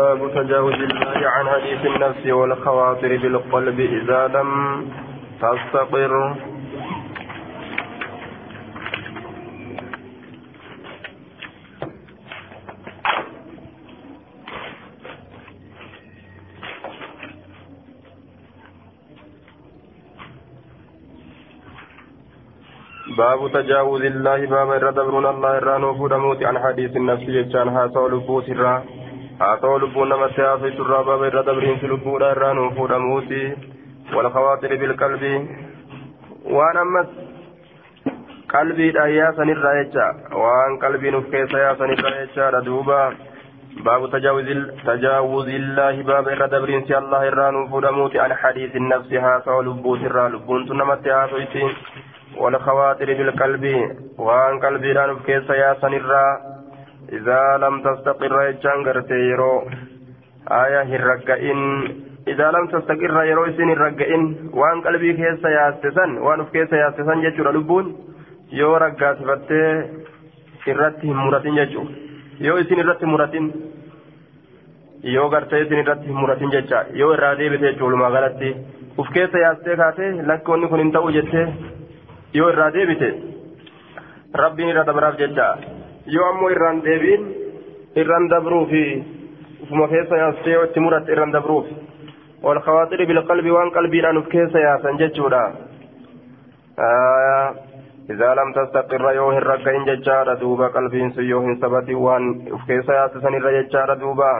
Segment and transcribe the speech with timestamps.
[0.00, 4.50] باب تجاوز الله عن حديث النفس والخواطر بالقلب إذا لم
[5.42, 6.14] تستقر.
[23.18, 28.48] باب تجاوز الله باب الردبرون الله الرانو فودموت عن حديث النفس يجان هاسو لبوت
[29.40, 33.32] هاسو لبون نمت في سرا باب الردبرين في لبوت الرانو فودموت
[34.14, 35.22] والخواطر بالقلب
[36.44, 37.06] وأنا مس
[38.54, 43.14] قلبي دايا سنرا يجا وان قلبي نفكيس يا سنرا يجا ردوبا
[43.84, 44.48] باب تجاوز
[44.86, 50.60] تجاوز الله باب الردبرين سي الله الرانو فودموت عن حديث النفس هاسو لبوت الرا لبون
[50.80, 51.36] نمت هاسو
[52.40, 53.64] والخواطر بالقلب
[54.18, 56.26] وان قلبي لأن كيس يا سنرا
[57.18, 59.54] إذا لم تستقر يجان غرتيرو
[60.62, 61.60] آية هرقئن
[62.32, 64.22] إذا لم تستقر يرو سن الرقئن
[64.60, 67.86] وان قلبي كيس يا استسن وان كيس يا استسن يجور لبون
[68.60, 69.70] yoo raggaasifattee
[70.70, 71.84] irratti hin muratin jechuu
[72.46, 73.44] yoo isin irratti muratin
[75.14, 78.50] yoo gartee isin irratti hin muratin jecha yoo irraa deebite jechuu walumaa galatti
[78.98, 81.44] uf keessa yaastee kaatee lakki wanni kun hin ta'u jettee
[82.38, 83.10] yoo irraa deebite
[84.42, 85.46] rabbiin irra dabraaf jecha
[86.06, 87.24] yoo ammoo irraan deebiin
[87.96, 88.84] irraan dabruufi
[89.62, 91.66] ufuma keessa yaastee yoo itti muratte irraan dabruuf
[92.42, 95.44] والخواطر بالقلب وان قلبي أن كيس يا سنجتشودا
[96.78, 97.54] آه
[98.10, 102.24] إذا لم تستقر يوه الرقين ججار دوبا قلبين سيوه سبتي وان
[102.66, 104.32] كيس يا سنر ججار دوبا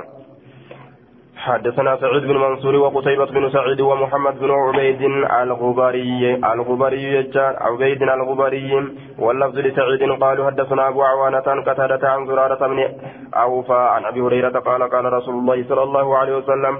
[1.41, 5.02] حدثنا سعيد بن منصور وقتيبة بن سعيد ومحمد بن عبيد
[5.42, 8.72] الغبري الغبري يجار عبيد الغبري
[9.19, 12.78] واللفظ لسعيد قالوا حدثنا أبو عوانة قتادة عن زرارة بن
[13.34, 16.74] أوفى عن أبي هريرة قال قال رسول الله صلى الله عليه وسلم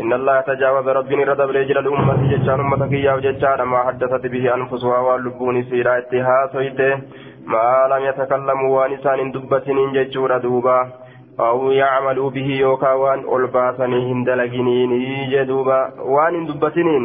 [0.00, 4.98] إن الله تجاوز ربي ردب رجل الأمة ججار أمتك يا ججار ما حدثت به أنفسها
[4.98, 7.00] واللبون سيرا اتها
[7.46, 11.03] ما لم يتكلموا وانسان دبة ججور دوبا.
[11.39, 14.91] أو يعملوا به يوكا وان ألباسني هندلقنين
[15.31, 15.79] جدوبا
[16.13, 17.03] وان دبتنين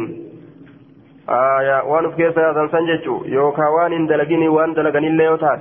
[1.29, 5.59] آية وان في كيسا يزنسان جيشو يوكا وان هندلقني وان دلقني اللي يوتاس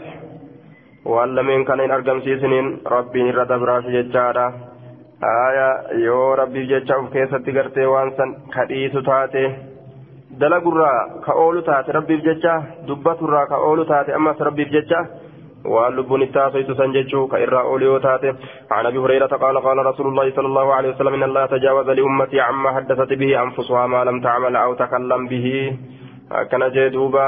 [1.05, 4.47] وان لمن كان أرقم سيسنين ربي رد براس جيشارا
[5.49, 5.69] آية
[6.07, 9.45] يو ربي جيشا في كيسا تقرتي وان سن كديس تاتي
[10.41, 10.93] دلقرا
[11.27, 12.55] كأولو تاتي ربي جيشا
[12.89, 15.01] دبترا كأولو تاتي أما ربي جيشا
[16.94, 18.36] jechuu ka irraa oolu yoo taate
[18.72, 22.40] عن أبي هريرة قال قال رسول الله صلى الله عليه وسلم إن الله تجاوز لأمتي
[22.40, 25.78] عما حدثت به أنفسها ما لم تعمل أو تكلم به.
[26.52, 27.28] كان جدوبا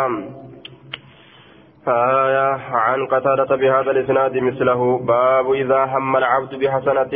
[1.88, 4.81] آية عن قتادة بهذا الإسناد مثله.
[5.00, 7.14] باب إذا هم العبد بحسنة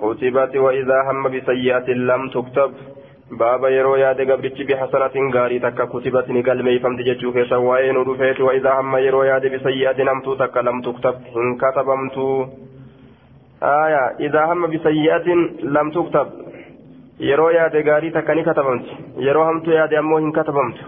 [0.00, 2.70] كتبت وإذا هم بسيئة لم تكتب.
[3.40, 8.42] Baaba yeroo yaade gabrichi bixasanatin gaarii takka kutibat ni galmeeyfamti jechuu keessa waa'ee nu dhufeeti
[8.48, 12.26] waidaa hamma yeroo yaade bisayyi'atin hamtuu takka lam tuktab hin katabamtu
[13.70, 15.40] aya idaa hamma bisayyi'atin
[15.78, 16.28] lam tuktab
[17.30, 18.98] yeroo yaade gaarii takka ni katabamti
[19.28, 20.84] yeroo hamtuu yaade ammoo hin katabamtu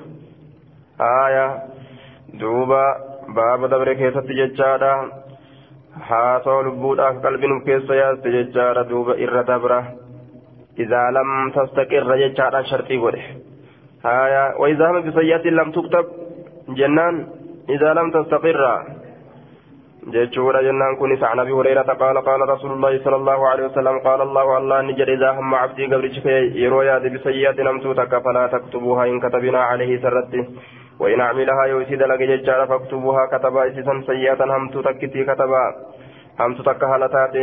[1.08, 1.46] aya
[2.40, 2.84] duuba
[3.40, 4.92] baaba dabre keessatti jechaadha
[6.12, 9.78] haasoo lubbuudhaaf qalbiin keessa yaaste jechaadha duuba irra dabra
[10.78, 13.24] إذا لم تستقر جتشارا شرطي قوله
[14.04, 16.06] هايا وإذا هم بسيئة لم تكتب
[16.68, 17.26] جنان
[17.68, 18.62] إذا لم تستقر.
[20.12, 21.52] جتشورا جنان كنس عن أبي
[22.02, 25.86] قال قال رسول الله صلى الله عليه وسلم قال الله الله نجر إذا هم عبدي
[25.86, 26.26] قبرتك
[26.64, 30.44] يرويا بسيئة لم تتك فلا تكتبوها إن كتبنا عليه سرتي
[31.00, 35.64] وإن عملها يوسيد لك جتشارا فاكتبوها كتبا إسسا سيئة هم تتكتي كتبا.
[36.40, 37.34] هم تتك هلتات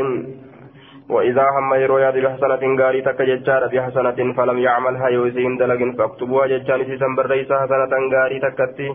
[1.12, 6.80] وإذا هم يرو ياد بحسنة غاري تك ججار بحسنة فلم يعملها يوزين دلق فاكتبوها ججان
[6.88, 8.88] سيسن بريسا حسنة غاري تكتي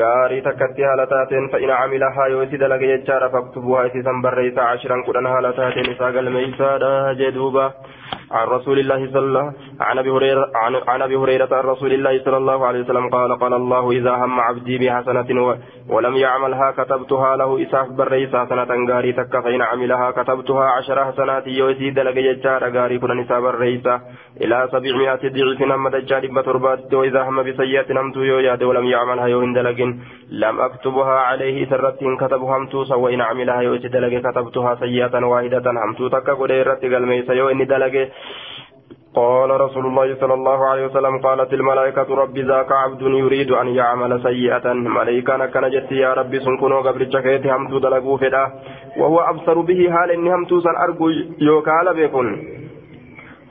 [0.00, 6.14] غاري تكتي هالتات فإن عملها يوزي دلق ججار فاكتبوها سيسن بريسا عشرا قدن هالتات نساق
[6.24, 7.66] الميسا جدوبا
[8.30, 10.50] عن رسول الله صلى الله عن أبي هريره
[10.88, 14.78] عن, أبي هريرة رسول الله صلى الله عليه وسلم قال قال الله إذا هم عبدي
[14.78, 15.56] بحسنة
[15.90, 21.90] ولم يعملها كتبتها له إساف بريس حسنه غاري تك فإن عملها كتبتها عشر حسنات يوسي
[21.90, 23.86] دلق يجار غاري كن نساب الرئيس
[24.42, 29.40] إلى سبعمائة ضعف نمد الجار بتربات وإذا هم بسيئة نمت يو ياد ولم يعملها يو
[29.58, 29.80] دلق
[30.30, 36.30] لم أكتبها عليه سرت كتب همتو وإن عملها يوسي دلق كتبتها سيئة واحدة همتو تك
[36.30, 37.94] قد رت قلميس يو اني دلق.
[39.14, 44.22] قال رسول الله صلى الله عليه وسلم قالت الملائكة رب ذاك عبد يريد أن يعمل
[44.22, 44.72] سيئة.
[44.72, 48.44] ملائكة كان جت يا ربي سنكونو قبل جكيت همتو دلقو فدا.
[48.96, 51.08] وهو أبصر به حال إن همتو سن أرجو
[51.38, 52.26] يوكال بكن؟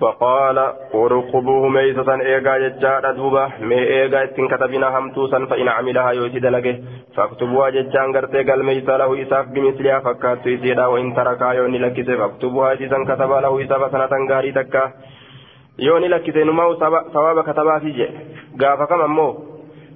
[0.02, 0.58] فقال
[0.96, 6.76] ارقبوه ميسة إيغا ججارة دوبا مي إيغا إتن كتبنا همتوسا فإن عملها يوتي دلقه.
[7.16, 12.18] فاكتبوها ججان قرتي قال ميسة له إساف بمثلها فكات سيسيدا وإن تركا يوني لكسي.
[12.18, 14.84] فاكتبوها جيسا كتبا له إساف سنة غاري تكا.
[15.80, 16.76] yoo ni lakkise numaa
[17.14, 18.26] sababa katabaafi jedhe
[18.58, 19.32] gaafa kam ammoo?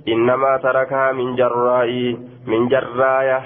[0.06, 3.41] Innamaa tarakaa min jarraa'ii min jarraaya.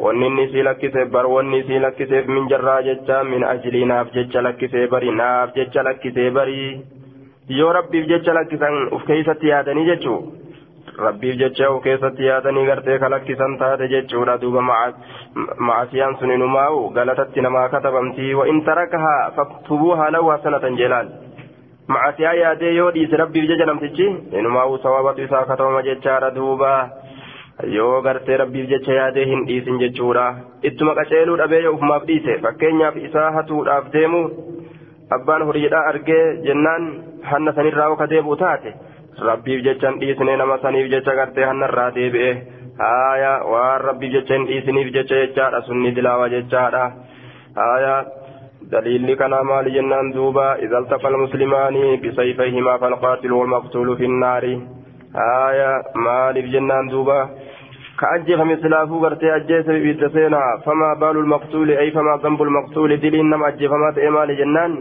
[0.00, 5.10] Wanni inni sii lakkise bar wanni sii lakkiseef min jecha min ajliinaaf jecha lakkisee bari
[5.10, 6.80] naaf jecha lakkisee bari.
[7.48, 10.18] Yoo rabbiif jecha lakkisan uf keessatti yaadanii jechuu?
[10.98, 14.38] Rabbiif jecha uf keessatti yaadanii gartee kalakkisan taate jechuudha.
[14.40, 14.62] Duuba
[15.58, 18.34] macasiyaan sun inumaa'u galatatti namaa katabamtii.
[18.34, 21.08] Wa in tarakahaa faktubuuhaa lahu hasanatan jelaal.
[21.94, 24.06] Macasiyaa yaadee yoo dhiise rabbiif jecha namtichi
[24.40, 26.80] inumaa'u sawabatu isaa katabama jechaadha duubaa
[27.76, 30.26] yoo gartee rabbiif jecha yaadee hin dhiisin jechuudha
[30.70, 34.22] ittuma qaceeluu dhabee yoo ufumaaf dhiise fakkeenyaaf isaa hatuudhaaf deemu
[35.18, 36.86] abbaan horiidhaa argee jennaan
[37.32, 38.74] hanna sanirraa oka deebi'u taate
[39.30, 42.30] rabbiif jecha hin dhiisne nama saniif jecha gartee hannarraa deebi'e
[42.84, 46.84] haaya waan rabbiif jecha hin dhiisiniif jecha jechaadha sunni dilaawa jechaadha
[47.60, 47.94] haaya
[48.72, 54.44] دليل كان مال جنان دوبا إذا التقى المسلمان بسيفيهما فالقاتل والمقتول في النار.
[55.48, 57.28] آية مال جنان دوبا.
[58.00, 63.72] كأجف مثله غرتي أجيس بيتسينا فما بال المقتول أي فما ذنب المقتول؟ دلين نم أجف
[63.72, 64.72] ما تأمال جنان.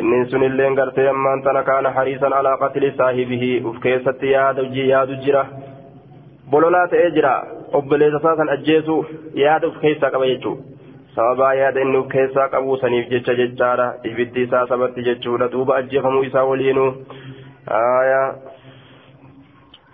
[0.00, 3.62] إن سن اللين غرتي أما أنت كان حريصا على قتل صاحبه.
[3.64, 5.10] وفكيست ياد وجي ياد
[7.72, 8.94] obboleessa isaa san ajjeesu
[9.34, 10.79] yaada uf keessaa qaba jechuudha
[11.14, 16.22] sababaa yaada inni uf keessaa qabu saniif jecha jechaadha ibiddi isaa sabatti jechuudha duuba ajjeefamuu
[16.30, 16.90] isaa waliinuu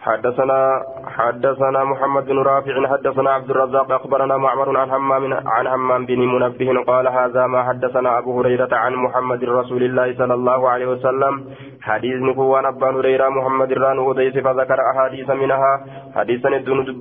[0.06, 0.82] حدثنا
[1.19, 6.85] حدثنا محمد بن رافع حدثنا عبد الرزاق أخبرنا معمر عن همام عن همام بن منبه
[6.87, 11.44] قال هذا ما حدثنا أبو هريرة عن محمد رسول الله صلى الله عليه وسلم.
[11.82, 15.73] حديث نكوان ابا هريرة محمد ران وديس فذكر أحاديث منها.
[16.14, 16.49] حديثا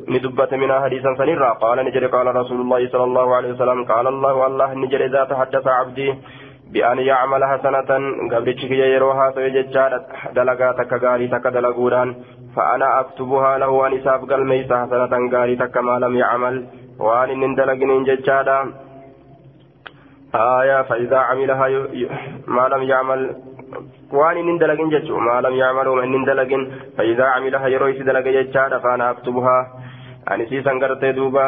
[0.10, 3.84] ندبت منها حديثا سنرا قال نجري قال رسول الله صلى الله عليه وسلم.
[3.84, 6.16] قال الله الله نجري إذا تحدث عبدي
[6.74, 7.90] بأن يعمل حسنة.
[8.32, 9.92] قبل شكي يروها سيججار
[10.36, 12.16] دلقا تكغاري تكدلقودان
[12.56, 16.66] فأنا أكتبها له أن إساف قلميس حسنة غاري تك ما لم يعمل
[17.00, 18.60] وأن إن دلقنين ججادا.
[20.36, 21.68] آية فإذا عملها.
[22.48, 23.36] ما لم يعمل
[24.12, 25.20] وأن إن دلقن ججو.
[25.20, 26.62] ما لم يعمل ومن إن دلقن.
[26.98, 29.58] فإذا عملها يرويس دلق ججادا فأنا أكتبها.
[30.32, 31.48] أن سيسا قرتي دوبا.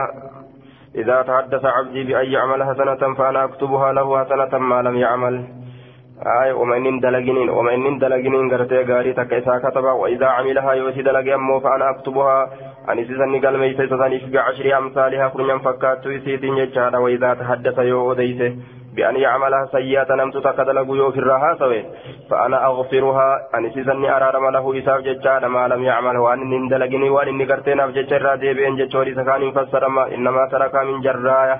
[0.96, 5.36] إذا تحدث عبدي بأن يعمل حسنة فأنا أكتبها له حسنة ما لم يعمل.
[6.26, 11.90] آية ومن دلقنين ومن دلقنين قرتي قاري تكيسا كتبا وإذا عملها يوسي دلق أمو فأنا
[11.90, 12.50] أكتبها
[12.90, 18.56] أن سيسني قال ميسي سسانيف بعشر أمثالها كن فكات يسيتين يجادا وإذا تحدث يو أديسه
[18.96, 21.84] بأن يعملها سيئة نمت تكدلق يو في الرهاسة
[22.30, 27.92] فأنا أغفرها أن سيسني أرارم له إساف ججادا ما لم يعمل وأن ندلقني وأن نقرتين
[27.92, 31.58] في ججرا ديبين ججوري سكان فسرما إنما ترك من جراية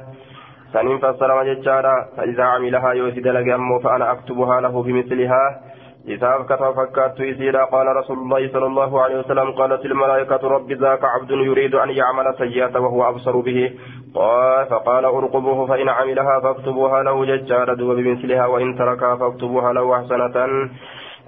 [0.74, 5.62] سنين فسرما ججارا فإذا عملها يوسي دلق أمو فأنا أكتبها له بمثلها.
[6.08, 11.04] إذا كتب فكرت يسيرا قال رسول الله صلى الله عليه وسلم قالت الملائكة رب ذاك
[11.04, 13.74] عبد يريد أن يعمل سيئة وهو أبصر به.
[14.16, 20.36] قال فقال ارقبوه فإن عملها فاكتبوها له ججارا بمثلها وإن تركها فاكتبوها له حسنة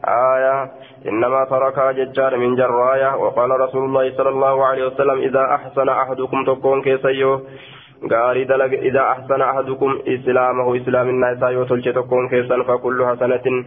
[0.07, 0.71] آية
[1.07, 3.15] إنما تركها ججار من جراية.
[3.15, 7.41] وقال رسول الله صلى الله عليه وسلم إذا أحسن أحدكم تكون كيسيو.
[8.07, 13.57] Gaarii dalaga idaa ahsana ahadukum islaamahu islaaminaa isaa yoo tolche tokkoon keessan fakullu hasanatin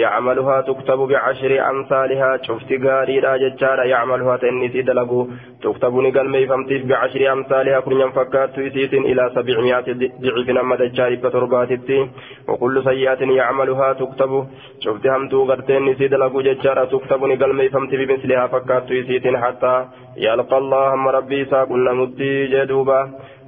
[0.00, 5.20] yacmaluhaa tuktabu bicashri amsaalihaa cufti gaariidha jechaadha yacmaluhaa ta inni isii dalagu
[5.62, 11.98] tuktabu ni galmeeyfamtiif bicashri amsaalihaa kurnyan fakkaattu isiitin ilaa sabicmiyaati dicifin amma dachaa dhibba torbaatitti
[12.50, 14.42] wakullu sayyi'atin yacmaluhaa tuktabu
[14.84, 19.80] cufti hamtuu garteen isii dalagu jechaadha tuktabu ni galmeeyfamti bimislihaa fakkaattu isiitin hattaa
[20.28, 20.86] yalqa allah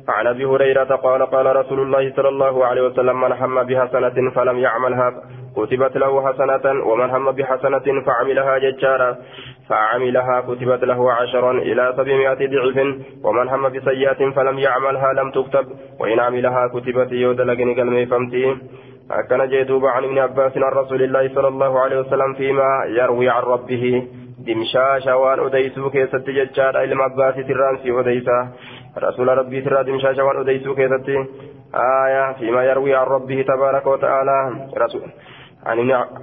[0.08, 4.58] عن أبي هريرة قال قال رسول الله صلى الله عليه وسلم من هم بحسنة فلم
[4.58, 5.12] يعملها
[5.56, 9.16] كتبت له حسنة ومن هم بحسنة فعملها ججارا
[9.68, 12.76] فعملها كتبت له عشرا إلى سبعمائة ضعف
[13.24, 15.66] ومن هم بسيئة فلم يعملها لم تكتب
[16.00, 18.56] وإن عملها كتبت يودلقني كلمه فمتي
[19.30, 23.42] كان جيدوب عن ابن عباس عن رسول الله صلى الله عليه وسلم فيما يروي عن
[23.42, 24.06] ربه
[24.46, 28.48] دمشاشا وان أديسو كيست ججار إلما عباس ترانسي أديسا
[28.98, 31.08] رسول ربي ترى دمشاشا وان أديسو كيست
[31.74, 34.38] آية فيما يروي عن ربه تبارك وتعالى.
[34.78, 35.02] رسول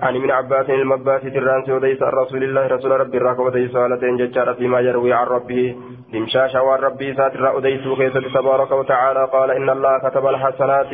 [0.01, 4.79] عن ابن عباس المباس ترانس وديس رسول الله رسول ربي راك وديس ولتين ججار فيما
[4.79, 5.75] يروي عن ربه
[6.13, 9.23] دمشاش وعن ربي ساتر وديس كيس تبارك وتعالى.
[9.25, 10.91] قال إن الله كتب الحسنات.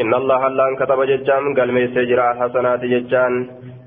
[0.00, 1.54] إن الله الله كتب ججان.
[1.56, 3.32] قال ميس جرى الحسنات ججان.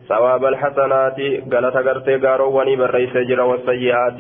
[0.09, 1.19] ثواب الحسنات.
[1.51, 4.19] قال تقرتي قارو وني بريس جرى والسيئات.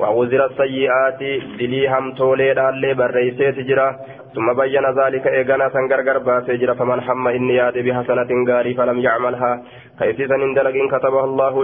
[0.00, 1.20] ووزر السيئات
[1.58, 3.38] دلي هم تولي دالي بريس
[3.68, 3.88] جرى
[4.34, 9.52] ثم بين ذلك إيغانا سنغرغر باسجر فمن حم إني ياد بحسنة غاري فلم يعملها.
[9.98, 11.54] كيسيسا اندلق كتبها الله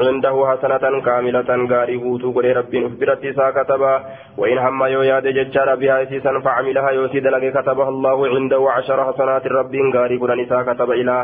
[0.00, 3.94] عنده حسنة كاملة غاري بوتو قولي رب أخبرت إسا كتبا
[4.38, 9.46] وإن هم يو ياد ججار بها إسيسا فعملها يوسي دلق كتبها الله عنده عشر حسنات
[9.46, 11.16] رب غاري قولن إسا كتب إلى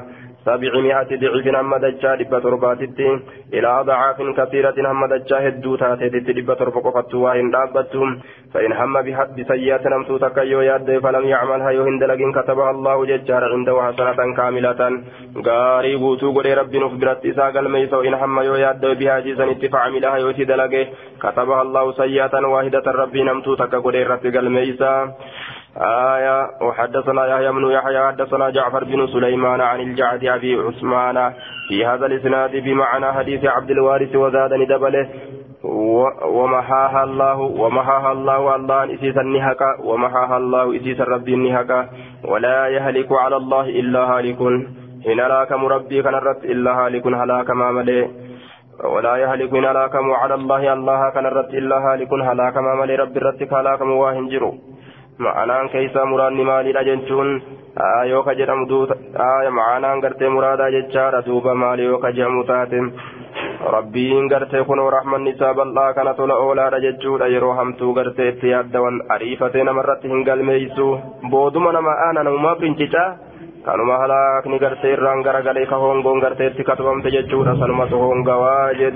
[0.46, 2.99] سبعمائة ضعف هم دجا دبا ترباتت
[3.54, 8.20] إلى أضعاف كثيرة هم دجا هدو تاتت دبا تربق فتوا إن دابتهم
[8.54, 8.94] فإن هم
[9.37, 14.80] بسيئة نمتو تكيو ياد فلم يعملها يهند لكن كتبها الله ججار عنده حسنة كاملة.
[15.46, 20.87] غاري بوتو رب نخبرت إسا قلميس وإن هم يو ياد بها جيزا اتفعملها يوتي دلقه
[21.22, 24.25] كتبها الله سيئة واحدة ربي نمتو تكا قولي رب
[25.76, 31.32] آية وحدثنا يحيى بن يحيى حدثنا جعفر بن سليمان عن الجعد أبي عثمان
[31.68, 35.08] في هذا الإسناد بمعنى حديث عبد الوارث وزادني دبله
[36.24, 41.88] ومحاها الله ومحاها الله الله إسيس النهك ومحاها الله إسيس الرب النهك
[42.24, 44.40] ولا يهلك على الله إلا هالك
[45.06, 48.06] إن لاك مربي كان الرب إلا هالك هلاك ما ملئ
[48.84, 53.16] ولا يهلك إن لاك على الله الله كان الرب إلا هالك هلاك ما ملئ رب
[53.16, 54.71] الرب هلاك مواهن جرو.
[56.45, 57.42] Maalidha jechuun
[58.11, 58.87] yoo ka jedhamu
[59.59, 62.78] ma'anaan gartee muraadaa jechaadha duuba maali yoo ka jedhamu taate
[63.75, 69.02] rabbiin gartee kunoo rahmanni isaa bal'aa kana tola oolaadha jechuudha yeroo hamtuu gartee itti yaaddawan
[69.09, 70.88] ariifatee namarratti hin galmeeysu
[71.31, 73.09] booduma nama aana namumaa fincicaa
[73.64, 78.90] kanuma halaakni gartee irraan garagalee ka hongoon gartee itti katubamte jechuudha sanumatu hongawaa jee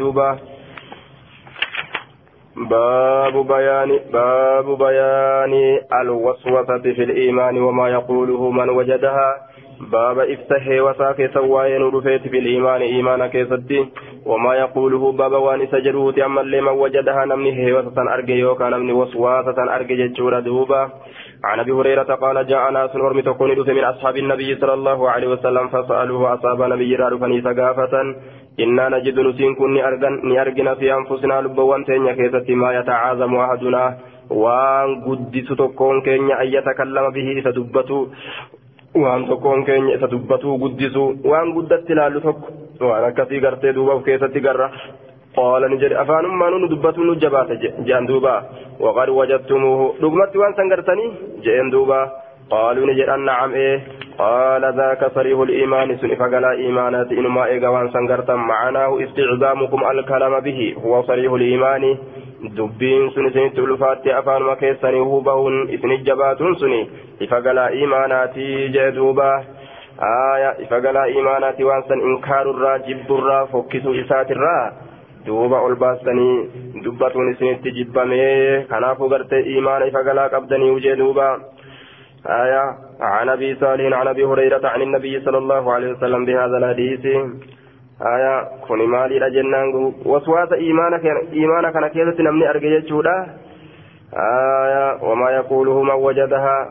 [2.57, 9.35] باب بيان باب بيان الوسوسة في الإيمان وما يقوله من وجدها.
[9.93, 13.87] باب افتح وساك سواين رفيت في الإيمان إيمان كيستي
[14.27, 19.75] وما يقوله باب وان سجروت أما اللي من وجدها نمني هيوسة أرجي يوكا نمني وسواسة
[19.77, 20.91] أرجي جتشورا دوبا.
[21.45, 25.69] عن أبي هريرة قال جاء ناس ورمي تكون من أصحاب النبي صلى الله عليه وسلم
[25.69, 27.95] فسألوه اصاب نبي رارفني ثقافة.
[28.61, 29.75] إنا نجد نسين كن
[30.25, 33.97] نأرجنا في أنفسنا لبوان تينيا كيست ما يتعاظم أحدنا.
[34.31, 38.07] وان قدس تكون كينيا أن يتكلم به إتدبتو
[38.95, 42.43] وان تكون كينيا إتدبتو قدسو وان قدت لالو تك.
[42.81, 44.69] وان كثي قرتي دوبا كيست قرة.
[45.37, 47.49] قال نجد أفان ما نون دبتو نجبات
[47.89, 48.43] جان دوبا.
[48.81, 49.95] وقد وجدتموه.
[50.03, 51.07] رقمت وان سنقرتني
[51.45, 52.11] جان دوبا.
[52.51, 53.79] قالوا نجد أن نعم إيه.
[54.19, 55.97] قال ذاك صريح الإيمان.
[55.97, 57.13] سن فقلا إيمانات.
[57.13, 60.75] إنما إيقوان سنقرتا معناه استعظامكم الكلام به.
[60.85, 61.97] هو صريح الإيمان.
[62.57, 64.07] دبين سن سن تلفات.
[64.07, 66.89] أفان مكيسني هو بهن إثن الجبات سني
[67.31, 68.39] فقلا إيمانات
[68.75, 69.33] جدوبا
[70.35, 70.65] آية.
[70.71, 74.86] فقلا إيمانات وانسن إنكار الرا جب الرا فكسو إسات الرا.
[75.27, 81.29] Duuba ol baastanii dubbatuun isinitti jibbamee kanaafuu gartee iimaana ifa galaa qabdanii ujee duuba.
[82.29, 87.07] آية عن أبي صالح عن أبي هريرة عن النبي صلى الله عليه وسلم بهذا الحديث
[88.03, 93.27] آية كن مالي لجنان وسواس إيمانك إيمانك أنا كيف نمني أرجع جودا
[94.15, 96.71] آية وما يقوله من وجدها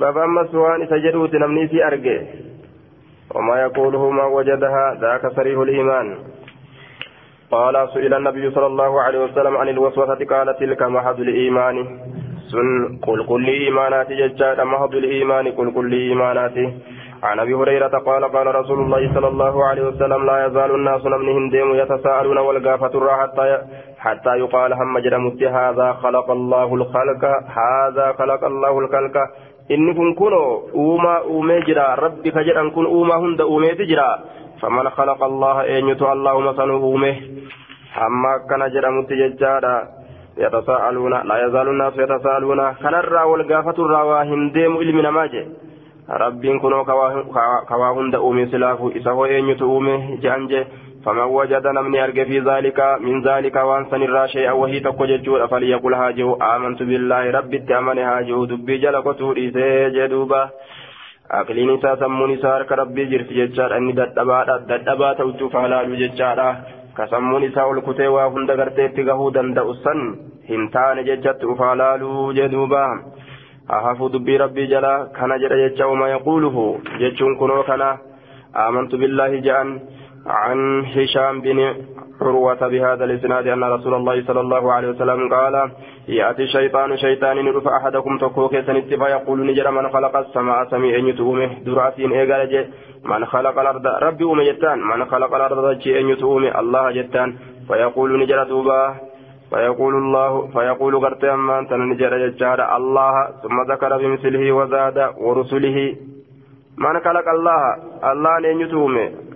[0.00, 2.20] بابا مسوان سجدوت نمني في أرجع
[3.34, 6.16] وما يقوله من وجدها ذاك صريح الإيمان
[7.50, 11.76] قال سئل النبي صلى الله عليه وسلم عن الوسوسة قال تلك محض الإيمان.
[12.52, 16.56] سن قل كل إيمانات ججاد محض الإيمان قل كل إيمانات
[17.22, 21.50] عن أبي هريرة قال قال رسول الله صلى الله عليه وسلم لا يزال الناس نمنهم
[21.50, 23.58] ديم يتساءلون والقافة حتى
[23.98, 27.22] حتى يقال هم جرمت هذا خلق الله الخلق
[27.60, 29.16] هذا خلق الله الخلق.
[29.68, 30.40] Inni kun kuno
[30.74, 34.08] uumaa uumee jira rabbi ka jedhan kun uumaa hunda uumeeti jira
[34.60, 37.12] faman khalaqa allaha eenyutu allahuma sanu uume
[37.92, 39.98] hamma akkana jedhamutti jechaadha
[40.38, 45.46] يتساءلون لا يزال الناس يتساءلون كان الرا والقافة الرا واهن ديم علم نماجه
[46.10, 46.84] ربين كنو
[47.68, 50.66] كواهن دؤومي سلافو إسهو أين يتؤومي جانجه
[51.08, 55.94] فمن وجد نمني أرجع في ذلك من ذلك وان سن الرا شيئا وهي تقوججو فليقل
[55.94, 58.76] هاجه آمنت بالله ربي التأمن هاجه دبي
[62.00, 66.46] sammuun isaa harka rabbii jirti jechaadha inni dadhabaadha dadhabaa ta'utu faalaalu jechaadha
[66.96, 70.00] ka sammuun isaa ol kutee waa hunda garteetti gahuu danda'u san
[70.50, 72.82] hin taane jechatti ufaalaaluu jedhuuba
[73.86, 76.66] hafu dubbii rabbii jala kana jedha jecha uma yaquuluhu
[77.02, 77.90] jechuun kunoo kana
[78.56, 79.80] آمنت بالله جان
[80.28, 81.74] عن هشام بن
[82.20, 85.70] عروة بهذا الإسناد أن رسول الله صلى الله عليه وسلم قال
[86.08, 92.12] يأتي الشيطان شيطان ندف أحدكم تكوك سنت فيقول نجر من خلق السماء سميع يتومه دراسين
[92.12, 92.66] إيقال
[93.04, 97.36] من خلق الأرض؟ ربي أم جتان من خلق الأرض جي يتومه الله جتان.
[97.68, 98.94] فيقول نجر دوبا.
[99.50, 105.96] فيقول الله فيقول قرت أما أنت نجر ججار الله ثم ذكر بمثله وزاد ورسله
[106.78, 107.62] من خلق الله؟
[108.12, 109.27] الله لن يتومه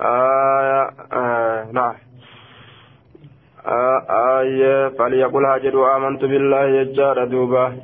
[0.00, 1.94] آية آه نعم
[5.96, 7.76] آمنت بالله يجار دوبا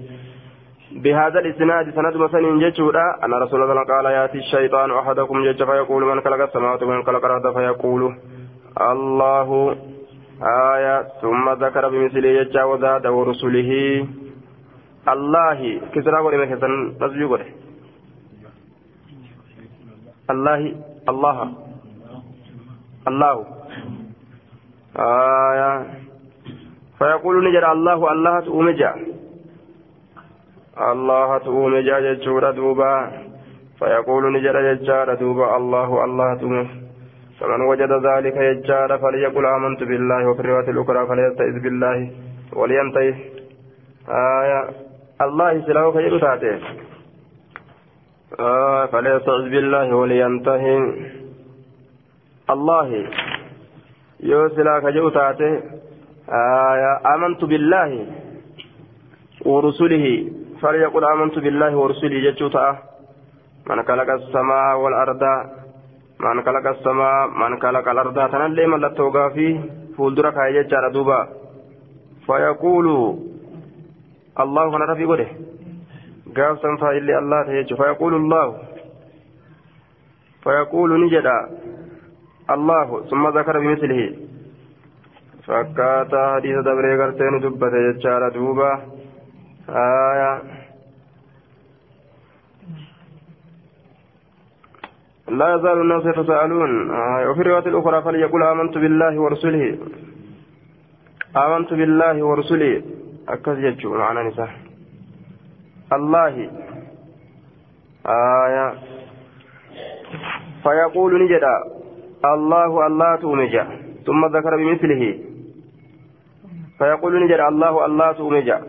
[0.92, 6.20] بهذا الإسناد سند مثلا جتشورا أن رسول الله قال يأتي الشيطان أحدكم جتش فيقول من
[6.20, 8.16] خلق السماوات ومن خلق الأرض فيقول
[8.80, 9.76] الله
[10.74, 13.70] آية ثم ذكر بمثله جتش وزاد ورسله
[15.08, 16.46] الله كسرى قولي ما
[20.30, 20.74] الله
[21.08, 21.71] الله
[23.08, 23.44] الله.
[24.96, 25.72] آية
[26.98, 28.92] فيقول نجر الله الله تؤمجا
[30.90, 32.94] الله تؤمجا ججورا دوبا.
[33.78, 36.82] فيقول نجر ججارا دوبا الله الله تؤمجا
[37.40, 42.10] فمن وجد ذلك يجار فليقل آمنت بالله وفي الرواية الأخرى فليستعذ بالله
[42.54, 43.14] ولينتهي.
[44.08, 44.60] آية
[45.22, 46.58] الله سلاه خير تاته
[48.40, 50.78] آه فليستعذ بالله ولينتهي.
[52.54, 52.88] الله
[54.20, 55.50] يوسلا كجو تاتي
[56.30, 57.90] آه آمنت بالله
[59.44, 60.06] ورسله.
[60.62, 62.66] فليقل آمنت بالله ورسله جتشوتا
[63.66, 65.22] من خلق السماء والأرض
[66.20, 68.18] من خلق السماء من خلق الأرض.
[68.32, 69.54] تنلي من لتوقع فيه
[69.96, 71.20] فولدرك هاي جتشارا دوبا
[72.26, 72.86] فيقول
[74.42, 75.28] الله كان رفي قده.
[76.36, 77.42] قاف سنفا إلي الله
[77.80, 78.46] فيقول الله
[80.42, 81.38] فيقول نجدا.
[82.50, 84.16] الله ثم ذكر بمثله.
[85.46, 88.80] فكاتا حديث دبري غرتين دبته يجار دوبا
[89.68, 90.42] آية.
[95.28, 96.90] لا يزال الناس يتساءلون.
[96.90, 99.78] آه وفي الرواية الأخرى فليقول آمنت بالله ورسله.
[101.36, 102.82] آمنت بالله ورسله.
[103.28, 104.50] أكد يجو معنا نساء.
[105.92, 106.50] الله.
[108.06, 108.74] آية.
[110.62, 111.81] فيقول نجدا.
[112.24, 113.66] الله الله تومجا
[114.06, 115.18] ثم ذكر بمثله
[116.78, 118.62] فيقول نجد الله الله تومجا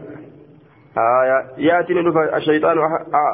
[0.97, 1.93] آية يأتي
[2.37, 2.77] الشيطان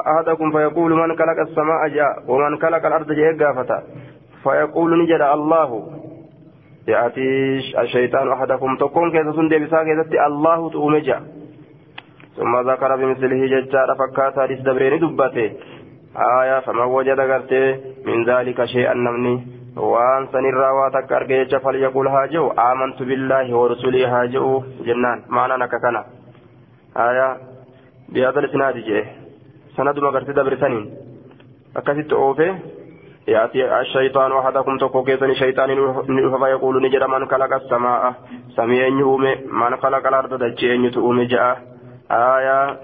[0.06, 3.82] أحدكم فيقول من خلق السماء جاء ومن خلق الأرض جاء
[4.44, 5.70] فيقول نجد الله
[6.88, 7.28] يأتي
[7.80, 9.92] الشيطان أحدكم تكون كيف سندي بساكي
[10.26, 11.20] الله تومجا
[12.36, 15.50] ثم ذكر بمثله ججار فكاتا لسدبرين دبته
[16.40, 22.08] آية فمن وجد قرته من ذلك شيئا نمني waan sanirraa waa takka arge jecha falyaqul
[22.08, 26.04] haa jehu aamantu billaahi warsulii haa jehu jennaan maanaan akka kana
[27.06, 27.28] aya
[28.12, 29.04] bihadal isnaadi jee
[29.76, 30.86] sanaduma garti dabrisaniin
[31.74, 32.50] akkasitti oofe
[33.28, 35.68] يأتي الشيطان أحدكم تكو كيسني شيطان
[36.42, 38.14] فيقول نجد من خلق السماء
[38.56, 41.62] سميع يومي من خلق الأرض دجين يتؤمي جاء
[42.10, 42.76] آية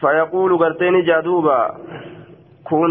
[0.00, 1.60] فيقول قرتين جادوبا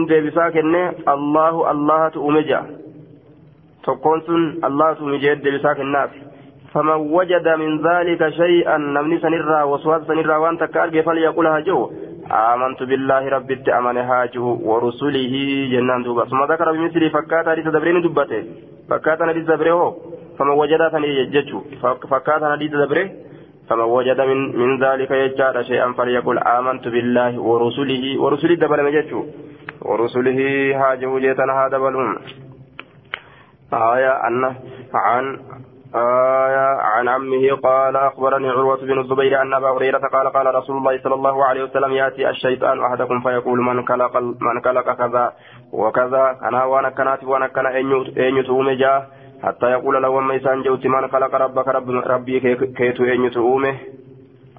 [0.07, 2.65] ديبسا كنه الله الله تؤمي جاء
[3.87, 6.11] tokkoon sun allahatu mijeed deebisaa kennaaf
[7.15, 11.85] wajada min dhalika shay'an namni sanirraa waswaasa sanirraa waan takka arge falyaqul haa jehu
[12.27, 15.33] آمنت بالله رب أمن هاجه ورسله
[15.71, 18.43] جنان دوبا ثم ذكر بمثل فكات حديث دبرين دبته
[18.89, 19.95] فكات حديث دبره
[20.37, 21.59] فمن وجد ثاني يججو
[22.11, 23.07] فكات حديث دبره
[23.69, 28.21] فمن وجد من من ذلك يجاد شيئا فليقل آمنت بالله ورسله.
[28.21, 29.25] ورسله دبل مججو
[29.81, 30.39] ورسله
[30.81, 32.17] هاجه جيتنا هذا بلون
[33.73, 34.55] آية أن
[34.93, 35.39] عن
[35.95, 40.99] آية عن عمه قال أخبرني عروة بن الزبير أن أبا هريرة قال قال رسول الله
[41.03, 45.33] صلى الله عليه وسلم يأتي الشيطان أحدكم فيقول من كلق من كلق كذا
[45.71, 46.37] وكذا.
[46.43, 49.09] أنا وأنا كنات وأنا كان أن يتوم جاء
[49.43, 52.39] حتى يقول له وما يسان جوت من خلق ربك رب ربي
[52.77, 53.75] كيتو أن يتومه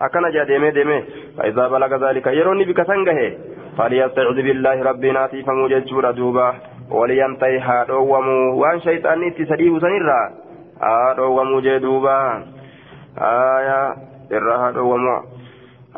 [0.02, 1.04] أكن جاء ديمي ديمي
[1.38, 3.38] فإذا بلغ ذلك يروني بك سنجه
[3.78, 5.84] فليستعذ بالله ربي ناتي فموجد
[6.16, 6.54] دوبا
[6.90, 10.20] ولينتهي هادوامو وان شيطاني تسديه سنرا
[10.82, 12.18] هادوامو جدوبا
[13.18, 13.94] آية
[14.32, 15.16] إرى هادوامو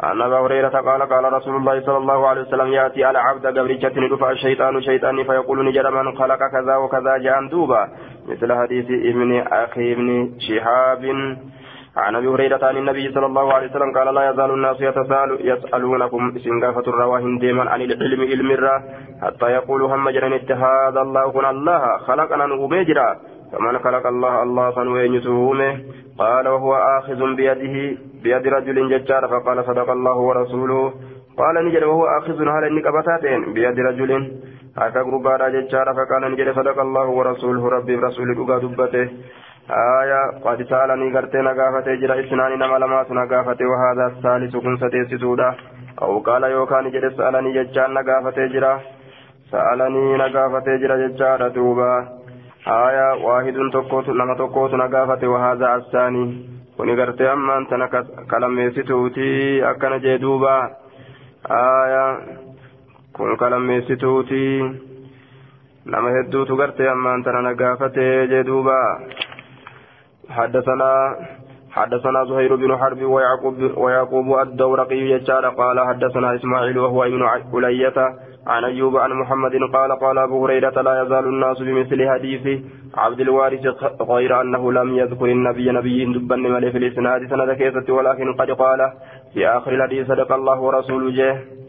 [0.03, 3.93] عن أبا هريرة قال قال رسول الله صلى الله عليه وسلم يأتي على عبد قبرجة
[3.97, 7.89] ندفع الشيطان شيطاني فيقول نجر من خلق كذا وكذا جاء دوبا
[8.31, 11.03] مثل حديث ابن أخي ابن شهاب.
[11.97, 16.39] عن أبي هريرة عن النبي صلى الله عليه وسلم قال لا يزال الناس يتساءل يسألونكم
[16.39, 18.51] سنغافه الرواهن ديما عن العلم علم
[19.23, 23.17] حتى يقولوا هم جرن هذا الله كن الله خلقنا نوبيجرا
[23.53, 25.79] فمن خلق الله الله سنوين يسومه
[26.19, 30.93] قال وهو آخذ بيده بيد رجل ججار فقال صدق الله ورسوله
[31.39, 34.11] قال نجد وهو آخذ إنك بتاتين بيد رجل
[34.81, 39.09] هكا غربارا ججار فقال نجد صدق الله ورسوله ربي برسول دقا دبته
[40.01, 45.51] آية قد سألني قرتي نقافته جرى إسناني نما لما نقافته وهذا الثالث كن ستيسسودا
[46.03, 48.73] أو قال يوكا نجد سألني ججار نقافته جرى
[49.53, 51.93] سألني نقافته جرى ججار دوبا
[52.87, 56.27] آية واحد تقوت لما تقوت نقافته وهذا الثاني
[56.81, 57.89] kuni gartee ammaan tana
[58.31, 59.25] kalammeessituuti
[59.71, 60.53] akkana jee duuba.
[61.57, 62.05] Aya
[63.21, 64.45] kun kalammeessituuti
[65.95, 68.79] nama hedduutu gartee ammaan tana nagaafatee jee duuba.
[70.31, 70.91] حدثنا
[71.71, 77.23] حدثنا زهير بن حرب ويعقوب ويعقوب الدورقي يجار قال حدثنا اسماعيل وهو ابن
[77.55, 77.99] علية
[78.47, 82.45] عن ايوب عن محمد قال قال ابو هريره لا يزال الناس بمثل حديث
[82.95, 83.65] عبد الوارث
[84.13, 88.81] غير انه لم يذكر النبي نبي دبا ملي في الاسناد سند كيسة ولكن قد قال
[89.35, 91.60] في اخر الحديث صدق الله ورسوله جه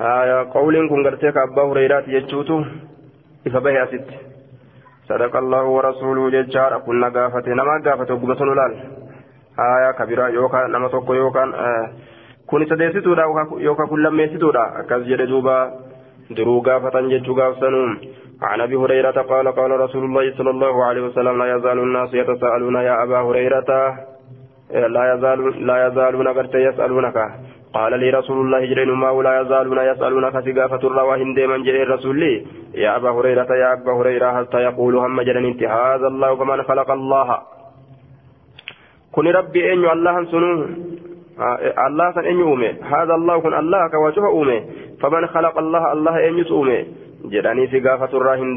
[0.00, 2.64] آية قول كن قرتك ابا هريره يجوتو
[3.46, 4.04] إفبه أسد
[5.08, 8.72] صدق الله ورسوله ججار كنا قافة نما قافة وقبة نلال
[9.58, 11.90] آية كبيرة يوكا نما توكو يوكا آه
[12.46, 13.24] كوني سديستودا
[13.58, 15.58] يوكا كل ميستودا أكاز جدوبا
[16.30, 17.90] درو قافة ججو قافسنون
[18.42, 22.76] عن ابي هريره قال قال رسول الله صلى الله عليه وسلم لا يزال الناس يتساءلون
[22.76, 23.70] يا ابا هريره
[24.70, 27.16] لا يزال لا يزالون قد يسالونك
[27.74, 32.46] قال لي رسول الله جرين ما ولا يزالون يسالونك سقافه الرواهن ديما جرين رسول لي.
[32.74, 36.90] يا أبا هريرة يا أبا هريرة حتى يقول هم جرين انت هذا الله كمن خلق
[36.90, 37.28] الله.
[39.12, 40.52] كن ربي ان الله سنو.
[41.86, 44.58] الله سن ان يومي هذا الله كن الله كوجه أومي.
[45.00, 46.80] فمن خلق الله الله ان يسومي
[47.28, 48.56] jedhanii si gaafaturraa hin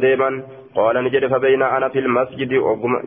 [1.94, 2.60] fil masjidi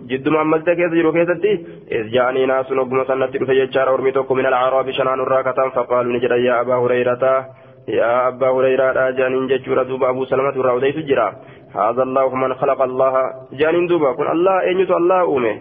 [0.06, 1.52] jidduma ammasda keessa jiru keessatti
[1.98, 6.20] is ja'anii naasun ogguma sannatti dhufe jechaadha ormi tokko min alcaraabi shanaanurraa katan faqaaluu ni
[6.20, 7.32] jedhan yaa abbaa hurayrata
[7.98, 11.28] yaa abbaa hurayraadha jedhaniin jechuudha duuba abuu salamatu irraa odeysu jira
[11.76, 13.14] هذا الله من خلق الله
[13.52, 15.56] جانين دوبا كن الله أين الله أومه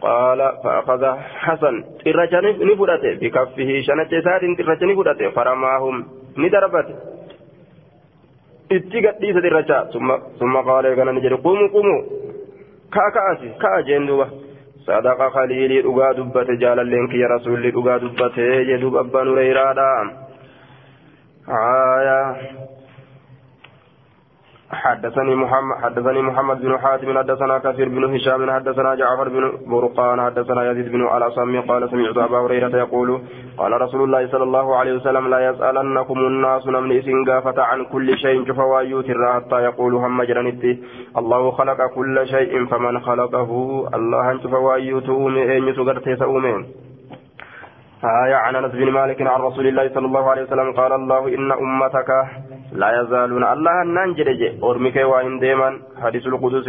[0.00, 1.02] قال فأخذ
[1.44, 5.94] حسن ترجعني نفرته بكفه شنة سات ترجعني نفرته فرماهم
[6.38, 7.17] ندربته
[8.70, 11.96] gadhiisa dirracha summa qaalee kana ni jedhe qumu qumu
[12.90, 14.26] kaa ka'asi ka'a jeen duuba
[14.86, 19.88] sadaqa khaliilii dhugaa dubbate jaalalleen kiyya rasuulli dhugaa dubbate jee duuba abbaan hureyraadha
[21.60, 22.18] aya
[24.72, 30.70] حدثني محمد حدثني محمد بن حاتم حدثنا كثير بن هشام حدثنا جعفر بن برقان حدثنا
[30.70, 33.20] يزيد بن الأصم قال سمعت أبا هريرة يقول
[33.58, 38.48] قال رسول الله صلى الله عليه وسلم لا يسألنكم الناس نمن إسنغافة عن كل شيء
[38.48, 40.82] شفوايوت حتى يقول هم جرنتي
[41.18, 43.50] الله خلق كل شيء فمن خلقه
[43.94, 46.87] الله شفوايوت أومي أين سغرتي سأومين
[48.04, 51.52] آية عن أنس بن مالك عن رسول الله صلى الله عليه وسلم قال الله إن
[51.52, 52.10] أمتك
[52.72, 53.44] لا يزالون.
[53.44, 56.68] الله ننجرج أرمك وإن ديما حديث القدس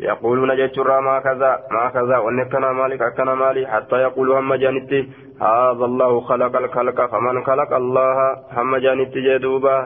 [0.00, 2.18] يقولون جتر ما كذا ما كذا.
[2.18, 3.66] ونكنا مالك أكنا مالي.
[3.66, 5.08] حتى يقولوا هم جانتي
[5.40, 8.16] هذا الله خلق الخلق فمن خلق الله
[8.56, 9.76] هم جانتي جدوبا.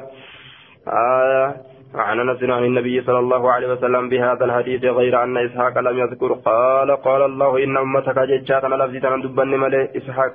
[0.88, 1.57] آية
[1.94, 6.33] عن أنس عن النبي صلى الله عليه وسلم بهذا الحديث غير أن إسحاق لم يذكر.
[6.33, 10.33] قال قال الله إن أمتك ججاتنا لفظتنا دبن ملئ إسحاق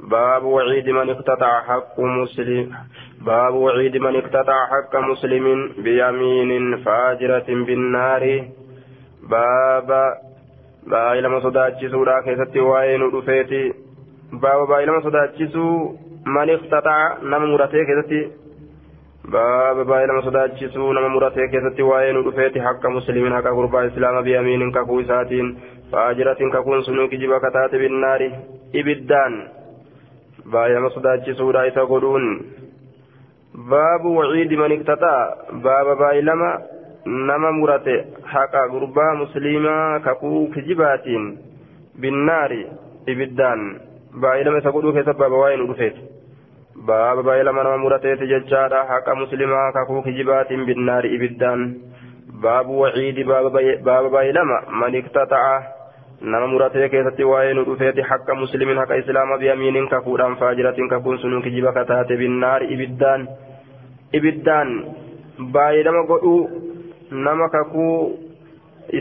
[0.00, 2.70] باب وعيد من اقتطع حق مسلم
[3.26, 8.44] باب وعيد من اقتطع حق مسلم بيمين فاجرة بالنار.
[9.30, 10.14] باب
[10.86, 13.72] بايلما صداتشسو لا كيست وين رفيتي
[14.32, 15.94] باب بايلما صداتشسو
[16.26, 18.30] من اقتطع نم مرتي كيستي.
[19.24, 25.02] باب بايلما صداتشسو نم مرتي كيستي وين رفيتي حق مسلم حق قربا إسلام بيمين ككو
[25.02, 25.58] ساتين
[25.92, 28.30] فاجرة ككون سنوك جبا كتات بالنار.
[28.74, 29.57] إبدان.
[30.52, 32.26] Baay'ama sodaachisuudha isa godhuun
[33.70, 35.20] baabu waciidi man iktataa
[35.66, 36.50] baaba baay'ilama
[37.30, 37.96] nama murate
[38.34, 41.26] haqa gurbaa musliimaa kakuu kijibaatiin
[42.00, 42.60] binnaari
[43.14, 43.62] ibiddaan
[44.24, 46.02] baay'ilama isa godhuu keessa baaba waa'ee nu dhufeeti
[46.90, 51.64] baaba baay'ilama nama murateeti jechaadha haqa muslimaa kakuu kijibaatiin binnaari ibiddaan
[52.42, 55.54] baabu waciidi baaba baay'ilama man iktataa
[56.20, 61.42] nama muratee keessatti waa'ee nu dhufeeti hakka muslimin haqa islaama biyamiinin kakuudhaan faajiratiin kakuun sunuu
[61.42, 63.28] kijiba kataate binnaari ibiddaan
[64.12, 64.72] ibiddaan
[65.52, 66.40] baay'ilama godhuu
[67.10, 68.18] nama kakuu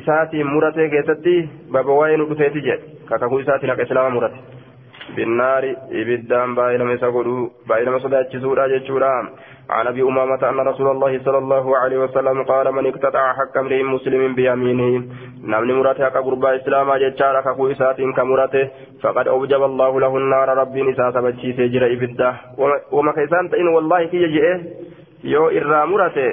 [0.02, 1.36] isaatiin muratee keessatti
[1.72, 4.38] baba waa'ee nu dhufeeti jedhe kakakuu isaatiin akka islaama murate
[5.16, 9.12] binnaari ibiddaan baay'inama isa godhuu baay'inama sodaachisuudha jechuudha
[9.70, 13.84] عن ابي امامه ان رسول الله صلى الله عليه وسلم قال من اقتطع حق امرئ
[13.84, 15.04] مسلم بيمينه
[15.44, 18.70] نمني مرته حق قربا اسلاما جچارا ككو اساتين كمرته
[19.04, 22.30] فقد اوجب الله له النار ربي نساء سبچي سجر ابدا
[22.92, 24.46] وما كيسان تئن والله كي يجئ
[25.24, 26.30] يو إرى مرته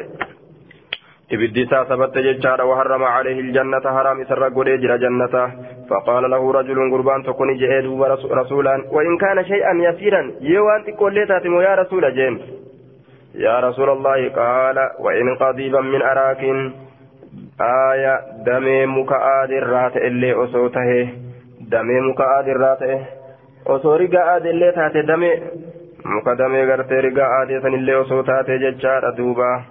[1.35, 5.42] ibiddi isaa sabatte jechaadha waharrama alayhi iljannata haraam isarra godhee jira jannata
[5.88, 10.85] faqaala lahu rajulun gurbaan tokko ni je'ee duuba rasuulaan wain kaana shay'an yasiiran yoo waan
[10.85, 11.49] xiqqoollee taate
[13.34, 16.74] moo yaa rasuula jeen yaa rasuula allahi qaala wain qadiiban min araakin
[17.60, 21.10] aaya damee muka aadirraa ta'e illee osoo tahe
[21.72, 23.08] damee muka aadirraa ta'e
[23.65, 25.42] osoo riga aadeillee taate damee
[26.06, 29.65] muka damee gartee riga aadee sanillee osoo taate jechaadha duubaa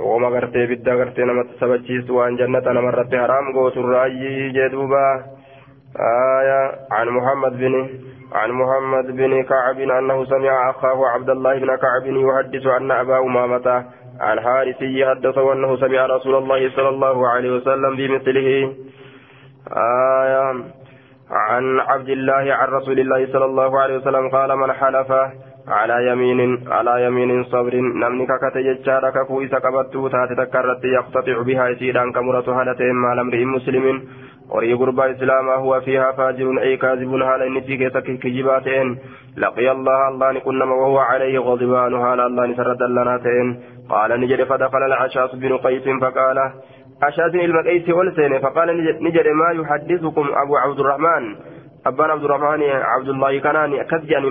[0.00, 5.24] وما غرتي بدا غرتي نما تسبچيس وان جنة نما رتي حرام غوت الراي جدوبا
[6.00, 7.88] آية عن محمد بن
[8.33, 13.85] عن محمد بن كعب أنه سمع أخاه عبد الله بن كعب يحدث أن أبا أمامة
[14.33, 18.73] الحارثي حدثه أنه سمع رسول الله صلى الله عليه وسلم بمثله.
[20.23, 20.63] آية
[21.31, 25.11] عن عبد الله عن رسول الله صلى الله عليه وسلم قال من حلف
[25.67, 32.11] على يمين على يمين صبر نمني ككت ججارة ككو إسا قبطو تاتي يقتطع بها إسيدان
[32.11, 34.03] كمرة هالتين مال امرئ مسلم.
[34.51, 38.97] وري قربا إسلاما هو فيها فاجر أي كاذب هالا إن في كيسك كجباتين
[39.37, 43.59] لقي الله الله نكنما وهو عليه غضبان هالا الله نسرد لناتين
[43.89, 46.37] قال نجد فدخل العشاص بن قيس فقال
[47.03, 48.67] أشاس المقيس والسين فقال
[49.03, 51.35] نجد ما يحدثكم أبو عبد الرحمن
[51.85, 54.29] أبان عبد الرحمن عبد الله كناني كذجاني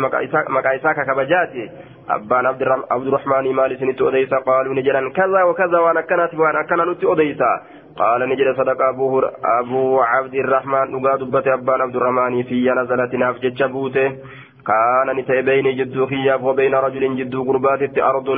[0.48, 1.70] مكايساك كبجاتي
[2.10, 2.46] أبان
[2.90, 7.52] عبد الرحمن مالي سنت أديسا قالوا نجرا كذا وكذا وأنا كانت وأنا كان نت أديسا
[8.00, 9.06] قال نجر صدق أبو
[9.60, 10.86] أبو عبد الرحمن.
[10.92, 14.08] نقاد دبت أبان عبد الرحمن في نزلت نافج جبوته
[14.68, 18.28] كان نتي بين جدو خياف وبين رجل جدو قربات أرض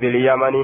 [0.00, 0.54] باليمن.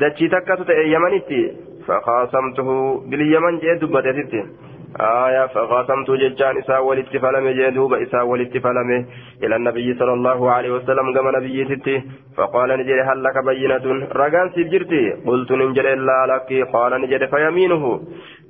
[0.00, 1.42] دتشي تكتت يمنتي
[1.86, 2.68] فخاصمته
[3.10, 4.06] باليمن جئت دبت
[4.96, 9.06] آية فقاسمت ججان إساء والاتفلم جدوب إساء والاتفلم
[9.42, 12.02] إلى النبي صلى الله عليه وسلم كما نبي ستي
[12.36, 16.68] فقال نجري هل لك بينة؟ رقان سيبجرتي قلت ننجري لا لك.
[16.72, 18.00] قال نجري فيمينه.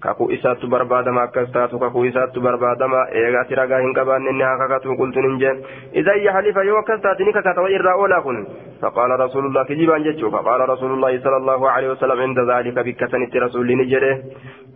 [0.03, 5.57] كاكو إسات بربادما كستاتو كاكو إسات بربادما إيغاتي رقا هنكبان إنها كاكاتو قلت ننجن
[5.95, 8.47] إذا يحلف يو كستاتني كاكاتو إرى أولا كن
[8.83, 13.37] فقال رسول الله كجيبان جتشو فقال رسول الله صلى الله عليه وسلم عند ذلك بكتنت
[13.37, 14.13] رسول نجري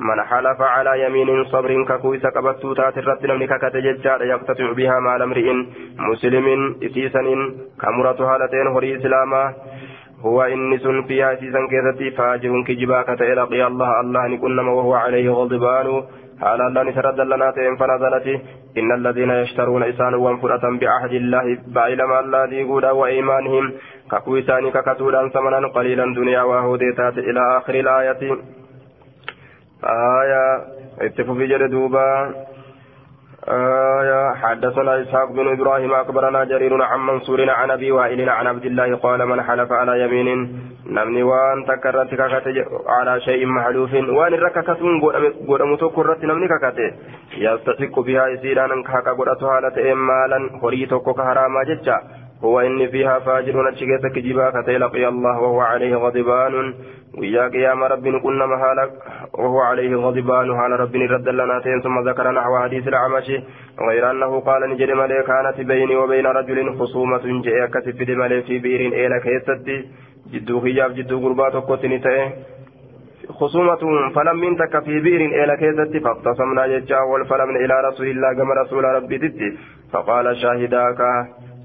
[0.09, 4.97] من حلف على يمين صبر كاكو إسا قبطو تات الرد نمني كاكات جتشار يقتطع بها
[5.07, 5.49] مال امرئ
[6.11, 6.47] مسلم
[6.87, 7.27] إسيسن
[7.83, 9.43] كمرة هالتين هري إسلاما
[10.23, 16.03] هو إنس فيها سيسا كيستي فاجر كجبا كتئ لقي الله الله نكنما وهو عليه غضبان.
[16.41, 18.27] حال الله نسرد لنا تئن فنزلت.
[18.79, 23.73] إن الذين يشترون إسان وانفرة بعهد الله بعلم الله ديقودا وإيمانهم.
[24.11, 28.23] ككويسان ككتودا ثمنا قليلا دنيا وهوديتات إلى آخر الآية.
[30.23, 30.45] آية
[31.01, 32.35] اتفوا في جلدوبا
[33.49, 34.35] آية.
[34.35, 39.27] حدثنا إسحاق بن إبراهيم أخبرنا جرير عن منصور عن أبي وائل عن عبد الله قال
[39.27, 40.29] من حلف على يمين
[40.87, 42.09] نمني وان تكرت
[42.89, 45.01] على شيء محلوف وان رككتون
[45.49, 46.79] قدم تكرت نمني ككت
[47.37, 50.39] يستحق بها يسيران كاكا قدتها لتئم مالا.
[50.63, 51.99] هريتك كهراما ججا
[52.45, 56.75] هو إن فيها فاجر نتشكيت كجبا كتي الله وهو عليه غضبان.
[57.19, 58.91] ويا قيام رب كنا مهالك
[59.39, 63.29] وهو عليه غضبان على رب رد لنا ثم ذكر نحو حديث العمش
[63.89, 68.81] غير أنه قال نجد ملي كانت بيني وبين رجل خصومة جاء كتف ملي في بئر
[68.81, 69.77] إلى كيستي
[70.33, 71.99] جدو خياف جدو قربات وقتني
[73.41, 73.83] خصومة
[74.15, 78.85] فلم من تك في بئر إلى كيستي فاقتصمنا ججا والفلم إلى رسول الله كما رسول
[78.85, 79.49] ربي تتي
[79.93, 81.01] فقال شاهداك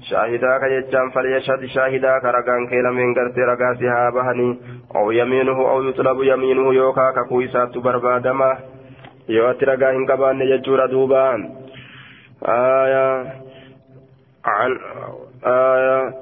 [0.02, 4.58] شاهداك جتان فليشهد شاهداك رقان كيلا من قرتي رقاسي هابهني
[4.96, 8.58] أو يمينه أو يطلب يمينه يوكا ككويسات بربادما
[9.28, 11.50] يواتي رقا هنقبان يجور دوبان.
[12.48, 13.32] آية
[14.44, 14.78] عن
[15.46, 16.14] آية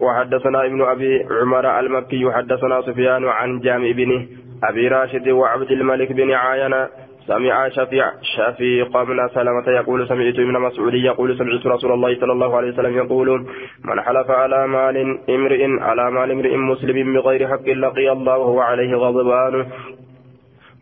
[0.00, 4.26] وحدثنا ابن أبي عمر المكي حدثنا سفيان عن جامع بن
[4.64, 6.88] أبي راشد وعبد الملك بن عاينة
[7.26, 8.06] سمع شفيع
[8.36, 12.96] شفيق بن سلمة يقول سمعت ابن مسعود يقول سمعت رسول الله صلى الله عليه وسلم
[12.96, 13.46] يقول
[13.84, 14.96] من حلف على مال
[15.30, 19.66] امرئ على مال امرئ مسلم بغير حق لقي الله وهو عليه غضبان.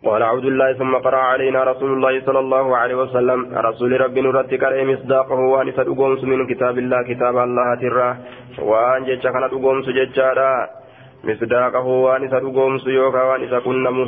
[0.04, 4.54] قال عبد الله ثم قرأ علينا رسول الله صلى الله عليه وسلم رسول رب نرد
[4.54, 8.16] كرئ مصداقه وان فدقومس من كتاب الله كتاب الله ترى.
[8.58, 10.52] وان جتش كان دقومس جتشارا
[11.24, 14.04] مصداقه وان فدقومس يوكا وان فكنمو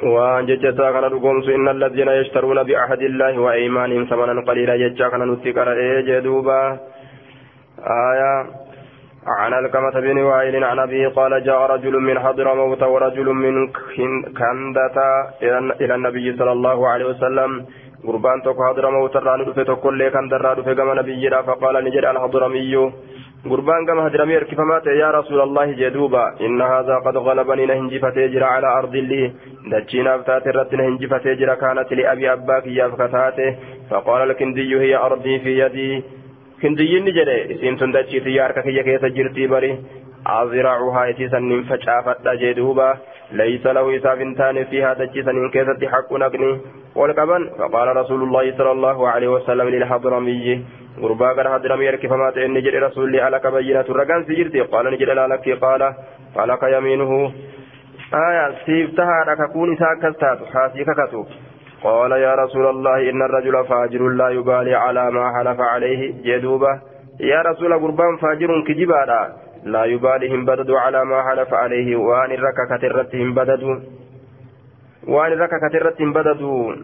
[0.00, 6.02] kana dhugoomsu inna alladhiina yashtaruuna bi'ahdi illaahi wa aymaanihim samanan qaliila jechaa kana nutti qara'ee
[6.06, 6.78] jee duuba.
[7.80, 8.66] Aayaa
[9.26, 13.68] عن الكمة بن وائل عن أبيه قال جاء رجل من حضرموت ورجل من
[14.38, 14.98] كندة
[15.80, 17.66] إلى النبي صلى الله عليه وسلم
[18.06, 22.92] قربان توك حضرموت الران تقول لي كان درا دفه كما نبي فقال نجد الحضرمي
[23.50, 26.24] قربان كما حضرمي كفمات يا رسول الله جدوبا.
[26.40, 29.32] إن هذا قد غلبني نهنجي فتجر على أرض لي.
[29.72, 33.56] دجينا فتات الرد نهنجي فتجر كانت لأبي أباك يا فكتاته.
[33.90, 36.02] فقال الكندي هي أرضي في يدي.
[36.60, 39.70] kindiyyiinni jedhe isiin tun dachiiti harka kiyya keessa jirtii bari
[43.32, 46.50] laysa lahu isaaf hin taane fiihaa dachii saniin keessatti haqqu naqni
[46.94, 50.54] ol qaban faqaala rasuulullaahi sala allaahu aleyhi wasalam lilhadramiyyi
[51.00, 55.00] gurbaa gara hadramii erkifamaa ta'e inni jedhe rasuulli alaka bayyinatu ragaan si jirti qaala ni
[55.00, 55.88] jedhe laalakki qaala
[56.36, 57.18] falaka yamiinuhu
[58.20, 61.26] aya siif tahaadha kakuun isaa akkas taatu haasii kakatu
[61.86, 66.72] قال يا رسول الله إن الرجل فاجر لا يبالي على ما حلف عليه جدوبة
[67.20, 69.20] يا رسول قربان فاجر كجبالا
[69.66, 71.96] لا يبالي هم بددوا على ما حلف عليه.
[71.96, 73.76] وان الركا كترتهم بددوا.
[75.08, 76.74] وان الركا كترتهم بددوا.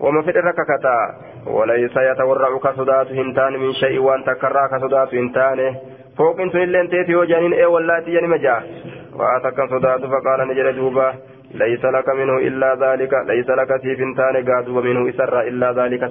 [0.00, 0.98] وما في الركا كتا.
[1.46, 3.98] وليس يتورع كصدات هنتان من شيء.
[3.98, 5.74] وان تكرى كصدات هنتان.
[6.18, 8.56] فوق انتو اللي انتيتي وجانين إيه واللاتي يعني مجا
[9.18, 11.14] واتكا صدات فقال نجل دوبا.
[11.54, 13.12] ليس لك منه إلا ذلك.
[13.26, 14.82] ليس لك سيف تان قادوا.
[14.82, 16.10] منه إسر إلا ذلك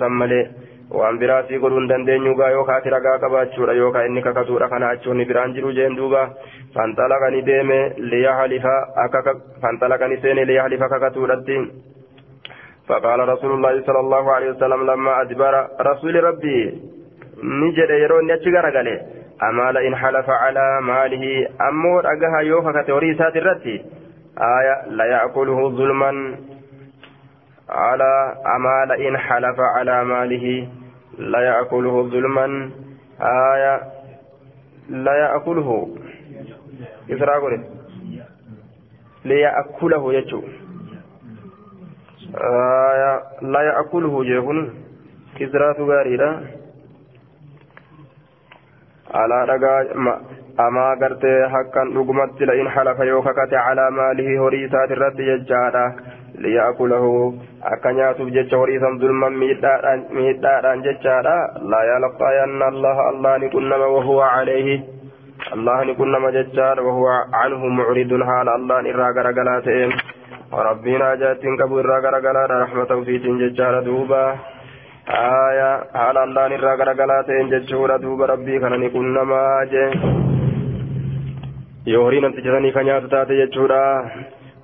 [0.86, 5.52] سملي وأن براسي قلون دندين يوغا يوكا ترقا قباتشورا يوكا إنك كتورا كان أتشوني بران
[5.54, 6.22] جرو جين دوبا
[6.74, 8.66] فانطلقني ديمي ليحلف
[9.04, 9.28] أكاك
[9.62, 11.62] فانطلقني سيني ليحلف ككتورتين
[12.88, 16.58] فقال رسول الله صلى الله عليه وسلم لما أدبر رسول ربي
[17.62, 18.88] نجد يرون يتشغر قال
[19.48, 21.24] أما لئن حلف على ماله
[21.68, 23.76] أمور أقها يوكا كتوري سات الرتي
[24.38, 26.10] آية لا يأكله ظلما
[27.69, 30.69] على أما إن حلف على ماله
[31.17, 32.71] لا يأكله ظلما.
[33.21, 33.81] آية
[34.89, 35.95] لا يأكله.
[37.11, 37.65] إسراء قلت
[39.25, 40.43] ليأكله يجو.
[42.35, 44.73] آية لا يأكله جيهن
[45.39, 46.43] كسرى تغاريرا
[49.13, 49.93] على رقا
[50.59, 55.95] أما قرت حقا رقمت لئن حلف يوككت على ماله هريسات الرد يجارا
[56.35, 57.33] ليأكله.
[57.63, 59.29] أكنيات بجج هريسا ظلما
[60.17, 61.37] ميدارا ججارا
[61.71, 64.79] لا يلقين الله الله نكنما وهو عليه.
[65.53, 68.11] الله نكنما ججار وهو عنه معرض.
[68.29, 69.91] حال الله نرى غرغلاتهم.
[70.53, 72.51] ربنا جاتين الرى غرغلات.
[72.51, 74.35] رحمة في ججار دوبا.
[75.49, 75.71] آية.
[76.01, 77.45] حال الله نرى غرغلاتهم.
[77.53, 78.25] ججور دوبا.
[78.25, 79.41] ربي كان نكنما
[79.71, 79.91] جه
[81.87, 82.71] يورين أنت جثني
[83.11, 83.85] تاتي يجورا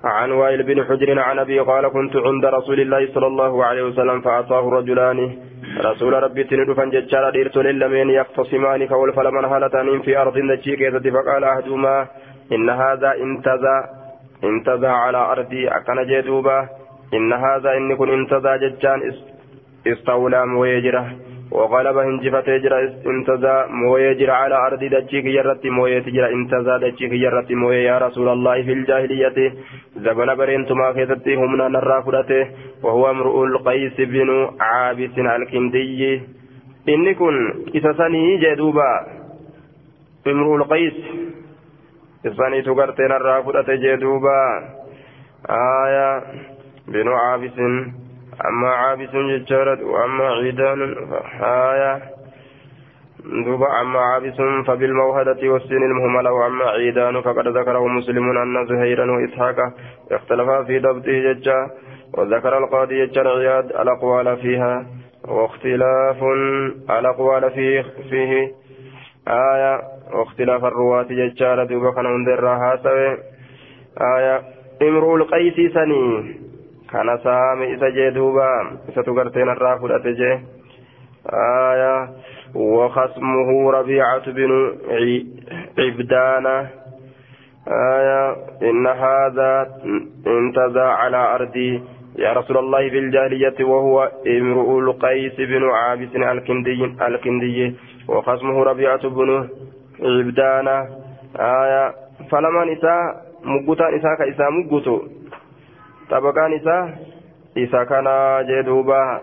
[0.04, 4.20] عن وائل بن حجر عن أبي قال كنت عند رسول الله صلى الله عليه وسلم
[4.20, 5.18] فأعطاه رجلان.
[5.88, 10.80] رسول ربي تندفن ججارا ديرت للمين يختصمان كول فلمن هالتان في أرض نجيك
[11.14, 12.06] فقال أحدهما
[12.52, 13.76] إن هذا انتزى
[14.44, 15.68] انتزى على أرضي.
[15.68, 16.58] أكن جدوبا
[17.14, 19.00] إن هذا إن كن انتزى ججان.
[19.86, 21.06] استولى مويجره
[21.54, 27.52] وغلب هنجفت جرا انتزا موية جرا على أرض دجيك يرت موية جرا انتزا دجيك يرت
[27.52, 29.38] موية يا رسول الله في الجاهلية.
[29.96, 32.44] زبن برينتما كيتتي همنا نرى فرته
[32.82, 36.22] وهو امرؤ القيس بن عابس الكندي.
[36.88, 37.34] إني كن
[37.76, 38.92] إسسني جدوبا.
[40.26, 40.98] امرؤ القيس.
[42.26, 43.42] إسسني تقرتي نرى
[43.84, 44.40] جدوبا.
[45.50, 46.22] آية
[46.88, 47.58] بن عابس.
[48.48, 52.02] أما عابس ججارة وأما عيدان فحايا.
[53.24, 59.56] دوبا أما عابس فبالموهدة والسن المهملة وأما عيدان فقد ذكره مسلم أن زهيرا وإسحاق
[60.12, 61.70] اختلفا في ضبطه ججا
[62.18, 64.86] وذكر القاضي ججا عياد الأقوال فيها
[65.28, 66.22] واختلاف
[66.90, 68.52] الأقوال فيه, فيه.
[69.28, 69.80] آية
[70.12, 72.26] واختلاف الرواة ججارة دوبا كان
[72.82, 73.18] سوي
[74.16, 74.42] آية
[74.82, 76.43] امرؤ القيس سني.
[76.94, 78.48] Kana saame isa jee duuba
[78.88, 80.36] isatu garteen irraa fudhate jee.
[81.32, 82.08] آية
[82.54, 84.50] وخصمه ربيعة بن
[85.78, 86.46] عبدان
[87.68, 89.66] آية إن هذا
[90.26, 91.82] انتزع على أرضي
[92.18, 97.74] يا رسول الله في الجاهلية وهو امرؤ القيس بن عابس الكندي الكندي
[98.08, 99.48] وخصمه ربيعة بن
[100.02, 100.68] عبدان
[101.38, 101.94] آية
[102.30, 105.02] فلما نساء مقتا نساء كإساء مقتو
[106.10, 106.60] طبقان
[107.88, 109.20] kana jee duuba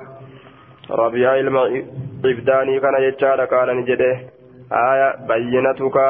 [0.89, 1.63] rabiyaa ilma
[2.33, 4.11] ibdaanii kana jechaadha qaalani jedhe
[4.69, 6.05] aya bayyinatuka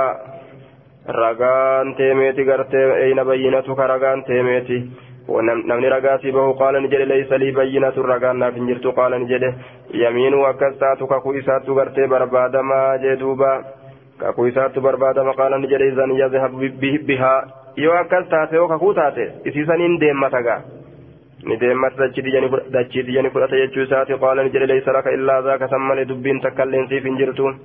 [1.07, 4.77] ragaan teemeeti gartee eyna bayyinatuka ragaan teemeeti
[5.37, 9.19] namni ragaa si bahu qaala ni jedhe laysa lii bayyinatu ragaan naaf hin jirtu qaala
[9.19, 9.53] ni jedhe
[10.03, 13.63] yamiinuu akkas taatu kakuu isaattu gartee barbaadamaa jee duuba
[14.17, 16.51] kakuu isaattu barbaadama qaala ni jedhe izan yazhab
[17.07, 17.41] bihaa
[17.77, 20.61] yoo akkas taate yoo kakuu taate isiisaniin deemmata gaa
[21.45, 22.07] ni deemmata
[22.71, 26.41] dachii tiyyani fudhata jechuu isaati qaala ni jedhe laysa laka illaa zaaka san malee dubbiin
[26.41, 27.55] takkailleen siif hin jirtu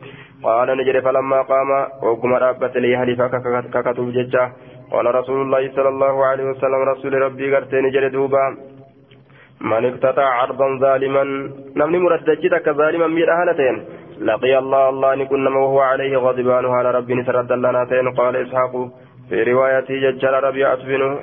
[0.47, 1.83] qaala ni jedhe falammaa qaama
[2.13, 3.29] ogguma dhaabbate liyahlifa
[3.75, 4.51] kakatuuf jecha
[4.91, 8.45] قال رسول الله صلى الله عليه وسلم رسول ربي قرتين جل دوبا
[9.61, 11.23] من اقتطع عرضا ظالما
[11.77, 13.77] نمني مردجتك ظالما من أهلتين
[14.29, 17.83] لقي الله الله نكن وهو عليه غضبان على ربي نسرد لنا
[18.19, 18.75] قال إسحاق
[19.29, 21.19] في رواية ججل ربيعة بن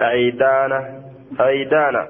[0.00, 0.72] عيدان
[1.40, 2.06] عيدان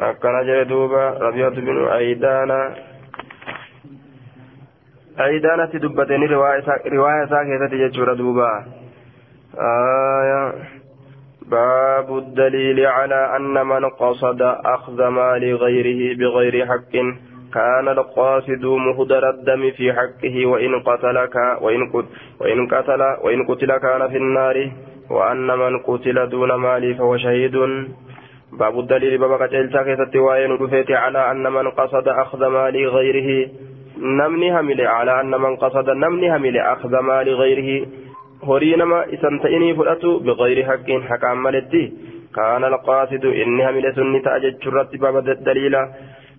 [0.00, 2.74] أكن جل دوبا ربيعة بن عيدان
[5.18, 8.64] عيدانة دبتين رواية ساكتة ججل دوبا.
[9.58, 10.52] آية.
[11.46, 16.94] باب الدليل على أن من قصد أخذ مال غيره بغير حق.
[17.54, 21.90] كان القاصد مهدر الدم في حقه وإن قتلك وإن
[22.40, 24.70] وإن قتل وإن قتل كان في النار
[25.10, 27.56] وأن من قتل دون مال فهو شهيد.
[28.52, 33.48] باب الدليل باب قتل ساكتة وإن رفيت على أن من قصد أخذ مال غيره.
[33.98, 37.86] نمني همل على أن من قصد نمني همل أخذ مال غيره.
[38.46, 41.92] isan ta'inii fudhatu biqayri haqqiin haqaan maletti
[42.32, 45.88] kaana alqaasidu inni hamile sunni ta'a jechuurratti baba daliila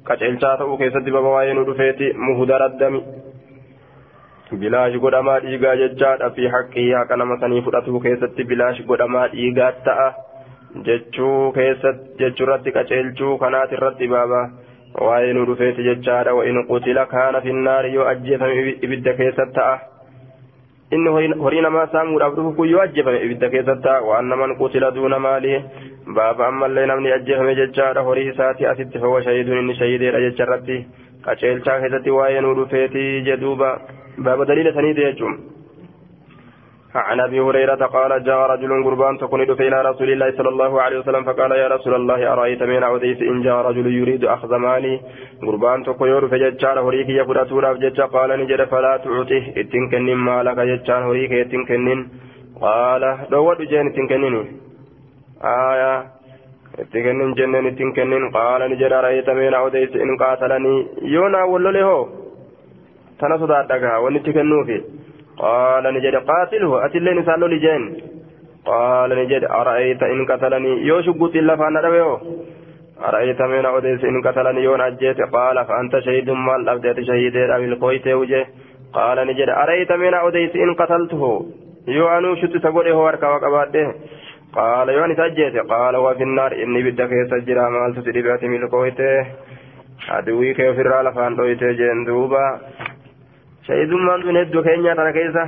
[0.10, 2.12] qaceelchaa ta'uu keessatti baba waa'ee nu dhufeeti.
[2.28, 3.02] Muhudara dami
[4.62, 10.08] bilaash godhamaa dhiigaa jechaadha fi haqqii haqa nama sanii fudhatuu keessatti bilaash godhamaa dhiigaa ta'a
[10.88, 14.42] jechuu keessatti jechuurratti qaceelchuu kanaati irratti baba
[15.10, 16.34] waa'ee nu dhufeeti jechaadha.
[16.40, 19.78] Wa'in qutila kaana finnaari yoo ajjeefame ibidda keessatti ta'a.
[20.96, 21.10] Inni
[21.44, 25.60] horii namaa saamuudhaaf dhufu kun yoo ajjeefame ibidda keessatti waan naman qutila duuna maalii
[26.20, 30.78] baaba ammallee namni ajjeefame jechaadha horii isaati asitti fawa shahiiduun inni shahiideedha jecha irratti
[31.28, 33.70] qaceelchaa keessatti waa'ee nuu dhufeetii jedhuuba
[34.28, 35.36] baaba daliila saniiti jechuun.
[36.98, 41.24] عن أبي هريرة قال جاء رجل قربان تكون إلى رسول الله صلى الله عليه وسلم
[41.24, 45.00] فقال يا رسول الله أرأيت من اوديت إن جاء رجل يريد أخذ مالي؟
[45.48, 51.02] قربان تكون يور فججار هريك يفرات وراف جج قال نجد فلا تعطيه اتنكن مالك ججار
[51.10, 52.08] هريك اتنكن
[52.62, 54.44] قال لو جين اتنكنني
[55.44, 55.94] آية.
[56.80, 61.90] اتنكن جنن اتنكن قال نجد أرأيت من اوديت إن قاتلني؟ يونا ولله.
[63.20, 64.78] تنصدى دغا ونتكنوفي
[65.38, 67.84] قال نجد قاتله أتلي نسال لجين.
[68.66, 72.20] قال نجد أرأيت إن قتلني؟ يو شقوت إلا فأنا ربيو
[73.08, 78.08] أرأيت من أوديس إن قتلني؟ يون أجيت قال فأنت شهيد ما الأبديت شهيد أبي القويت
[78.08, 78.46] وجه
[78.94, 81.46] قال نجد أرأيت من أوديس إن قتلته؟
[81.88, 83.94] يو أنو شت تقول هو أركا وقباته
[84.54, 89.00] قال يوني تجيت قال وفي النار إني بدك يسجل ما تسري بأتي من القويت
[90.10, 92.60] أدوي كيف الرال فان دويت جندوبا
[93.68, 95.44] shahidummaan tun hedduu keenyaa tana keessa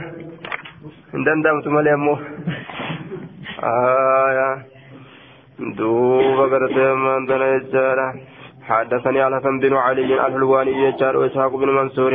[1.13, 2.17] hin danda'amtu malee ammoo.
[5.77, 8.09] Duuba gartee ammaan tana jechaadha.
[8.69, 12.13] حدثني على حسن بن علي الحلواني يجار وإسحاق بن منصور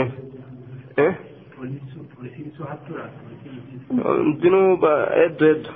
[4.43, 4.85] جنوب
[5.25, 5.67] إد إد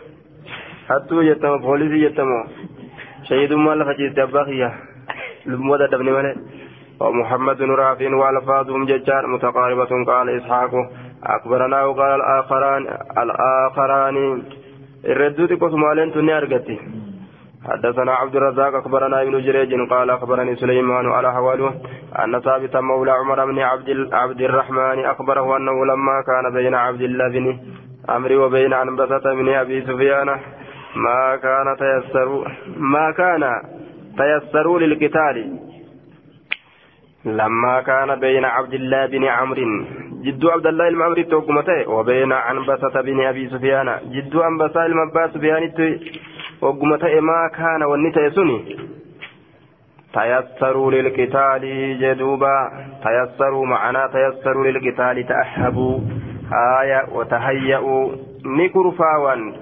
[0.88, 2.30] حتى يتم بوليس يتم
[3.28, 4.70] شهيد ما لفجيت أباخيا
[5.46, 6.32] لمودا دبني مالي
[7.00, 10.70] ومحمد رافع والفاظهم ججار متقاربة قال إسحاق
[11.24, 12.82] أخبرنا وقال الآخران
[13.18, 14.42] الآخران.
[15.04, 16.78] الردود قسمالين تني أرقتي
[17.68, 21.74] حدثنا عبد الرزاق أخبرنا ابن جريج قال أخبرني سليمان على حواله
[22.24, 27.28] أن ثابت مولى عمر بن عبد عبد الرحمن أخبره أنه لما كان بين عبد الله
[27.28, 27.58] بن
[28.08, 30.26] عمرو وبين عنبسة بن أبي سفيان
[30.96, 32.28] ما كان تيسر
[32.76, 33.42] ما كان
[34.18, 35.58] تيسروا للقتال.
[37.28, 39.84] لما كان بين عبد الله بن عمرو
[40.24, 45.72] جد عبد الله المعمري توقمته وبين عنبسة بن أبي سفيان جد عنبسة المبا سفيان
[46.60, 48.76] توقمته ما كان والنتا سني.
[50.14, 51.62] تيسروا للقتال
[52.00, 52.70] جدوبا
[53.04, 56.00] تيسروا معنا تيسروا للقتال تأهبوا
[56.80, 58.12] آية وتهيأوا.
[58.44, 59.52] نكرفاوان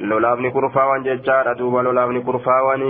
[0.00, 2.82] لولاف نكرفاوان ججار دوبا لولاف نكرفاوان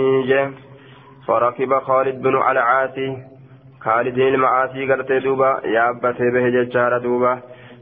[1.27, 3.17] فركب خالد بن العاصي
[3.85, 7.33] خالد المعاصي قالت دوبا يا أبتي به ججار دوبا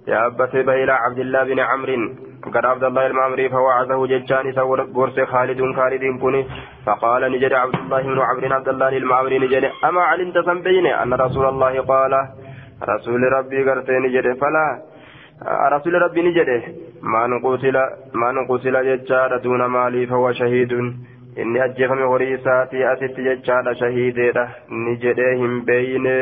[0.07, 1.97] يا أبتي به إلى عبد الله بن عمرو.
[2.53, 6.41] قال عبد الله المعمري فوعظه ججان ثور قرص خالد خالد كوني
[6.85, 11.45] فقال نجد عبد الله بن عمرو عبد الله المعمري نجد أما علمت سنبين؟ أن رسول
[11.45, 12.13] الله قال
[12.93, 14.25] رسول ربي قالت نجد.
[14.41, 14.65] فلا
[15.75, 16.49] رسول ربي نجد.
[17.01, 17.77] ما نقتل
[18.13, 20.71] ما نقتل ججار دون مالي فهو شهيد.
[21.43, 24.45] Inni ajjeefame horii isaatii asitti jechaadha shahiideedha
[24.85, 26.15] ni jedhee hin beeyne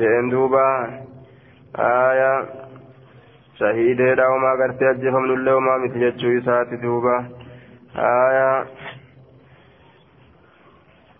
[0.00, 0.64] jeen duuba
[1.88, 2.30] aya
[3.60, 7.16] shahiideedha homaa gartee ajjeefamnullee homaa miti jechuu isaati duuba
[8.10, 8.50] aya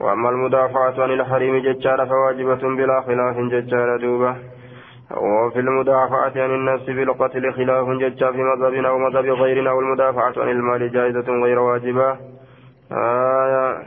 [0.01, 4.37] وأما المدافعة عن الحريم ججار فواجبة بلا خلاف ججار دوبة
[5.11, 10.93] وفي المدافعة عن النفس بالقتل خلاف ججار في مذهبنا أو مذهب غيرنا والمدافعة عن المال
[10.93, 12.16] جائزة غير واجبة
[12.93, 13.82] آية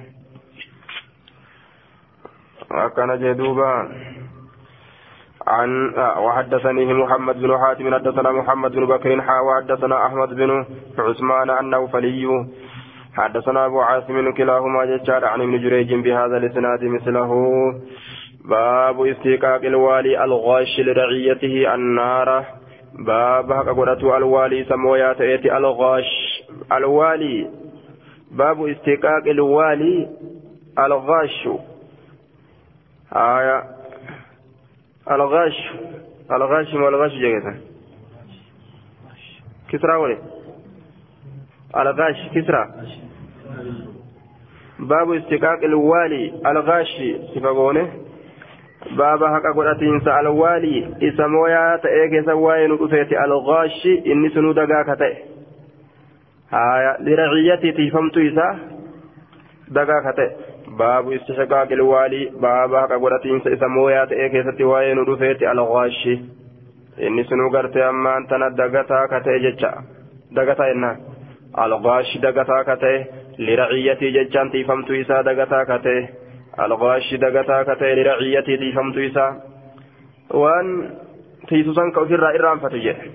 [2.72, 3.90] وكان جدوبا.
[5.48, 10.66] عن وحدثني محمد بن حاتم حدثنا محمد بن بكر حا وحدثنا أحمد بن
[11.00, 12.46] عثمان أنه فلي.
[13.14, 17.32] حدثنا أبو عاصم كلاهما ججار عن ابن جريج بهذا الإسناد مثله.
[18.46, 22.46] باب استيقاق الوالي الغاش لرعيته النار.
[22.94, 23.70] باب حق
[24.16, 26.10] الوالي سمويات الغاش
[26.72, 27.50] الوالي
[28.32, 30.10] باب استيقاق الوالي
[30.80, 31.48] الغاش
[33.16, 33.64] آية.
[35.12, 35.72] الغاش
[36.32, 37.56] الغاش ما الغاش جيتا
[39.70, 40.18] كسرى ولي
[41.78, 42.70] الغاش كسرى
[44.80, 47.02] باب استيقاق الوالي الغاش
[47.36, 47.90] سفقونه
[48.92, 50.96] باب حق قرأتين الوالي.
[51.04, 54.98] إسمويا تأيك سواين رفيت الغاش إني سنو دقاك
[56.52, 58.56] تأي haya liraciyyatiiti famtu isaa
[59.74, 60.26] dagaa kate
[60.78, 66.14] baabu istishaqaaqil waalii baaba haqa godhatiinsa isa mooyaa ta'ee keessatti waa'ee nu dhufeeti alghaashi
[67.08, 69.72] inni sunuu gartee ammaan tana dagataa katee jecha
[70.36, 70.98] dagataa jennaan
[71.66, 72.98] alghaashi dagataa katee
[73.38, 76.02] liraciyyatii jechaan tiifamtu isaa dagataa katee
[76.58, 79.32] alghaashi dagataa katee liraciyyatii tiifamtu isaa
[80.44, 80.68] waan
[81.50, 83.12] tiisusan ka ofirraa irraanfatu jedhe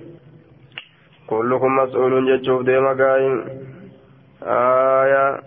[1.30, 3.44] كلكم مسؤول جتشوف ديما قايم
[4.42, 5.40] آية.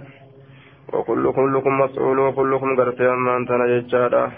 [0.93, 4.31] وكلكم لكم مسؤول وكلكم قرتي أما أنت نجتشادا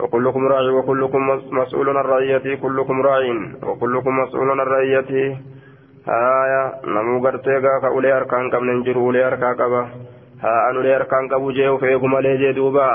[0.00, 3.20] وكلكم راعي وكلكم مسؤول عن رعيته كلكم راع
[3.62, 5.36] وكلكم مسؤول عن رعيته
[6.08, 6.62] آية.
[6.84, 9.82] نمو قرتي قاك أولي أركان قبل ننجر أولي أركان قبا.
[10.42, 12.90] ها أن أولي أركان قبو جيو فيكم عليه جدوبا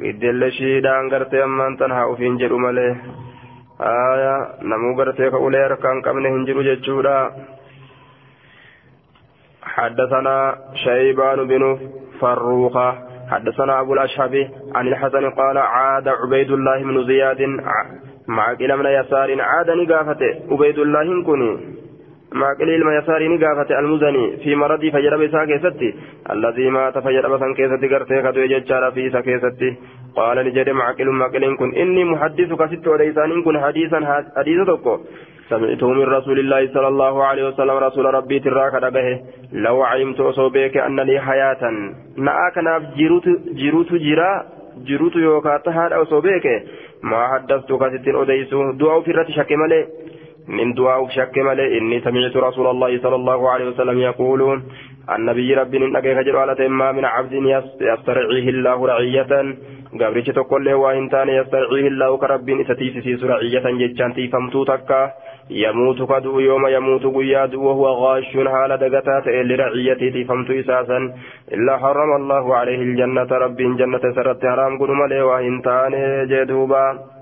[0.00, 2.96] إدل شيدان قرتي أما أنت نها أفين جدو مليه
[3.80, 7.32] آية نمو غرتي كأولي ركان قبل هنجر جتشورا
[9.62, 11.78] حدثنا شيبان بن
[12.20, 12.94] فروخة
[13.30, 17.42] حدثنا أبو الأشهب عن الحسن قال عاد عبيد الله بن زياد
[18.28, 21.75] مع كلا من يسار عاد نقافته عبيد الله كني
[22.40, 25.90] ما قليل ما يساري نقافة المزني في مرضي فجرب إسا كيستي.
[26.34, 29.70] الذي مات فجرب سن كيستي قرتي قدو يججار في إسا كيستي.
[30.16, 33.98] قال لجد معقل معقل كن إني محدثك ست وليسان كن حديثا
[34.36, 34.94] حديث تكو
[35.48, 39.08] سمعته من رسول الله صلى الله عليه وسلم رسول ربي تراك دقه
[39.52, 41.62] لو علمت أصوبك أن لي حياة.
[42.26, 43.26] نأك ناف جيروت
[43.60, 44.30] جيروت جرا
[44.88, 46.46] جيروت يوكا تهاد أصوبك
[47.02, 48.72] ما حدثتك ست أديسو.
[48.80, 49.80] دعو في الرت شك ملي.
[50.48, 51.78] من دعاء شك ملئ.
[51.78, 54.62] إني سمعت رسول الله صلى الله عليه وسلم يقول
[55.10, 57.32] النبي ربي نقي خجر على ما من عبد
[57.80, 59.32] يسترعيه الله رعية.
[60.00, 65.12] قبرش تقول له وإن تان يسترعيه الله كرب ستيسيس رعية جتشان تيفمتو تكا.
[65.50, 70.98] يموت كدو يوم يموت قياد وهو غاش حال دقتات لرعيته تيفمتو إساسا.
[71.54, 75.94] إلا حرم الله عليه الجنة رب جنة سرت حرام قدم له وإن تان
[76.30, 77.15] جدوبا.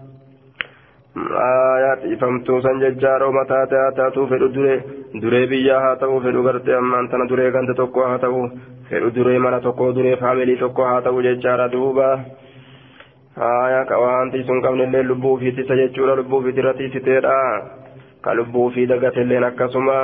[1.17, 4.79] Aayaa ifamtuu san jajjaaroo mataa ta'aa taatu fedhu duree
[5.23, 8.41] duree biyyaa haa ta'u fedhu gartee ammaan tana duree ganda tokko haa ta'u
[8.91, 12.09] fedhu duree mana tokko duree faamilii tokko haa ta'u jechaadha duuba
[13.51, 17.39] aayaa ka waanti sun qabnillee lubbuu ofiitisa jechuudha lubbuu ofiitirra tiisiteedha
[18.27, 19.99] ka lubbuu ofii dagatelleen akkasuma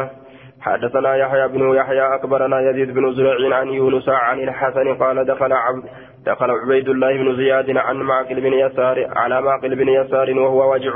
[0.60, 5.84] حدثنا يحيى بن يحيى أكبرنا يزيد بن زريع عن يونس عن الحسن قال دخل عبد
[6.26, 10.94] دخل عبيد الله بن زياد عن معقل بن يسار على معقل بن يسار وهو وجع.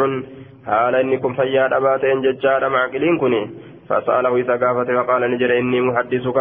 [0.66, 3.50] حال إنكم فياد أباتين ججار معقلين كني.
[3.88, 6.38] فسأله إذا قافت وقال نجر إني محدثك.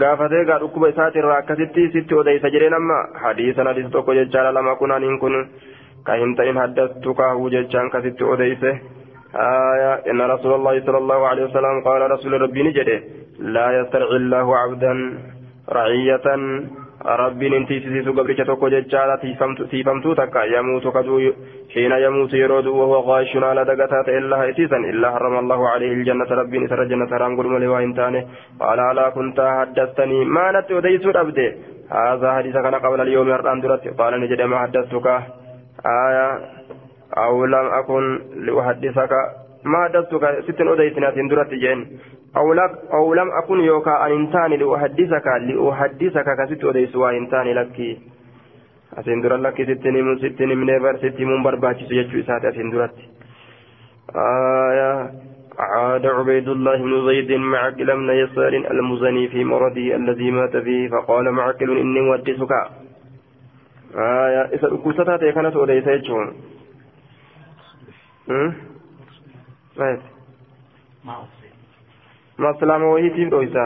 [0.00, 4.92] gaafatee gaa dhukkuba isaatirraa akkasitti sitti odeysa jedheen amma hadiisa hadiisa tokko jechaadha lama kun
[4.96, 5.34] aniin kun
[6.06, 8.70] ka hin ta'in haddastu kaahuu jechaan kasitti odeyse
[9.34, 13.02] آية إن رسول الله صلى الله عليه وسلم قال رسول ربي نجده
[13.38, 14.92] لا يسترعي الله عبدا
[15.68, 16.26] رعية
[17.04, 19.16] ربي ننتي سيسو قبرك توكو ججالة
[19.70, 21.16] تيفمتو تكا يموت كدو
[21.74, 26.58] حين يموت يرود وهو غاش على دقتات إلا إتيسا إلا حرم الله عليه الجنة ربي
[26.58, 28.20] نسر الجنة حرام قل ملي وإنتاني
[28.60, 31.48] قال ألا كنت حدثتني ما نت وديسو أبدي
[31.90, 35.06] هذا حديث كان قبل اليوم يرطان درت قال نجد ما حدثتك
[36.06, 36.28] آية
[37.24, 38.04] أو لم أكن
[38.46, 39.12] لأحدثك
[39.64, 41.80] ما حدثتك ست أديتنا سندرت جين
[42.36, 47.98] أو, لم أكن يوكا أن انتاني لأحدثك لأحدثك كست أديس وإنتاني لك.
[48.98, 52.94] أسندر لك ستني من ستني من إبر ستي من برباتي سيجو إسات أسندرت
[54.16, 55.10] آية
[55.58, 61.30] عاد عبيد الله بن زيد معقل بن يسار المزني في مرضه الذي مات فيه فقال
[61.32, 62.52] معقل إني مودسك
[63.94, 66.26] آية إذا أكوستات كانت أديس يجون.
[72.44, 73.64] Maslaama wahiitiif dhoysa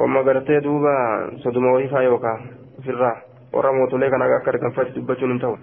[0.00, 0.94] wamma gartee duuba
[1.42, 2.38] soduma wahii faa yookaa
[2.78, 3.16] ofirraa
[3.52, 5.58] warra mootolee kana akka arganfatti dubbachuun hin ta'u.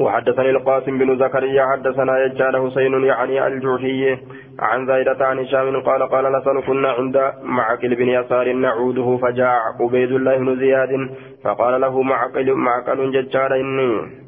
[0.00, 4.18] وحدثني القاسم بن زكريا حدثنا يجعل حسين يعني الجوحي
[4.60, 10.12] عن زايدة عن هشام قال قال نسأل كنا عند معقل بن يسار نعوده فجاء عبيد
[10.12, 11.10] الله بن زياد
[11.44, 14.25] فقال له معقل معقل ججار إني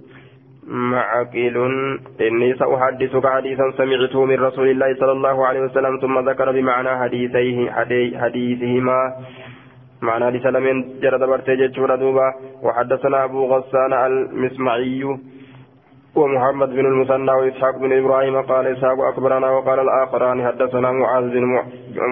[0.68, 1.56] معقل.
[2.20, 7.70] إني سأحدثك حديثا سمعته من رسول الله صلى الله عليه وسلم ثم ذكر بمعنى حديثيه
[8.20, 9.12] حديثهما.
[10.02, 15.18] معنى لسلم جرد برتجج دوبا وحدثنا أبو غسان المسمعي.
[16.18, 21.44] ومحمد بن المثنى وإسحاق بن إبراهيم قال إسحاق أكبرنا وقال الآخران حدثنا معاذ بن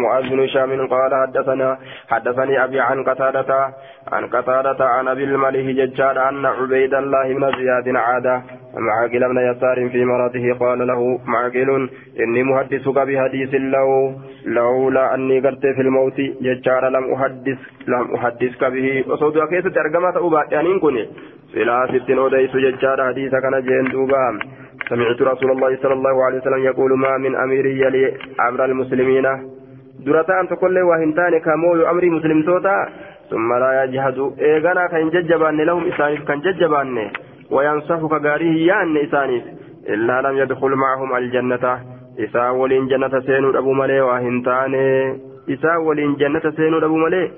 [0.02, 1.78] معاذ بن هشام قال حدثنا
[2.10, 3.74] حدثني أبي عن قتادة
[4.12, 8.42] عن قتادة عن أبي المليه ججار أن عبيد الله بن زياد عاد
[8.76, 11.88] معقل بن يسار في مرضه قال له معقل
[12.20, 14.12] إني محدثك بحديث لو
[14.44, 17.58] لولا أني قرت في الموت ججار لم أحدث
[17.88, 19.04] لم أحدثك به.
[19.08, 21.08] وصوت أكيد أرقمت أبا يعني كني
[21.52, 24.38] silaa sittin odeysu jechaadha hadiisa kana jeen duuba
[24.88, 28.14] سمعت رسول الله صلى الله عليه وسلم يقول ما من أمير يلي
[28.48, 29.26] أمر المسلمين.
[30.06, 32.88] درتان تقول وهنتان كمو أمر مسلم توتا
[33.30, 34.18] ثم لا يجهد.
[34.40, 37.10] إيغانا كان ججبان لهم إسانيف كان ججبان
[37.50, 39.44] وينصف كغاريه يان إسانيف
[39.88, 41.64] إلا لم يدخل معهم الجنة.
[42.18, 44.74] إسا ولين جنة سينو أبو ملي وهنتان
[45.50, 47.30] إسا ولين جنة سينو أبو ملي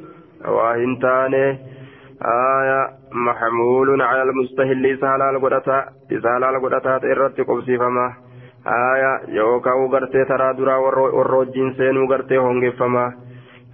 [0.48, 2.80] وهنتان آية
[3.12, 4.98] محمول على المستهل.
[5.00, 5.78] سهلال قدتا.
[6.22, 8.12] سهلال قدتا إرتي قبسي فما.
[8.66, 10.76] آية يوكاو غرتي ترى درا
[11.16, 13.12] والروجين سينو غرتي هونغي فما.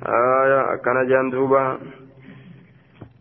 [0.07, 1.79] آية كان جندوبا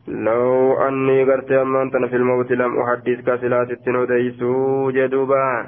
[0.08, 5.68] لو أني غرتي أمانتنا في الموت لم أحدثك سلات التنوديسو جدوبا.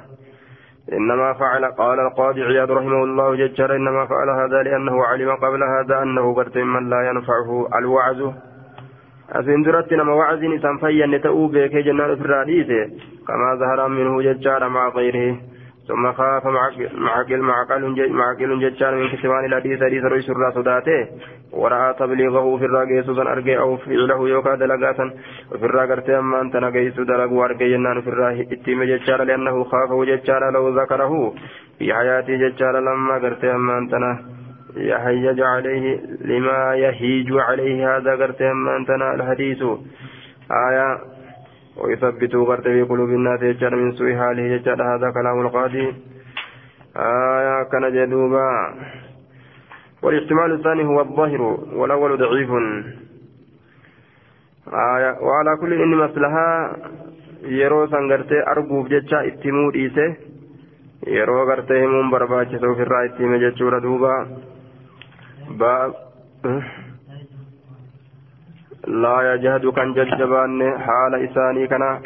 [0.92, 6.02] إنما فعل قال القاضي عياض رحمه الله ججر إنما فعل هذا لأنه علم قبل هذا
[6.02, 8.22] أنه غرتي من لا ينفعه الوعز
[9.26, 12.78] nama wacziin isaan fayyanne ta'uu beekee jennaan ofirraa dhiise
[13.26, 15.55] kamaa zaharaa minhu jechaadha maa qayrihi
[15.88, 21.08] ثم خاف معقل معقل معقل ججار من كتمان الحديث حديث رئيس الرا صداته
[21.52, 25.10] ورأى تبليغه في الراجي سوزن أرجي أو فعله يوكا دلقاتا.
[25.52, 30.50] وفي الراجرت أما أنت نجيس دلق وأرجي ينان في الراه إتيم ججار لأنه خافه ججار
[30.50, 31.34] لو ذكره.
[31.78, 33.94] في حياتي ججار لما قرت أما أنت
[34.76, 37.96] يهيج عليه لما يهيج عليه.
[37.96, 39.62] هذا قرت أما أنتنا الحديث.
[40.68, 41.15] آية
[41.76, 45.94] ويثبت قرت في قلوب الناس يجعل من سوء حاله يجعل هذا كلام القاضي.
[46.96, 48.74] آية كان جدوبا.
[50.02, 52.50] والإحتمال الثاني هو الظاهر والأول ضعيف.
[54.68, 56.76] آية وعلى كل إن مصلحة
[57.46, 60.06] yeroo san gartee arguuf jecha itti himuu dhiise
[61.16, 64.12] yeroo gartee himuun barbaachisa ofirraa itti hime jechuudha duuba
[68.86, 72.00] لا يجهد كان ججبان حال إساني كان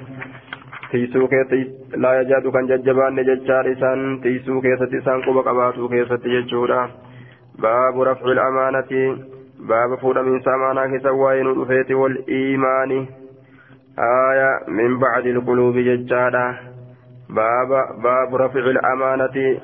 [0.91, 1.28] تيسو
[1.95, 4.20] لا يجهد كان ججبان ججار إسان.
[4.22, 6.91] تيسو كيست إسان قبق أباتو كيست ججورا
[7.59, 8.93] باب رفع الأمانة.
[9.68, 13.07] باب فود من سامانا كسوين الأفيت والإيمان.
[13.99, 16.47] آية من بعد القلوب ججارا
[17.28, 17.70] باب
[18.03, 19.61] باب رفع الأمانة.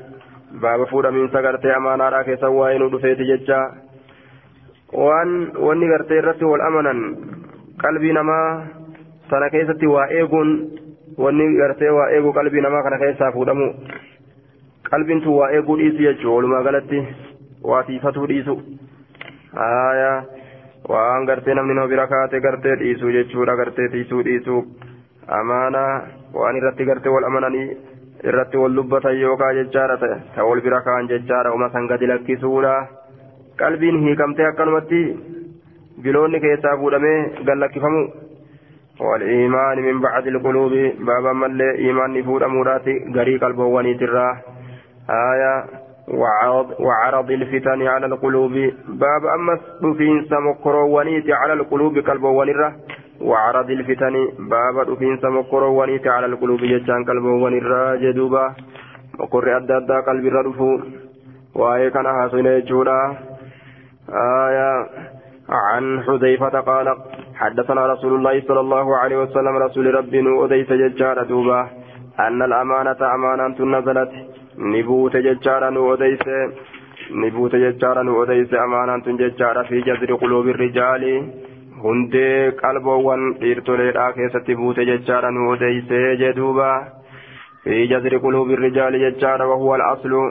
[0.91, 3.59] fuudhamiinsa gartee amaanaadhaa keessa waa'ee nu dhufeeti jecha
[4.93, 5.31] waan
[5.67, 7.01] wanni gartee irratti wal amanan
[7.83, 8.67] qalbii namaa
[9.31, 10.51] sana keessatti waa eeguun
[11.19, 13.69] wanni gartee waa eeguu qalbii namaa kana keessaa fuudhamu
[14.91, 16.35] qalbiin tun waa eeguu dhiisu jechuudha.
[16.37, 17.01] Walumaa galatti
[17.63, 18.55] waa tiifatuu dhiisu.
[19.67, 20.25] Aayaa
[20.89, 23.57] waan gartee namni nama bira kaate gartee dhiisuu jechuudha.
[23.57, 24.61] Gartee tiisuu dhiisuu
[25.39, 25.93] amaanaa
[26.35, 27.69] waan irratti gartee wal amananii.
[28.29, 29.97] irratti wal dubbatan yookaan jechaadha.
[30.03, 31.53] Ta'e ta wal bira kaan jechaadha.
[31.53, 32.75] Uma san gadi lakkisuudha
[33.63, 35.01] qalbiin hiikamtee akkanumatti
[36.03, 38.07] biloonni keessaa fuudhamee gad lakkifamu
[39.01, 40.73] والإيمان من بعد القلوب
[41.09, 42.87] بابا ملي إيمان نفود أمورات
[43.17, 44.29] غريق البواني ترى
[45.11, 45.55] آية
[46.09, 48.53] وعرض, وعرض الفتن على القلوب
[49.03, 49.55] باب أما
[49.99, 52.55] في سمكروانيت على القلوب كالبواني
[53.21, 58.55] وعرض الفتن باب دفين سمكرو ونيت على القلوب جتان قلبه ونرى جدوبا
[59.19, 60.81] مقر أدى أدى قلب الردفو
[61.55, 63.17] وآية كان حاصل يجودا
[64.11, 64.87] آية.
[65.49, 66.97] عن حذيفة قال
[67.35, 71.69] حدثنا رسول الله صلى الله عليه وسلم رسول ربي نؤديس ججار دوبا
[72.21, 74.13] أن الأمانة أمانة نزلت
[74.59, 76.27] نبوت ججار نؤديس
[77.11, 81.05] نبوت ججار نؤديس أمانة ججار في جذر قلوب الرجال.
[81.83, 86.69] hundee qalboowwan dhiirtoleedhaa keessatti buute jechaadha nu odeysee jeduuba
[87.65, 90.23] fi jazri quluubi rijaali jechaadha wahuwa al-aslu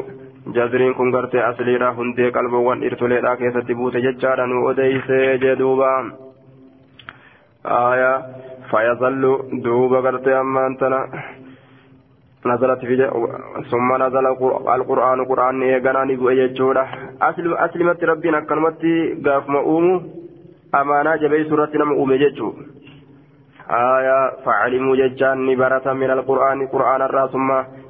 [0.53, 5.89] jazriin kun gartee asliidha hundee qalboowwan dhiirtoleedhaa keessatti buute jechaadha nu odeysee jeduuba
[7.63, 8.11] aya
[8.71, 9.33] fayazallu
[9.63, 11.01] duuba gartee ammaan tana
[12.45, 12.95] نزلت في
[13.71, 14.25] ثم نزل
[14.77, 16.83] القرآن قرآن إيغانا نبوء يجودا
[17.21, 18.81] أسلم أسلمت ربنا كلمت
[19.25, 20.01] قاف مؤومو
[20.75, 22.49] أمانة جبي سورة نم أومي جتشو
[23.69, 27.49] آية فعلموا ججان نبرة من القرآن قرآن الرا ثم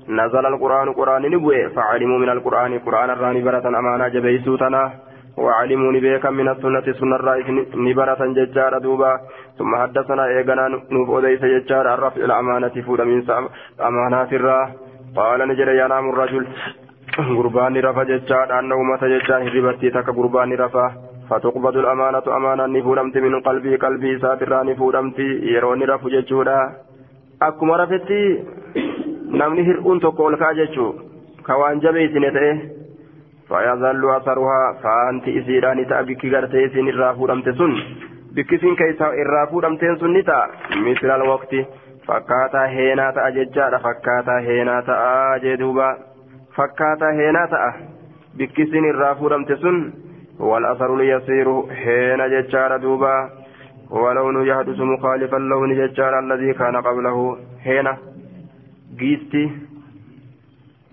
[0.09, 4.83] نزل القرآن قرآن نبوي فعلموا من القرآن قرآن الرا نبرة أمانة جبي سوتنا
[5.37, 9.19] وعلموا نبيك من السنة سنة الرئيس نبرة ججار دوبا.
[9.57, 13.23] ثم حدثنا إيقنا نوب أديس الرفع الأمانة فود من
[13.87, 14.59] أمانات الرا
[15.15, 16.47] قال نجري ينام الرجل
[17.39, 20.85] قربان رفا ججار أنه متى ججار هربتي تك قربان رفا
[21.29, 25.19] فتقبض الأمانة أمانة نفودمت من قلبي قلبي ساترا نفودمت
[25.53, 26.59] يروني رفو ججودا
[27.41, 28.23] أكما رفتي
[29.35, 30.93] نمني هرؤون تقول كاججو
[31.45, 32.57] كوان جبيتني تأه
[33.47, 37.73] فيظل أثرها فأنت إسيراني تأبك غرتي سن الرافودمت سن
[38.35, 40.39] بكسين كيسا الرافودمت سن نتا
[40.87, 41.55] مثل الوقت
[42.07, 45.97] فكاتا هينا تأ ججادا فكاتا هينا تأ جدوبا
[46.55, 47.73] فكاتا هينا تأ
[48.37, 49.93] بكسين الرافودمت سن
[50.39, 51.47] والأثر اليسير
[51.83, 53.29] حين ججار دوبا
[53.91, 56.53] ولون يحدث مخالف اللون ججار الذي
[58.99, 59.51] كان قبله حين جيستي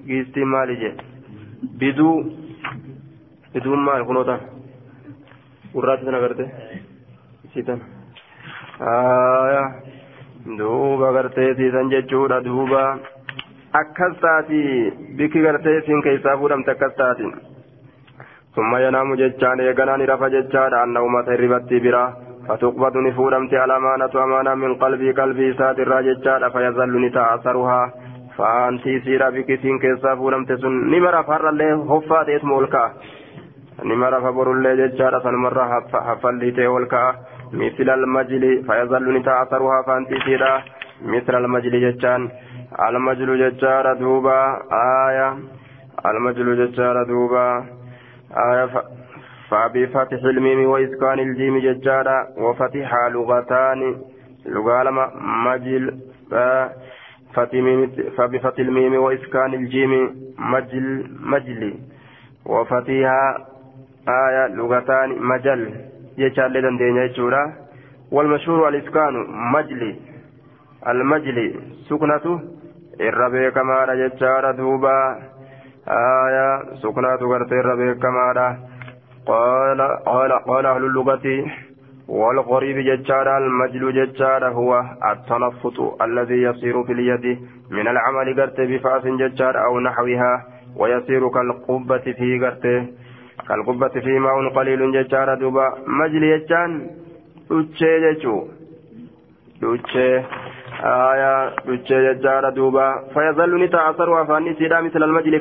[0.07, 0.93] جيستي مالجي
[1.63, 2.25] بدو
[3.55, 4.41] بدون مال كنوتا
[5.75, 6.49] ورات نغرته
[7.55, 7.79] سيتن
[8.81, 9.65] آية
[10.47, 12.99] دوبا غرتي سيتن ججورا دوبا
[13.73, 17.53] akkas taati bikki gartee isin keessaa fuudhamte akkas taati.
[18.57, 24.75] ثم ينام ججان يغنان رفا ججان أن أمة الربتي برا فتقبض نفورمت الأمانة أمانة من
[24.75, 27.83] قلبي قلبي سات الراججان فيظل نتأثرها
[28.37, 30.75] فأنتي سيرا بكسين كيسا فورمت سن.
[30.93, 32.85] نمرا فر الله هفا ديت مولكا.
[33.85, 35.65] نمرا فبر الله ججان سنمرا
[36.07, 37.05] حفل ليتي ولكا
[37.53, 40.53] مثل المجل فيظل نتأثرها فأنتي سيرا
[41.13, 42.23] مثل المجل ججان.
[42.89, 44.41] المجل ججار دوبا.
[45.09, 45.29] آية.
[46.07, 47.47] المجل ججار دوبا.
[48.51, 48.67] آية
[49.52, 53.96] فبفتح الميم وإسكان الجيم ججارا وفتح لغتان
[54.46, 55.12] لغة لما
[55.46, 56.00] مجل
[58.18, 59.92] فبفتح الميم وإسكان الجيم
[60.40, 61.74] مجل مجلي
[62.46, 63.38] وفتحها
[64.10, 65.62] آية لغتان مجل
[66.18, 67.54] ججار لدن دينيا جورا
[68.12, 69.14] والمشهور الإسكان
[69.56, 69.96] مجلي
[70.88, 71.56] المجلي
[71.90, 72.40] سكنته
[73.02, 75.20] الربيع كما ججار دوبا
[75.88, 78.58] آية سكنات غرتي الربيع كما
[79.27, 81.45] قال قال قال أهل اللغة
[82.09, 87.39] والغريب ججار المجل ججار هو التنفط الذي يصير في اليد
[87.71, 90.45] من العمل غرت بفاس ججار أو نحوها
[90.77, 92.67] ويصير كالقبة في غرت
[93.49, 96.71] كالقبة في ماء قليل ججار دوبا مجل ججان
[97.53, 98.51] دutchee jechuu
[99.61, 100.25] duchee
[100.91, 105.41] aayaa duchee jechaadha duuba fayyadallu ni ta'a saruu afaan isiidhaa misal almajli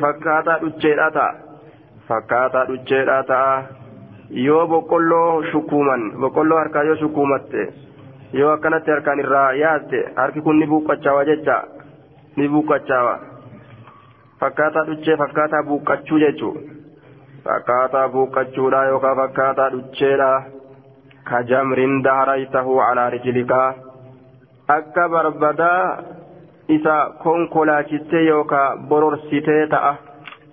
[2.12, 3.56] fakkaataa ducheedha ta'a.
[4.46, 7.64] Yoo boqqolloo shukuuman boqqolloo harkaa yoo shukuumatte
[8.40, 11.58] yoo akkanatti harkaan irraa yaaste harki kun ni buuqqachaawa jecha?
[12.36, 13.16] Ni buuqqachaawa.
[14.40, 16.54] Fakkaataa duchee fakkaataa buuqqachuu jechuu
[17.46, 20.30] fakkaataa buuqqachuudha yookaan fakkaataa ducheedha
[21.30, 23.68] kajamrin daharaytahu calaa rijlikaa
[24.78, 25.98] akka barbadaa
[26.78, 29.94] isa konkolaachistee yookaan bororsitee ta'a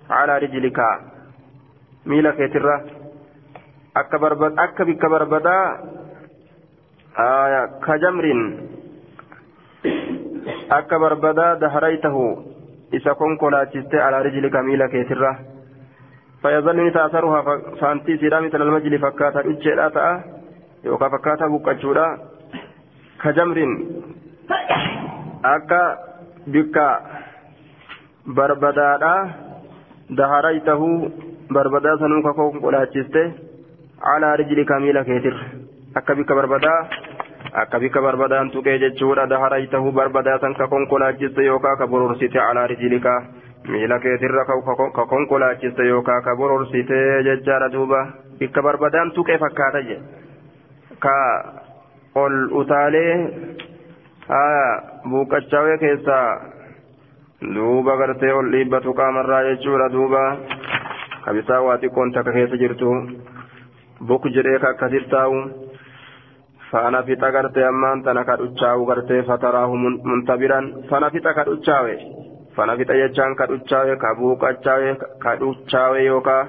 [0.09, 0.93] calaa rijlikaa
[2.09, 2.75] miila keetirra
[4.01, 5.63] akka barbad akka bikka barbadaa
[7.87, 8.41] kajamrin
[10.79, 12.23] akka barbadaa daharaytahu
[12.97, 15.31] isa konkolaachistee calaa rijlika miila keetirra
[16.43, 17.39] fayyadalli taasaruha
[17.79, 20.13] faantii siidhaa misal almajli fakkaataa dhucheedhaa ta'a
[20.89, 22.05] yookaan fakkaataa buqqachuudha
[23.23, 23.73] kajamrin
[25.53, 25.81] akka
[26.53, 26.85] bikka
[28.37, 29.13] barbadaadha
[30.21, 30.87] daharaytahu
[31.53, 33.21] konkolaachiste
[34.05, 35.45] calaa rijlika miila keetirra
[35.95, 36.79] akka bikka barbadaa
[37.53, 43.13] akka bika barbadaan tuqee jechuudha daharaytahu barbadaatan ka konkolaachiste yookaa ka bororsite calaa rijilika
[43.67, 47.99] miila keetirra ka konkolaachiste yookaa ka bororsite jechaadha duuba
[48.39, 49.97] bikka barbadaan tuqee fakkaata je
[50.99, 51.15] ka
[52.15, 53.13] ol utaalee
[54.29, 56.27] haa buuqachaawee keessaa
[57.55, 60.23] duuba gartee ol dhiibbatu qaamarraa jechuudha duuba
[61.29, 62.89] kabisaa waa xiqqoon takka keessa jirtu
[64.11, 65.35] buk jedhee ka akkasitti taa'u
[66.71, 69.77] faana fixa gartee ammaan tana ka dhuchaa'u gartee fataraahu
[70.09, 71.93] muntabiran fana fixa ka dhuchaawe
[72.57, 74.89] fana fixa jechaan ka dhuchaawe ka buuqachaawe
[75.23, 76.41] ka dhuchaawe yookaa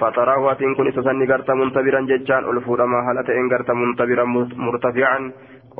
[0.00, 4.28] fataraahu atiin kun isa sanni garta muntabiran jechaan ol fuudhamaa haala ta'een garta muntabiran
[4.64, 5.30] murtafican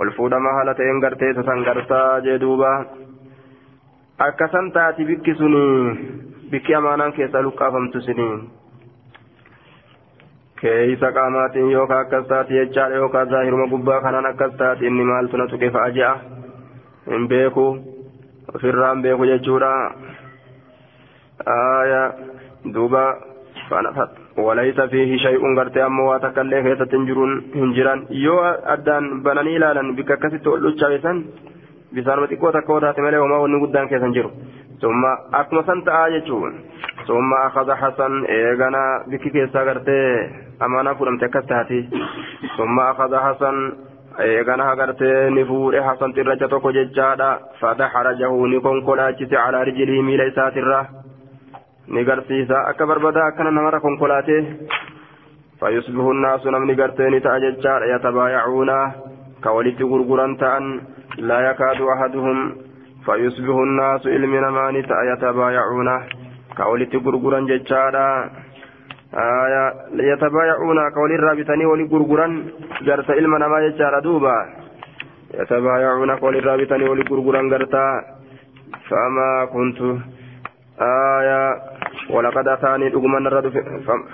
[0.00, 2.72] ol fuudhamaa haala ta'een gartee isa san gartaa jee duuba
[4.28, 5.64] akkasan taati bikki suni
[6.51, 8.26] bikki amaanaan keessa luqqaafamtu suni
[10.61, 15.47] keeysa qaamaatiin yookaan akkas taati jechaadha yookaan zaahiruma gubbaa kanaan akkas taati inni maaltu na
[15.53, 16.12] tuqe fa'a je'a
[17.11, 17.66] hin beeku
[18.55, 19.72] ofirraan beeku jechuudha
[22.74, 23.05] duuba
[24.47, 28.40] walaysa fiihi shay'un gartee ammoo waa takka illee keessatti hin jiruun hin jiran yoo
[28.76, 29.59] addaan bananii
[33.20, 34.30] homaa wanni guddaan keessa hin jiru
[34.80, 36.55] summa akkuma san ta'aa jechuun
[37.07, 40.30] summa akaza hasan eegana bikki keessaa gartee
[40.61, 41.80] amaanaa fudhamte akkas taati
[42.57, 43.59] summa akaza hasan
[44.26, 47.28] eegana agartee ni fuudhe hasan xirracha tokko jechaadha
[47.61, 50.80] fadaxarajahu ni konkolaachise calaa rijilii miila isaatirra
[51.88, 54.42] ni garsiisa akka barbadaa akkana namarra konkolaatee
[55.61, 58.70] فيصبح الناس نمني قرتين تأججار يتبايعون
[59.45, 60.80] كولت غرغرا تأن
[61.18, 62.57] لا يكاد أحدهم
[63.05, 64.70] فيصبح الناس علمنا ما
[65.12, 65.89] يتبايعون
[66.57, 68.30] كولت غرغرا ججارا
[69.14, 69.64] آية
[70.12, 72.26] يتبايعون كول الرابطاني ولي غرغرا
[72.87, 74.37] قرت علمنا ما ججارا دوبا.
[75.34, 77.87] يتبايعون كول الرابطاني ولي غرغرا قرتا
[78.89, 79.78] فما كنت
[80.80, 81.43] آية
[82.11, 83.47] ولقد أتاني أقمن الرد
[83.87, 84.05] يتبايعون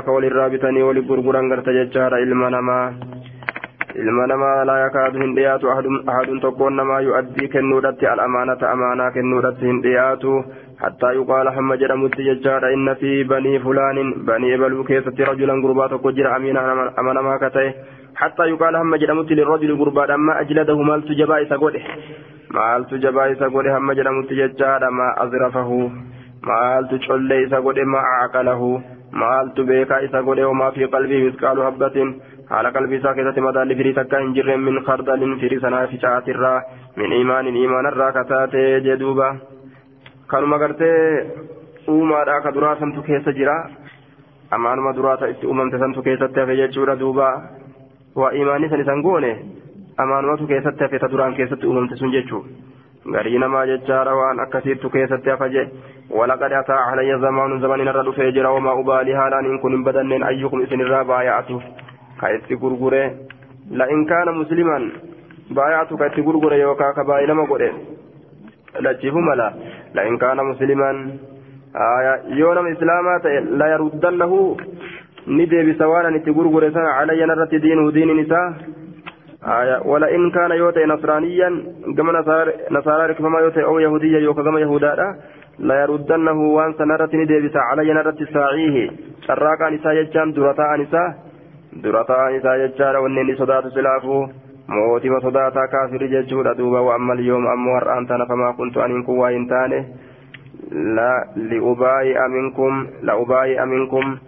[0.00, 2.78] كول الرابطاني ولي غرغرا قرتا ججارا علمنا ما
[4.02, 9.78] ilma namaa laa yakaadu hin dhiyaatu ahadun tokkoon namaa yu'addii kennuudhatti al'amaanata amaanaa kennuudhatti hin
[9.84, 10.32] dhiyaatu
[10.80, 16.12] hattaa yuqaala hamma jedhamutti jechaadha inna fi banii fulaanin banii ebaluu keessatti rajulan gurbaa tokko
[16.18, 16.64] jira amiina
[17.02, 17.70] amanamaa ka ta'e
[18.22, 21.86] hattaa yuqaala hamma jedhamutti lirrajuli gurbaadha amma ajladahu maaltu jabaa isa godhe
[22.58, 23.70] maaltu jabaa isa godhe
[26.50, 28.70] maaltu collee isa godhe maa aqalahu
[29.22, 32.14] maaltu beekaa isa godhe homaa fi qalbii misqaalu habbatin
[32.50, 36.58] haala qalbii isaa keessatti madaalli firii takka hin jirre min khardalin firii sanaa ficaatirraa
[37.02, 39.28] min imaanin imaanarraa kataatee jedhuuba
[40.34, 41.00] kanuma gartee
[41.94, 43.56] uumaadhaa ka duraa santu keessa jira
[44.58, 47.28] amaanuma duraa ta itti uumamte santu keessatti hafe jechuudha duuba
[48.22, 49.32] waa imaanii san isan goone
[50.04, 52.42] amaanumatu keessatti hafe ta duraan keessatti uumamte sun jechuu
[53.04, 55.68] namaa jechaadha waan akkasiittu keessatti hafa je
[56.10, 60.80] ولقد أتى علي زمان زمن الرد فيجرى وما أبالي هالا إن كن بدن أيكم إذن
[60.80, 61.60] الرابع يأتوا
[62.20, 63.10] كايتي غرغره
[63.70, 64.90] لئن كان مسلما
[65.50, 67.72] بايعت كايتي غرغره يوكا كباي لما غره
[68.80, 69.48] لجيه ملا
[69.94, 70.90] لئن كان مسلما
[71.76, 73.14] آية يونم إسلاما
[73.58, 74.56] لا يردنه
[75.28, 78.52] ندي بسوانا نتي غرغره علي نرت دينه دين نساء
[79.84, 81.48] ولئن كان يوتي نصرانيا
[81.96, 82.12] كما
[82.70, 84.94] نصارى ركفما يوتي أو يهوديا يوكا كما يهودا
[85.58, 88.90] لا يردنه وان سنرت ندي بس علي نرت ساعيه
[89.26, 91.34] شراكا نساء يجان درتا نساء
[91.82, 94.28] jechaadha wanni inni sodaatu silaafuu
[94.68, 99.30] mootima sodaataa kaafiri jechuudha duuba wa'ammal yoom ammoo har'aan tana famaa kuntu aniin kun waa
[99.30, 99.86] hin taane
[101.50, 104.18] li'ubaayi'a minkum la'ubaayi'a minkum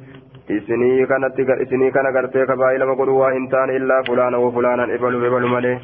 [0.49, 4.91] isinii kanatti isinii kana gartee kabaayii lama godhuu waa hin taane illaa fulaana wa fulaanan
[4.97, 5.79] ebaluuf ebalu malee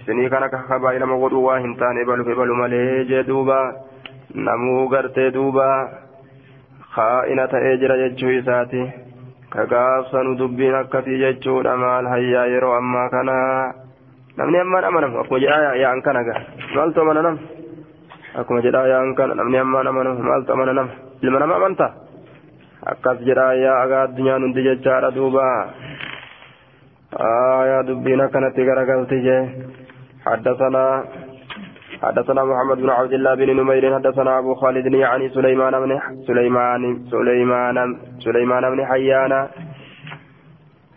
[0.00, 3.58] isinii kana kabaayii lama godhuu waa hin taane ebaluuf ebalu malee jee duuba
[4.34, 5.66] namuu gartee duuba
[6.94, 8.84] kaa'ina ta'ee jira jechuu isaati.
[9.50, 13.34] kagaafsanu dubbiin akkasii jechuudha maal hayyaa yeroo ammaa kana
[14.36, 16.40] namni ammaan amanamu akkuma jedhaa yaa'an kana gaa
[16.74, 17.38] maaltu amana nama
[18.40, 20.90] akkuma jedhaa yaa'an kana namni ammaan amanamu maaltu amana nama
[21.22, 21.86] ilma nama amanta
[22.92, 25.46] akkas jedhaa yaa'a addunyaan hundi jechaadha duuba.
[27.30, 29.42] Aayaa dubbiin akkanatti garagalti jee.
[30.26, 31.04] حدثنا
[32.02, 37.76] حدثنا محمد بن عبد الله بن نمير حدثنا ابو خالد يعني سليمان بن سليمان سليمان
[38.18, 39.32] سليمان بن حيان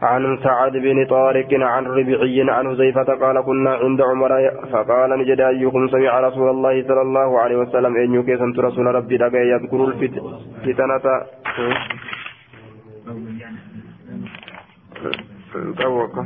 [0.01, 5.87] عن سعد بن طارق عن ربيعي عن حذيفة قال كنا عند عمر فقال نجد أيكم
[5.87, 11.23] سمع رسول الله صلى الله عليه وسلم إن يكيسنت رسول ربي لقى يذكر الفتنة
[15.77, 16.23] توقع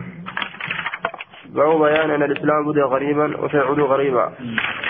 [1.50, 4.32] باب بيان أن الإسلام بدأ غريبا وسيعود غريبا.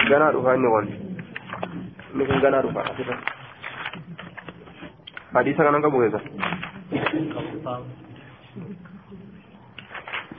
[0.10, 0.88] جنار فاني قول.
[2.16, 2.84] لكن جنار
[5.36, 6.20] حديثا كان قبل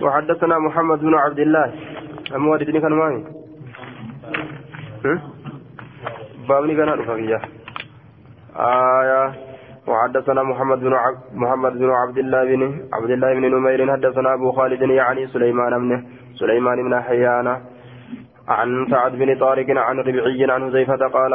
[0.00, 1.72] وحدثنا محمد بن عبد الله.
[2.34, 3.24] الموالدين كان معي
[6.48, 7.40] بابني كان رفقية
[8.56, 9.32] آية.
[9.86, 12.62] وحدثنا محمد بن عب محمد بن عبد الله بن
[12.92, 13.92] عبد الله بن نمير.
[13.92, 17.48] حدثنا أبو خالد يعني سليمان بن سليمان بن حيان.
[18.48, 21.32] عن سعد بن طارق عن ربعي عن حذيفة قال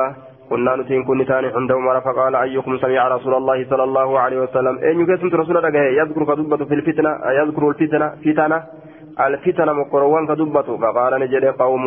[0.50, 4.76] كنا نتين كن تاني عند عمر فقال أيكم سمع رسول الله صلى الله عليه وسلم.
[4.78, 8.64] أين يقسم رسول الله يذكر كدبة في الفتنة يذكر الفتنة فتنة
[9.20, 11.84] الفتنة مقروان كدبة فقال نجد قوم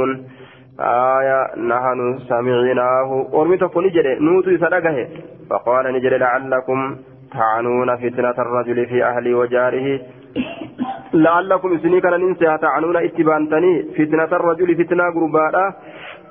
[0.81, 1.41] آية
[1.73, 3.11] نحن سمعناه.
[3.35, 4.07] أرمي تكون نجد.
[4.21, 4.97] نوتو سرقه
[5.51, 6.97] فقال نجد لعلكم
[7.33, 10.01] تعنون فتنة الرجل في أهله وجاره.
[11.15, 15.55] لعلكم سني كان ننسى تعنون اتبانتني فتنة الرجل فتنة قرباء.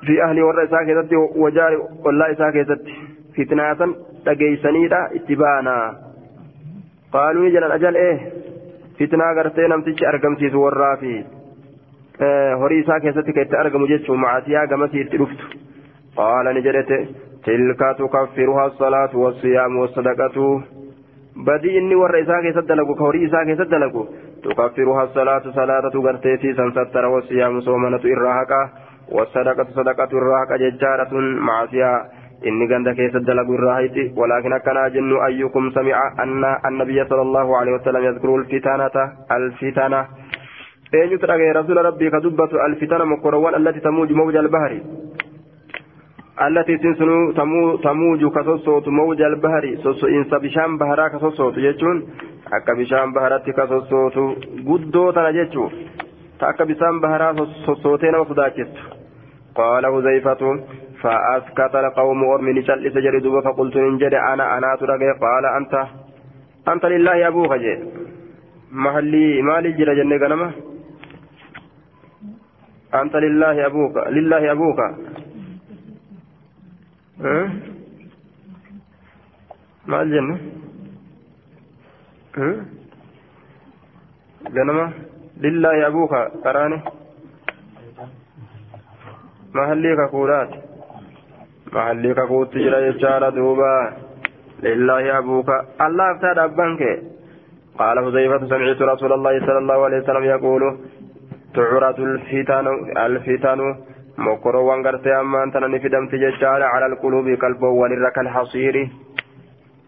[0.06, 1.72] في أهل ورى إساء كيست وجار
[2.04, 2.80] والله إساء كيست
[3.36, 3.80] فتنة
[4.26, 5.78] تجيسني اتبانا
[7.12, 8.18] قالوا يجل الأجل إيه
[9.00, 11.24] فتنة قرتين نمتج أرقمتيس ورى في
[12.60, 15.46] horii isaa keessatti kan itti argamu jechuun macaasiyaa gamasii itti dhuftu
[16.16, 16.98] qaala ni jedhete
[17.44, 20.62] tilka tukaffiruha salaatu wasiyaamu wasadaqatu
[21.46, 24.02] badii inni warra isaa keessatti dalagu ka horii isaa keessatti dalagu
[24.44, 28.60] tukaffiruha salaatu salaatatu garteetii san sattara wasiyaamu soomanatu irraa haqa
[31.50, 37.22] macaasiyaa inni ganda keessatti dalagu irraa hayti walaakin akkanaa jennu ayyukum samica anna annabiyya sala
[37.26, 39.04] allahu alehi wasalam yadkuru alfitanata
[39.36, 40.00] alfitana
[41.00, 44.80] eenyutu dhagaye rasuula rabbii ka dubbatu alfitana mokkorowwan allati tamuuju mawja albahari
[46.46, 47.18] allati isin sunu
[47.86, 52.02] tamuuju ka sossootu mawja albahari sosso'iinsa bishaan baharaa ka sossootu jechuun
[52.58, 54.26] akka bishaan baharatti ka sossootu
[54.70, 55.68] guddoo tana jechuu
[56.38, 57.32] ta akka bishaan baharaa
[57.66, 58.91] sossootee nama sodaachistu
[59.58, 60.48] qaala huzayfatu
[61.02, 65.10] فأسكت القوم أرمي نشلس جردوا فقلت إن جد أنا أنا ترقي.
[65.24, 65.74] قال أنت
[66.68, 67.74] أنت لله أبوك جي
[68.70, 70.48] محلي مالي جرى جنة غنمة؟
[72.94, 74.80] أنت لله أبوك لله أبوك.
[77.24, 77.48] أه؟
[79.86, 80.36] ما الجنة
[82.38, 82.56] أه؟
[84.54, 84.92] جنما
[85.44, 86.12] لله أبوك
[86.44, 87.01] تراني؟
[89.54, 90.50] محلي كقولات
[91.72, 93.74] محلي كقول تجرى يجار دوبا
[94.62, 95.48] لله أبوك
[95.86, 96.82] الله افتاد أبانك
[97.78, 100.62] قال حذيفة سمعت رسول الله صلى الله عليه وسلم يقول
[101.54, 102.66] تعرض الفتن
[103.06, 103.60] الفتن
[104.18, 108.76] مكرو وانغرتي أما أنت نفدمت ججال على القلوب قلب ونرك الحصير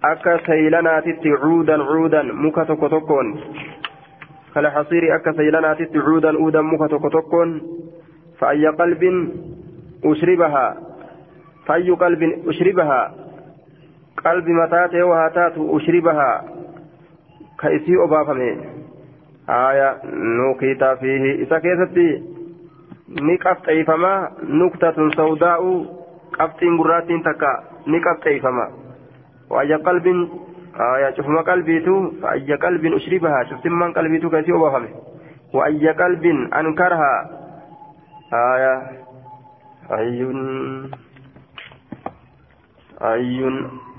[0.05, 3.27] أكا سيلناتي عودا عودا مكا تكتكون
[4.55, 7.49] كالحصير أكا سيلناتي عودا عودا مكا تكتكون
[8.39, 9.03] فأي قلب
[10.05, 10.77] أشربها.
[11.67, 13.15] فأي قلب أشربها؟
[14.25, 16.45] قلب متاته وهاتات أشربها.
[17.61, 18.57] كأسي أبافمه
[19.51, 21.33] آية نوكيتا فيه.
[21.35, 22.23] إذا كيستي
[23.09, 25.87] نقفطيفما نكتة سوداء.
[26.39, 27.65] قفطين قراتين تكا.
[27.87, 28.69] نقفطيفما
[29.51, 30.29] وأي قلب؟
[30.81, 32.11] آية شوفما قلبيتو.
[32.23, 33.45] فأي قلب أشربها.
[33.45, 34.89] شفت من قلبيتو كيسي وبفمه
[35.55, 36.25] وأي قلب
[36.61, 37.31] أنكرها.
[38.35, 39.04] آية
[39.91, 40.21] أي
[43.03, 43.41] أي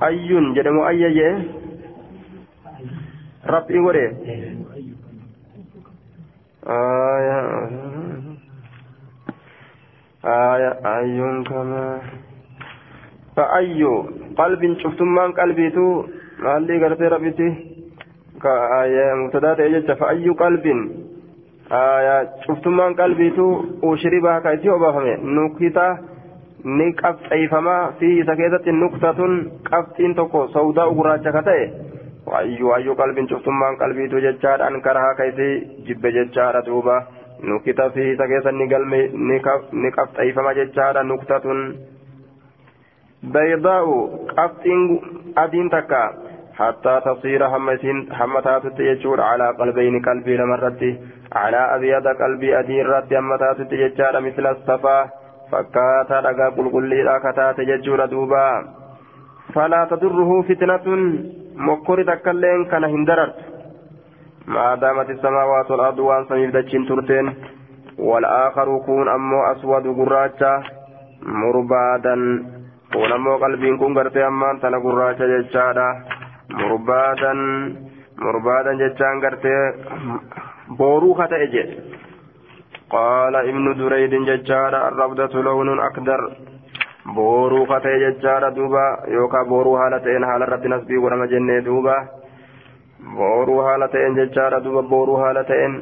[0.03, 1.45] أي جدمو أي
[3.45, 4.05] ربي وري
[6.67, 7.39] آية
[10.25, 12.01] آية أي كما
[13.35, 13.83] فأي
[14.37, 16.05] قلب شفتمان قلبيتو
[16.39, 17.49] مالي قرتي ربيتي
[18.41, 20.65] كآية مبتدا تيجت فأي قلب
[21.71, 25.97] آية شفتمان قلبيتو أشربها كايتي وبافمي نكتا
[26.65, 29.33] ni qabxeeyfamaa fi isa keessatti nuktatun
[29.69, 31.65] qabxiin tokko sawdaa gurraacha ka ta'e
[32.31, 35.51] waayyu waayyu qalbiin cuftummaan qalbiitu jechaadhaan karahaa kaysee
[35.87, 36.95] jibbe jechaadha duuba
[37.49, 39.01] nukita fi isa keessa ni galme
[39.81, 41.61] ni qabxeeyfama jechaadha nuktatun
[43.37, 43.93] baydaa'u
[44.35, 44.81] qabxiin
[45.43, 46.01] adiin takka
[46.59, 50.91] حتى تصير همتين همتات تيجور على قلبين قلبي لمرتي
[51.35, 54.99] على أبيض قلبي أدين رد همتات تيجار مثل الصفا
[55.51, 58.47] فكاتا لقا قل قل لي أكتات تيجور دوبا
[59.53, 60.85] فلا تضره فتنة
[61.67, 63.35] مكر تكلين كان هندرت
[64.47, 67.33] ما دامت السماوات والأرض وأن سميف دجين ترتين
[67.99, 70.63] والآخر كون أمو أسود قراتا
[71.21, 72.15] مربادا
[72.93, 75.89] كون أمو قلبين كون قرتي أمان تنا قراتا ججارا
[76.49, 77.39] murbaadan
[78.23, 79.63] murbaadan jechaan gartee
[80.69, 81.63] بورو كتأجي
[82.89, 86.21] قال ابن دريد ججار الربدة لون أكدر
[87.05, 91.97] بورو كتأ ججار دوبا يوكا بورو هالتين هال رب نسبي ورم جنة دوبا
[93.17, 95.73] بورو هالتين ججار دوبا بورو هالتين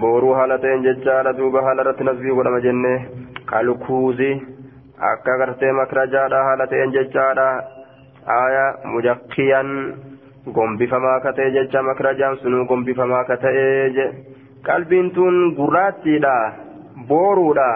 [0.00, 2.94] بورو هالتين ججار دوبا هال رب نسبي ورم جنة
[3.50, 4.32] كالكوزي
[5.10, 7.46] akka gartee makrajaadha haala ta'een jechaadha.
[8.26, 9.70] aya mujakkiyan
[10.46, 14.06] gombifamaa ka ta'e jecha makrajaan sunuu gombifamaa ka ta'e je.
[14.64, 16.34] Qalbiin tun gurraattiidha
[17.08, 17.68] booruudha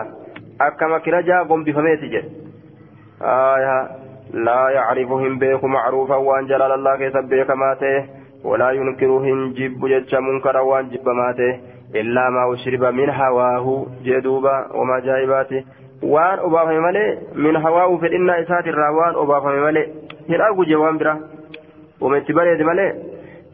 [0.59, 2.23] akka makrajaa gombifameeti je.
[3.21, 3.77] Aya
[4.33, 8.05] laa yacrifu hin beeku macruufan waan jalaalallaa keessa beekamaa ta'e
[8.45, 11.61] walaa yunkiru hin jibbu jecha munkara waan jibbamaa ta'e
[12.01, 15.65] illaa maa ushriba min hawaahu jee duuba wamaa jaa'ibaati.
[16.03, 19.87] Waan obaafame malee min hawaa'u fedhinnaa isaatirraa waan obaafame malee
[20.29, 21.15] hin argu jee waan bira
[22.01, 22.91] wama itti bareede malee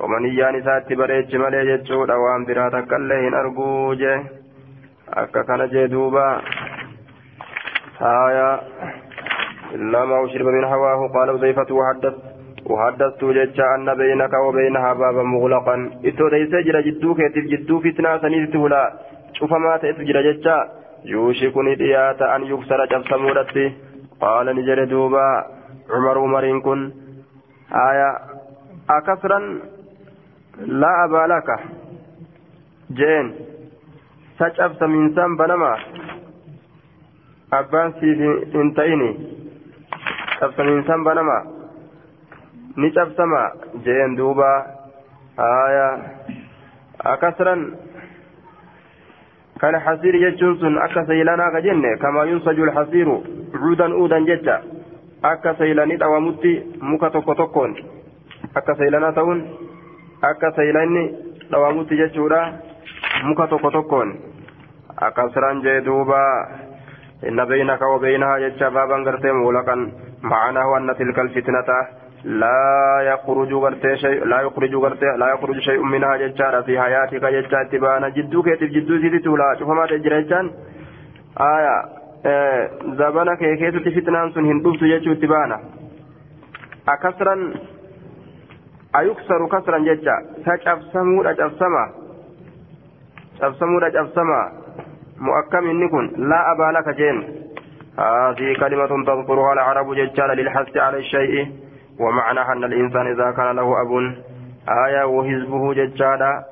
[0.01, 4.19] wama niyyaan isaa itti bareechi malee jechuudha waan biraa takkallee hin arguu jee
[5.23, 6.27] akka kana jee duuba
[7.99, 8.47] haaya
[9.79, 12.15] illaa maa ushriba min hawaahu qaala udayfatu وحدث
[12.73, 18.57] وحدثت ججا أن بينك وبينها بابا مغلقا إتو ليس جرى جدوك يتف جدو فتنة سنيت
[18.57, 18.83] ولا
[19.39, 23.67] شوف ما تأتجرى ججا يوشكني ديات أن يكسر جبسمورتي
[24.21, 25.27] قال نجر دوبا.
[25.91, 26.81] عمر عمر كن.
[27.73, 28.11] آية.
[28.91, 29.39] أكسرا
[30.59, 31.49] لا أبا لك.
[32.93, 33.27] جين.
[34.39, 35.73] سجبس من سام بنما.
[37.53, 39.11] أبان سيدي انتيني.
[40.41, 41.55] سجبس من سام بنما.
[42.77, 43.55] ni cabsama
[43.87, 44.67] jeen duuba
[45.39, 45.89] aya
[50.61, 53.17] sun akka saylanaa ka jenne kamaa yunsaju lhasiiru
[53.53, 54.61] cuudan uudan jecha
[55.23, 57.77] akka saylanii dhawamutti muka tokko tokkoon
[58.55, 59.43] akka saylanaa ta'uun
[60.31, 61.05] akka saylanni
[61.51, 62.41] dhawamutti jechuudha
[63.25, 64.15] muka tokko tokkoon
[65.01, 66.21] akasran jee duuba
[67.29, 69.93] inna beynaka wa beynahaa jecha baaban gartee muulaqan
[70.25, 71.69] معناه أن تلك الفتنة
[72.25, 77.63] لا يخرج غرتي شيء لا يخرج غرتي لا يخرج شيء منها ججارة في حياتك ججا
[77.73, 78.09] تبانا.
[78.09, 79.57] جدوك جدو سيدي تولا.
[79.59, 80.51] شوف ما تجري جان
[81.41, 81.77] آية.
[82.27, 85.61] آه زبانا كيكيت فتنان سن هندوب تججو تبانا.
[86.89, 87.55] أكسرا
[88.97, 90.17] أيكسر كسرا ججا
[90.47, 91.85] سجف سمود أجف سما
[93.43, 94.53] أجف سمود أجف سما
[95.21, 96.29] مؤكم إنكن.
[96.29, 97.19] لا أبا لك جين.
[97.99, 101.65] هذه كلمة تذكرها العرب ججال للحث على الشيء.
[102.01, 104.15] ومعناها أن الإنسان إذا كان له أب
[104.87, 106.45] آية وحزبه ججالا.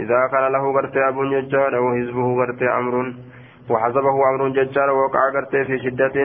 [0.00, 3.14] إذا كان له قرت أب ججالا وحزبه قرت أمر.
[3.70, 6.16] وحسبه أمر ججالا ووقع قرت في شدة.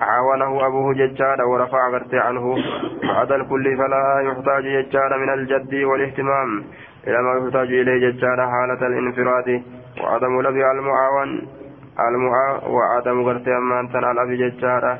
[0.00, 2.56] عاونه أبوه ججالا ورفع قرت عنه.
[3.08, 6.64] بعد الكل فلا يحتاج ججالا من الجد والاهتمام.
[7.06, 9.62] إلى ما يحتاج إليه ججالا حالة الانفراد.
[10.02, 11.48] وعدم لبي المعاون.
[12.08, 14.98] المعا وعدم قرت أمان تنال أبي ججالا.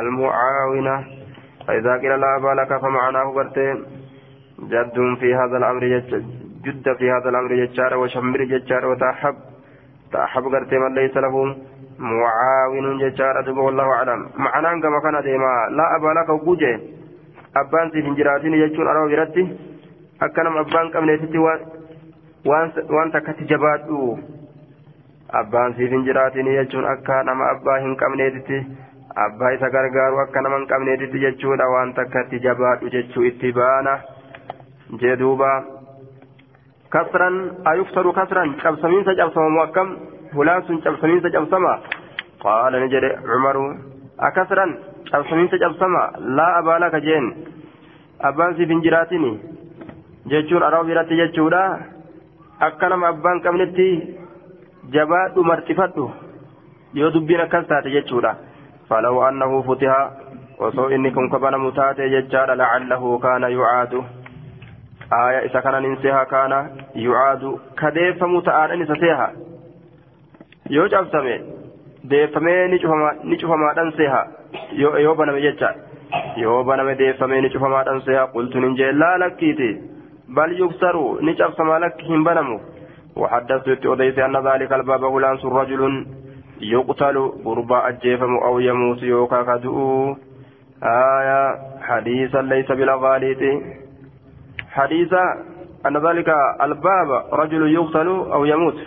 [0.00, 1.25] المعاونة.
[1.66, 3.68] فإذا قيل لا أبا لك فمعناه قرتي
[4.72, 5.84] جد في هذا الأمر
[6.64, 9.34] جد في هذا الأمر ججار وشمر ججار وتأحب
[10.12, 11.56] تأحب قرتي من ليس له
[11.98, 16.80] معاون ججار دب والله أعلم معناه كما كان ديما لا أبا لك وجوجه
[17.56, 19.44] أبان في فنجراتين يجون أرى برتي
[20.22, 21.38] أكنم أبان كم نيتي
[22.94, 24.18] وان تكت جبادو
[25.40, 28.58] أبان في فنجراتين يجون أكنم أبا كم نيتي
[29.24, 33.94] abbaa isa gargaaru akka nama hin qabneetitti jechuudha waan takka itti jabaadhu jechuu itti baana
[35.02, 35.50] jee duuba
[36.94, 37.36] kasran
[37.72, 39.88] ayuksaru kasran cabsamiinsa cabsamamu akkam
[40.36, 41.72] hulaan sun cabsamiinsa cabsama
[42.44, 43.64] qaala ni jedhe cumaru
[44.28, 44.70] akasran
[45.10, 46.02] cabsamiinsa cabsama
[46.38, 47.26] laa abaalaka jeen
[48.30, 49.32] abbaan siif hin jiraatini
[50.34, 51.62] jechuun arawa biratti jechuudha
[52.68, 53.88] akka nama abbaan qabnetti
[54.96, 56.06] jabaadhu marxifadhu
[57.00, 58.32] yoo dubbiin akkas taate jechuudha
[58.89, 60.09] فلو أنه فتح
[60.59, 63.93] وصو إني كن كبن متاتي ججال لعله كان يعاد
[65.13, 66.51] آية إذا كان ننسيها كان
[66.95, 69.31] يعاد كديف متآل نسيها
[70.69, 71.37] يوجب سمي
[72.09, 72.67] deeffamee
[73.23, 74.21] ni cufamaadhaan seha
[74.73, 75.69] yoo baname jecha
[76.43, 79.69] yoo baname deeffamee ni cufamaadhaan seha qultu nin jee laa lakkiiti
[80.35, 82.59] bal yuksaru ni cabsamaa lakki hin banamu
[83.15, 86.05] وحدثت أوديس أن ذلك الباب غلان رجل
[86.60, 90.14] يقتل قربا أجيفم أو يموت يوكا كدؤ
[90.82, 93.62] آية حديثا ليس بالغاليط
[94.70, 95.24] حديثا
[95.86, 96.28] أن ذلك
[96.62, 98.78] الباب رجل يقتل أو يموت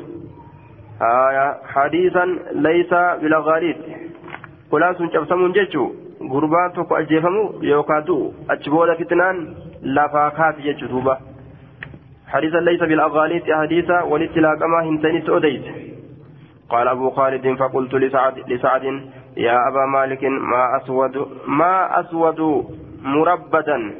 [1.02, 3.78] آية حديثا ليس بالغاليط
[4.72, 8.34] سنجبسم جيتشو gurbaan tokko ajjeefamu yookaan du'u.
[8.48, 9.38] Achi booda fitnaan
[9.84, 11.18] lafaa kaati jechuu duuba.
[12.30, 15.64] حديثا ليس بالأغاليط حديثا والاتلاق ما هنتنت أديت
[16.69, 18.85] قال أبو خالد فقلت لسعد, لسعد
[19.37, 22.41] يا أبا مالك ما أسود ما أسود
[23.03, 23.95] مربدا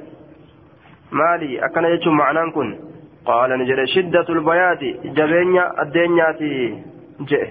[1.13, 2.79] مالي أكن يجو معنى كن
[3.27, 6.83] قال نجد شدة البياض جبينيا الدنياتي
[7.21, 7.49] جئ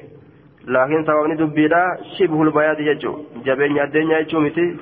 [0.67, 3.13] لكن سببني دبيدا شبه البياض يجو
[3.45, 4.77] جبينيا الدنيا يجو متي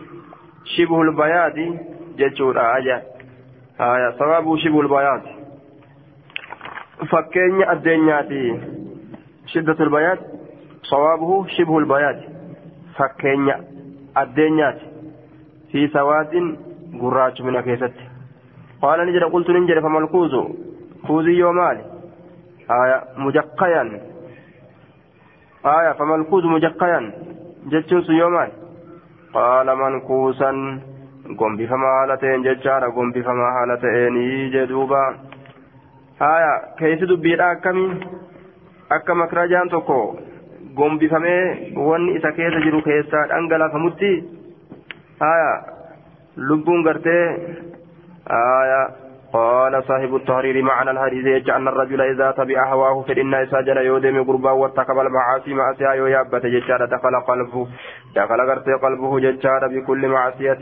[0.76, 1.58] شبه البياض
[2.18, 2.98] يجو آية
[3.82, 5.22] آية سبب شبه البياض
[7.10, 8.42] fakkeenya addeenyaati
[9.47, 10.19] شدة البيات
[10.83, 12.21] صوابه شبه البيات
[12.97, 13.65] فكينيا
[14.19, 14.79] الدينيات
[15.73, 16.57] في سواد
[17.01, 17.93] قراج من كيست
[18.83, 20.31] قال نجر قلت نجر فما الكوز
[21.07, 21.85] كوزي يومالي
[22.71, 23.83] آية مجقيا
[25.67, 27.13] آية فما الكوز مجقيا
[27.67, 28.53] جتشوس يومالي
[29.35, 30.81] قال منكوسا
[31.35, 34.19] gombifamaa haala ta'een jechaadha gombifamaa haala ta'een
[34.53, 35.01] jedhuuba
[36.21, 37.95] haya keessi dubbiidha akkamiin
[38.91, 40.19] akka makrajaan tokko
[40.77, 44.11] gombifamee wanni isa keessa jiru keessaa dhangalaafamutti
[45.21, 45.51] haya
[46.37, 47.25] lubbuun gartee
[48.31, 48.81] haya
[49.37, 54.51] قال صاحب التحرير معنى الحديث يجعل أن الرجل إذا تبع هواه فإن إساجل يودم قربا
[54.51, 57.67] وارتكب المعاصي معصية يويابة ججارة دخل قلبه.
[58.17, 60.59] دخل قرتي قلبه ججارة بكل معصية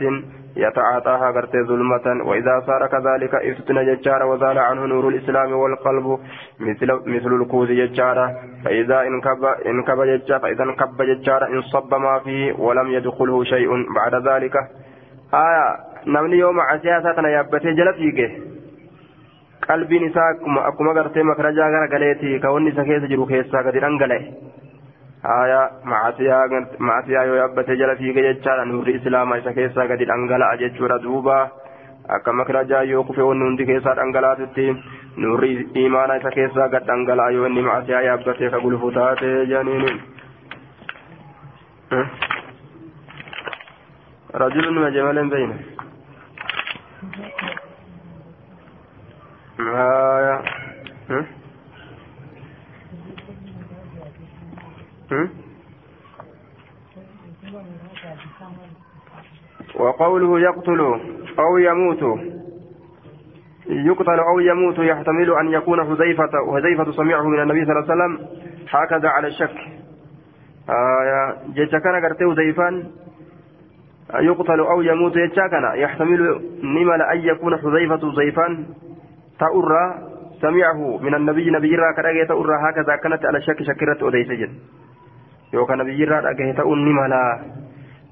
[0.55, 2.25] يتعاطاها قرتي ظلمة.
[2.25, 6.19] وإذا صار كذلك افتتن ججارة وزال عنه نور الإسلام والقلب
[6.59, 8.35] مثل مثل الكوز ججارة
[8.65, 13.69] فإذا انكب انكب ججارة فإذا انكب ججارة انصب ما فيه ولم يدخله شيء.
[13.95, 14.55] بعد ذلك
[15.33, 15.65] آية
[16.07, 18.54] نمني يوم عسيا ساتنا يابتي جل فيك
[19.67, 20.29] qalbiin isaa
[20.69, 24.21] akkuma gartee makarajaa gara galeeti ka wanni isa keessa jiru keessaa gadi dhangala'e
[25.27, 25.61] haya
[25.91, 31.37] macasiyaa yoo yaabbatee jala fiige jechaadha nurri islaamaa isa keessaa gadi dhangala'a jechuudha duuba
[32.17, 34.67] akka makarajaa yoo kufe wanni hundi keessaa dhangalaatutti
[35.25, 35.51] nurri
[35.85, 39.97] imaana isa keessaa gad dhangala'a yoo inni macasiyaa yaabbatee ka gulfu taate janiin
[44.35, 45.57] رجل مجمل بينه
[49.59, 50.41] آية.
[59.75, 60.79] وقوله يقتل
[61.39, 62.19] أو يموت.
[63.67, 68.27] يقتل أو يموت يحتمل أن يكون حذيفة حذيفة سمعه من النبي صلى الله عليه وسلم
[68.69, 69.57] هكذا على الشك.
[70.69, 71.37] آية.
[71.53, 72.91] جيتش كان قرتي حذيفان
[74.13, 78.65] يقتل أو يموت يتشاكنا يحتمل نمل أن يكون حذيفة حذيفان
[79.39, 79.85] تأرى
[80.41, 84.53] سمعه من النبي نبي را كرأي تأرى هكذا كانت على شك شكرة أديس جد
[85.53, 87.39] يوكا نبي را أجه تأني ملا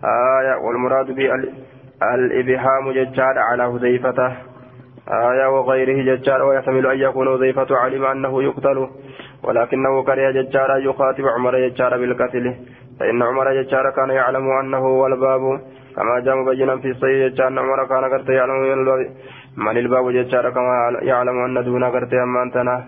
[0.04, 4.20] آية والمراد بالإبهام ججار على هذيفة
[5.10, 8.88] آية وغيره ججار ويحتمل أن يكون هذيفة علم أنه يقتل
[9.44, 12.56] ولكنه كره ججار يخاطب عمر ججار بالقتل
[13.00, 15.42] فإن عمر ججار كان يعلم أنه هو الباب
[15.96, 19.10] كما جاء مبينا في الصحيح ججار عمر كان قد يعلم من الباب
[19.58, 22.86] ججار كما يعلم أن دون قرتي أمانتنا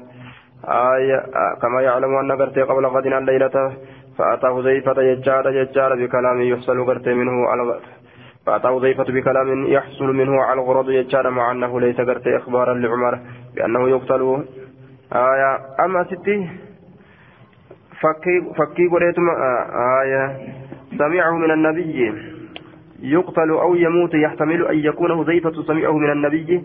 [0.67, 1.23] آية
[1.61, 3.73] كما يعلم أن قرتي قبل غد الليلة
[4.17, 7.79] فأتى حذيفة ججار ججار بكلام يحصل قرتي منه على
[8.45, 13.19] فأتى حذيفة بكلام يحصل منه على الغرض ججار مع أنه ليس قرتي إخبارا لعمر
[13.55, 14.45] بأنه يقتل.
[15.13, 16.49] آية أما ستي
[18.01, 19.29] فكي فكي قريتم
[20.01, 20.37] آية
[20.97, 22.34] سمعه من النبي.
[22.99, 26.63] يقتل أو يموت يحتمل أن يكون هذيفة سمعه من النبي.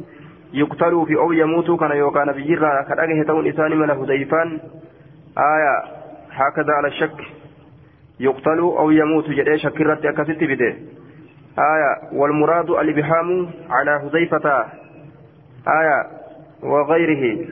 [0.54, 4.60] يقتل في أو يموت كان يوكا نبي را كان تون إسان من هذيفان
[5.38, 5.82] آية
[6.30, 7.20] هكذا على الشك.
[8.20, 10.74] يقتل أو يموت جدي شكرت أكست بده.
[11.58, 14.64] آية والمراد الإبهام على هذيفة
[15.68, 16.06] آية
[16.62, 17.46] وغيره.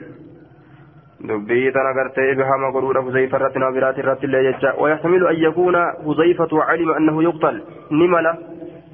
[1.19, 6.61] tana gartee ibhama godhuudha huzayfa irratti nama biraati irratti illee jecha wayahtamilu an yakuuna huzayfatu
[6.67, 7.21] calima annahu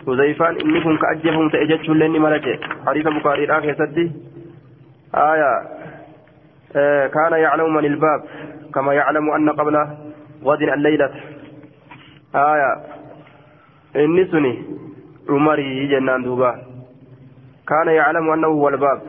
[0.06, 3.62] yuqtal ni mala huzayfaan inni kun ka ajjeefamu ta'e jechuullee ni mala jee hadiisa bukaariidhaa
[3.62, 4.12] keessatti
[5.12, 5.64] aya
[7.10, 8.22] kaana yaclamu man ilbaab
[8.72, 9.88] kama yaclamu anna qabla
[10.44, 11.16] gadin alleylata
[12.34, 12.78] aya
[14.04, 14.66] inni suni
[15.28, 16.60] cumarii jennaan duuba
[17.66, 19.00] kaana yaclamu annahu huwa albaab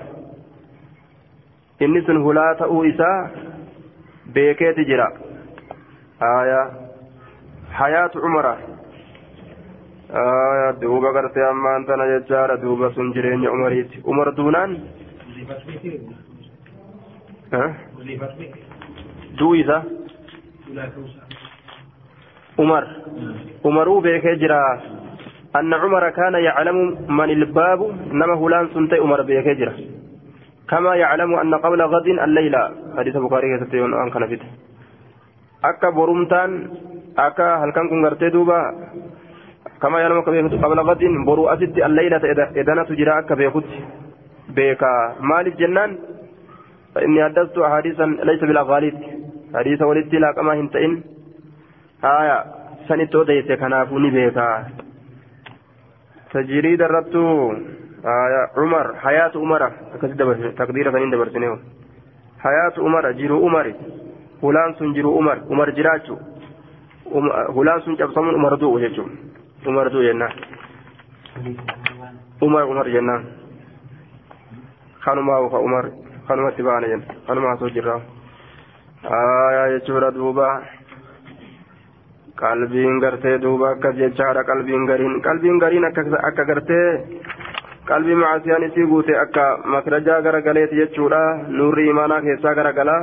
[1.80, 3.30] inni sun hulaa ta'uu isaa
[4.32, 5.12] beekeeti jira
[6.20, 6.70] aya
[7.78, 8.76] hayaatu cumara aya
[10.80, 14.76] duuba gartee ammaan tana jechaadha duuba sun jireenya umariiti umar duunaan?
[19.38, 19.82] Duu isa
[22.58, 22.84] umar.
[23.64, 24.60] Umaruu beekee jira.
[25.60, 26.78] أن عمر كان يعلم
[27.08, 27.80] من الباب
[28.12, 29.74] نما هلان سنتي عمر بيكجرة
[30.68, 32.62] كما يعلم أن قبل غد الليلة
[32.98, 34.40] حديث البخاري كتبت أن كان فيه
[35.64, 36.50] أكا برمتان
[37.18, 38.60] أكا هل كان كن غرتي دوبا
[39.82, 42.22] كما يعلم قبل غد برو أسد الليلة
[42.56, 43.64] إذا تجرى بيخت
[44.48, 45.98] بيكا مالك جنان.
[46.94, 48.94] فإني حدثت أحاديثا ليس بالأغاليط
[49.54, 51.02] حديث ولدت لا كما هنتئن
[52.04, 52.44] آية.
[52.88, 54.64] سنتو ديت كنافوني بيكا
[56.32, 58.42] تجريد الربط آية.
[58.56, 58.86] عمر.
[59.04, 59.62] حياة عمر.
[60.56, 61.58] تقدير فنين دبر سنيو
[62.40, 63.10] حياة عمر.
[63.12, 63.66] جيرو عمر.
[64.42, 65.38] فلان سن جيرو عمر.
[65.50, 66.16] عمر جراجو.
[67.56, 69.04] فلان سن جبسمون عمر دو جيجو.
[69.66, 70.28] عمر دو جنة
[72.42, 73.16] عمر عمر جنة
[75.04, 75.84] خانما وفا عمر
[76.28, 77.96] خانما تبانا جنة خانما سوجرا
[79.04, 80.50] آية يجورا دوبا
[82.36, 86.88] qalbiin gartee duuba akkas jechaadha qalbiin gariin qalbiin gariin akka gartee
[87.88, 89.44] qalbii macaasiyaan isii guute akka
[89.74, 92.96] makrajaa garagaleeti jechuudha nuurri imaanaa keessaa garagala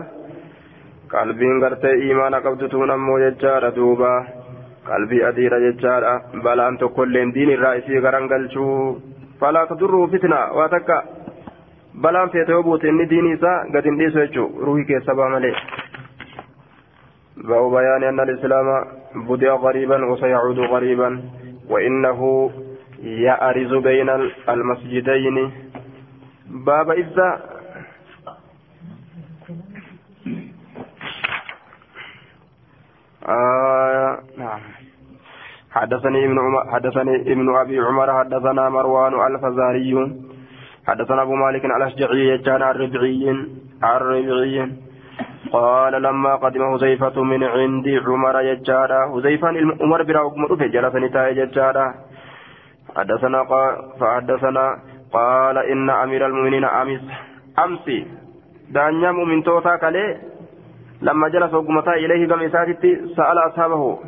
[1.14, 4.11] qalbiin gartee imaana qabdutuun ammoo jechaadha duuba
[6.80, 9.01] tokkolleen diin irraa isii garan galchuu
[9.39, 11.03] falaa tadurruu fitna waa takka
[12.01, 15.55] balaan feete yoo buute inni diini isaa gad hin dhiisu jechuu ruhii keessa baa malee
[17.43, 18.68] باب بيان أن الإسلام
[19.15, 21.22] بدأ غريبا وسيعود غريبا
[21.69, 22.51] وإنه
[23.03, 24.10] يأرز بين
[24.49, 25.51] المسجدين
[26.49, 27.52] باب إذا
[33.29, 34.59] آه نعم
[35.71, 39.91] حدثني ابن عمر حدثني ابن أبي عمر حدثنا مروان الفزاري
[40.87, 43.29] حدثنا أبو مالك الأشجعي كان الربعي
[43.83, 44.71] الربعي.
[45.53, 49.47] قال لما قدم حذيفة من عند عمر يجارا حذيفة
[49.81, 51.93] عمر برا عمر في جلسني تاي يجارا
[52.97, 54.65] حدثنا قال فحدثنا
[55.13, 57.01] قال إن أمير المؤمنين أمس
[57.59, 58.07] أمسي
[58.69, 60.32] دانيا مؤمن توتا كالي
[61.03, 62.73] لما جلس وقمتا إليه قم إساتي
[63.17, 63.99] سأل أصحابه.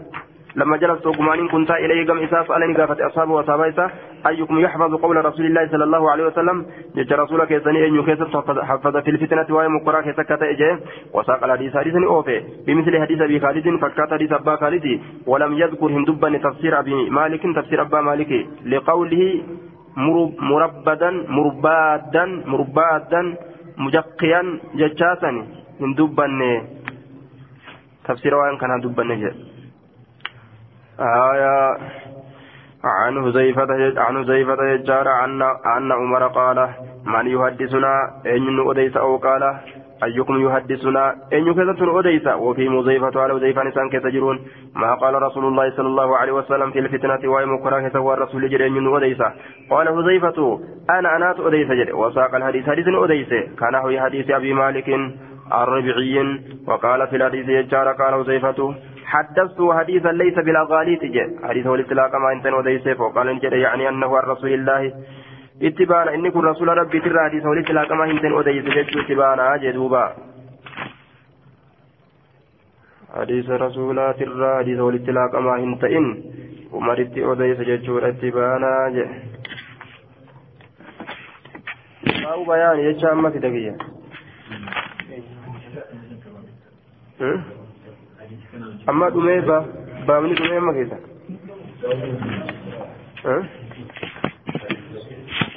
[0.55, 3.91] لما جلس وقمانين كنت إليه قم إساس ألني قافت أصحابه وصحابه
[4.27, 6.65] أيكم يحفظ قول رسول الله صلى الله عليه وسلم؟
[6.95, 10.80] جج رسولك يسني أن يكسب حفظ في الفتنة وهي مقرأ كسكت إجيه
[11.13, 12.38] وساق الحديث حديث أوفي.
[12.67, 14.85] بمثل حديث أبي خالد فكات حديث أبا خالد.
[15.27, 18.31] ولم يذكر هندبا تفسير أبي مالك تفسير أبا مالك.
[18.65, 19.23] لقوله
[20.51, 23.22] مربدا مربادا مربادا
[23.77, 24.41] مجقيا
[24.80, 25.31] ججاسا.
[25.81, 26.27] هندبا
[28.07, 29.32] تفسير وان كان هندبا نجي
[30.99, 31.77] آية
[32.84, 33.68] عن حذيفة
[34.02, 35.41] عن حذيفة يجار أن
[35.77, 36.69] أن عمر قال
[37.06, 39.44] من يحدثنا؟ أن أديس أو قال
[40.03, 44.40] أيكم يحدثنا؟ أن يكذب أديس؟ وفي مزيفة على مزيفة نسان كتجرون
[44.76, 48.68] ما قال رسول الله صلى الله عليه وسلم في الفتنة وهي مكره سوى الرسول جري
[48.68, 49.22] أن أديس؟
[49.69, 50.60] قال حذيفة
[50.90, 53.30] أنا أنات أديس جري وساق الحديث حديث أديس.
[53.60, 54.90] كان هو حديث أبي مالك
[55.53, 62.31] الربعي وقال في الحديث يجار قال حذيفة حدثت حديثا ليس بالاغاليط جاء حديث والاطلاق ما
[62.31, 64.93] انت وديسه وقال إن يعني أنه عن رسول الله.
[65.61, 70.15] اتبانا إني كن رسول ربي ترى حديث والاطلاق ما انت وديسه جاء اتبانا جدوبا
[73.15, 76.23] حديث رسول ترى حديث والاطلاق ما انت إن
[76.72, 78.73] ومرت وديسه جاء اتبانا
[82.34, 83.77] أو بيان ما في دقيقة.
[88.87, 89.57] Amma dhumee ba
[90.07, 90.97] baamni dhumee amma keessa.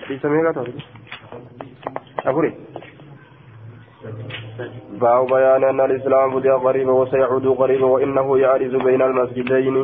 [0.08, 0.72] Dhiisa meeqa ta'u
[2.24, 2.52] afuri
[4.98, 9.76] باب بيان أن الإسلام بدأ غريبا وسيعود غريبا وإنه يعرض بين المسجدين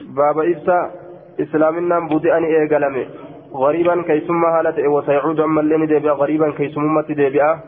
[0.00, 0.78] باب إفسا
[1.40, 3.04] إسلامنا بدأ أن إيقلمي
[3.54, 7.60] غريبا كيسما هالة وسيعود أما اللين ديبئا غريبا كيسما ديبئا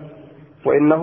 [0.64, 1.02] وإنه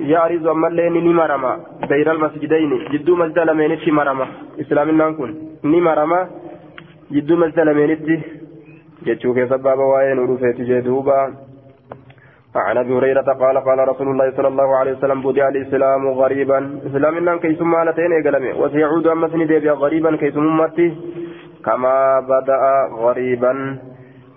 [0.00, 1.52] يعرض أما اللين نمرما
[1.88, 2.70] بين المسجدين.
[2.92, 4.26] جدو مسجد لمينت مرما
[4.60, 5.30] إسلامنا كن
[5.64, 6.28] نمرما
[7.12, 8.08] جدو مسجد لمينت
[9.06, 11.20] جتشوك سبب وين ورفيت جدوبا
[12.56, 16.58] عن أبي هريرة قال قال رسول الله صلى الله عليه وسلم بدأ الإسلام غريبا.
[16.86, 20.70] اسلامنا كيسما لتين اقلمي وسيعود أما سندي غريبا كيسما
[21.64, 22.62] كما بدأ
[23.04, 23.52] غريبا.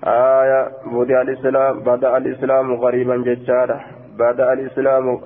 [0.03, 3.77] آية بدأ الإسلام بدأ الإسلام غريبا ججارا
[4.19, 5.19] بدأ الإسلام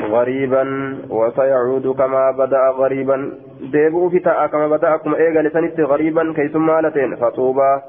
[0.00, 0.64] غريبا
[1.10, 4.18] وسيعود كما بدأ غريبا ديبو في
[4.52, 7.80] كما بدأكم إيغا لسنت غريبا كيسما لتين فطوبى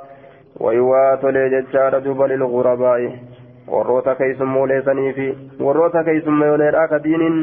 [0.59, 3.11] ويوات لججارا دوبا للغرباء
[3.71, 5.25] warroota keessummooleessanii fi
[5.65, 7.37] warroota keessummeeyyoleedhaa ka diiniin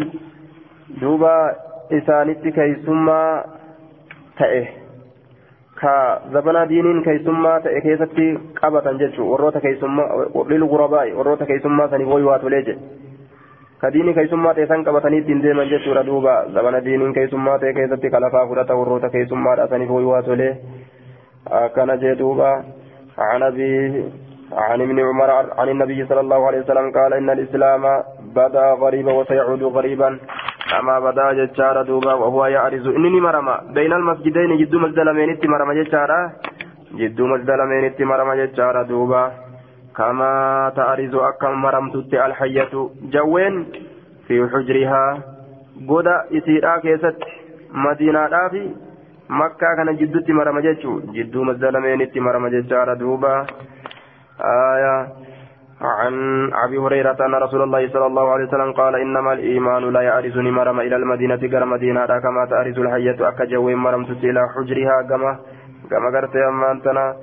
[1.00, 1.30] duuba
[2.00, 3.44] isaanitti keessummaa
[4.38, 4.60] ta'e
[5.80, 5.94] ka
[6.32, 8.26] zabana diiniin keeysummaa ta'e keessatti
[8.60, 10.08] qabatan jechuu warroota keeysummaa
[10.52, 12.16] lilgurabaa'i warroota keeysummaa saniif
[12.56, 12.78] jedhe
[13.80, 18.10] ka diinii keeysummaa ta'e san qabatanii ittiin deeman jechuudha duuba zabana diiniin keeysummaa ta'e keessatti
[18.16, 20.52] kalafaa fudhata warroota keeysummaadha saniif woy waa tolee
[21.62, 22.50] akkana jee duuba
[23.18, 24.04] عن أبي
[24.52, 27.82] عن ابن عمر عن النبي صلى الله عليه وسلم قال إن الإسلام
[28.36, 30.18] بدا غريبا وسيعود غريبا
[30.78, 36.20] أما بدا ججار دوبا وهو يعرض إنني مرمى بين المسجدين جد مسجد لمن مرمى ججارا
[37.00, 39.47] جد مسجد لمن مرمى ججار دوبا
[39.98, 42.72] كما تعرض أكم مرمت الحية.
[43.02, 43.54] جوين
[44.26, 45.18] في حجرها.
[45.88, 47.18] بدا إسيرا كيست.
[47.74, 48.70] مدينة في
[49.28, 53.46] مكة كان جدتي مرمى ججو جد مسجد لمن مرمى ججار دوبا.
[54.40, 55.08] آية.
[55.80, 56.14] عن
[56.64, 60.80] أبي هريرة أن رسول الله صلى الله عليه وسلم قال إنما الإيمان لا يعرزني مرم
[60.80, 62.06] إلى المدينة غير مدينة.
[62.06, 63.28] كما تعرز الحية.
[63.28, 65.02] أكجوي مرم إلى حجرها.
[65.10, 65.38] كما
[65.90, 67.16] كما قرت أما أنتنا.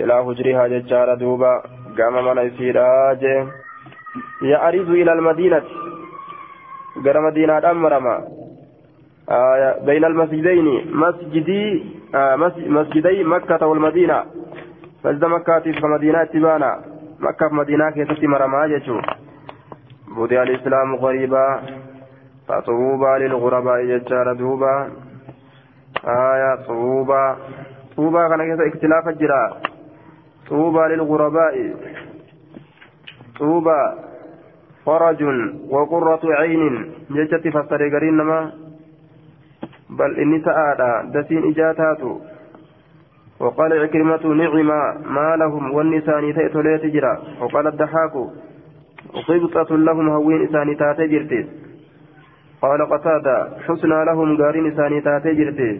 [0.00, 1.79] إلى حجرها ججار دوبا.
[2.00, 3.22] كما من يسيراج
[4.42, 5.62] يعرز إلى المدينة
[7.04, 8.06] غير مدينة مرم
[9.30, 10.66] آية بين المسجدين
[11.02, 11.62] مسجدي
[12.76, 14.24] مسجدي مكة والمدينة
[15.04, 16.72] مسجد مكة في مدينة تبانا
[17.20, 19.00] مكة في مدينة كيست مرما جتشو
[20.16, 21.46] بدأ الإسلام غريبا
[22.48, 24.90] فطوبى للغرباء جتشار دوبا
[26.04, 27.24] آية طوبى
[27.96, 29.44] طوبى كان اختلاف الجرا
[30.50, 31.54] طوبى للغرباء.
[33.38, 33.82] طوبى
[34.86, 35.20] فرج
[35.70, 36.92] وقرة عين.
[37.10, 38.52] جتت فسر نما.
[39.90, 42.12] بل إني سآدا دسين إجاتاتو
[43.40, 44.68] وقال عكرمة نعم
[45.14, 48.14] ما لهم والنسان تأتولي تجرى وقال الدحاك
[49.14, 51.40] وقبطة لهم هوين إساني تاتي جرتي.
[52.62, 53.36] قال قتادة
[53.66, 55.70] حسنى لهم قارين إساني تاتي جرتي.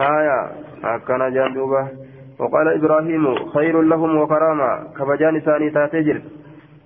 [0.00, 0.38] آية
[0.84, 1.82] هكذا جندوبة
[2.38, 6.28] وقال إبراهيم خير لهم وكرامة كبجان إساني تاتي جرتي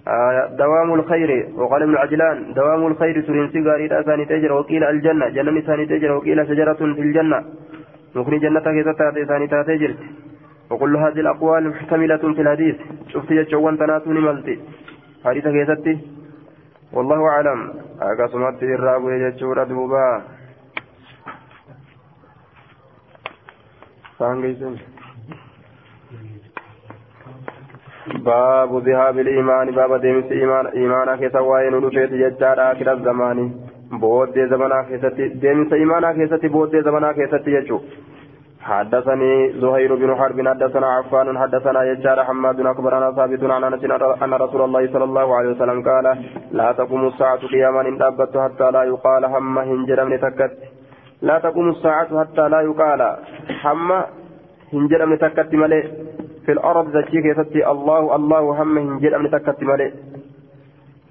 [0.08, 1.48] آية دوام الخير.
[1.56, 5.28] وقال ابن عجلان دوام الخير سرين سيغاري إساني تجرى وقيل الجنة.
[5.28, 7.44] جنة إساني تجرى وقيل شجرة في الجنة.
[8.14, 8.92] مكني جنة كيسة
[9.24, 9.98] ثاني تاتي جرت
[10.70, 12.76] وكل هذه الأقوال محتملة في الحديث.
[13.08, 14.60] شفت يجوان تناتوني ملتي.
[15.24, 15.98] حديث كيستي
[16.92, 17.74] والله أعلم.
[18.00, 20.22] أقسمت الراب يجور دوبا
[28.06, 33.50] باب ذهاب الإيمان باب ديمس إيمان إيمانا كيسا وين ودفيت يجار آخر الزمان.
[33.98, 37.82] booddee zamanaa keessatti deemsa imaanaa keessatti booddee zamanaa keessatti jechuun
[38.60, 43.84] حدثني زهير بن حرب حدثنا عفان حدثنا يجار حماد اخبرنا ثابت عن أنس
[44.24, 46.06] أن رسول الله صلى الله عليه وسلم قال
[46.52, 50.52] لا تقوم الساعة قياما إن دابت حتى لا يقال هم هنجر من تكت.
[51.22, 53.16] لا تقوم الساعة حتى لا يقال
[53.64, 53.92] هم
[54.72, 55.84] هنجر من تكت ملئ.
[56.50, 59.62] في الأرض ذاتي كيستي الله الله هم هنجر من تكت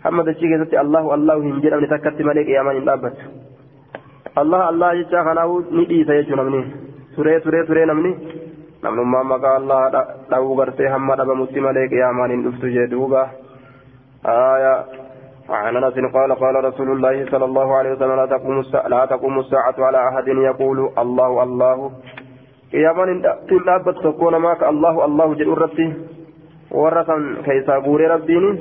[0.03, 3.23] hamma dachii keessatti allahu allahu hin jedhamne takkatti malee qiyaamaan hin dhaabbatu
[4.41, 6.61] allah allah jecha kanaafuu ni dhiisa jechuu namni
[7.15, 8.11] turee turee turee namni
[8.85, 9.81] namnummaan maqaa allah
[10.29, 13.27] dha'uu gartee hamma dhabamutti malee qiyaamaan hin dhuftu jee duuba
[14.29, 14.73] آية
[15.49, 19.39] عن انس قال قال رسول الله صلى الله عليه وسلم لا تقوم الساعة, لا تقوم
[19.39, 21.91] الساعة على أحد يقول الله الله
[22.73, 25.93] قياما إن أبت تكون معك الله الله جل ربي
[26.71, 28.59] ورثا كيسا بوري ربيني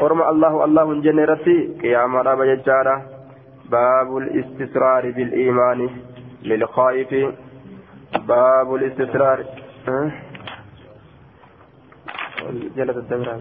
[0.00, 2.96] ورم الله الله جن ربي قيام رب ججارة
[3.70, 5.90] باب الاستسرار بالإيمان
[6.42, 7.10] للخائف
[8.28, 9.44] باب الاستسرار؟
[12.76, 13.40] جلد الدمرة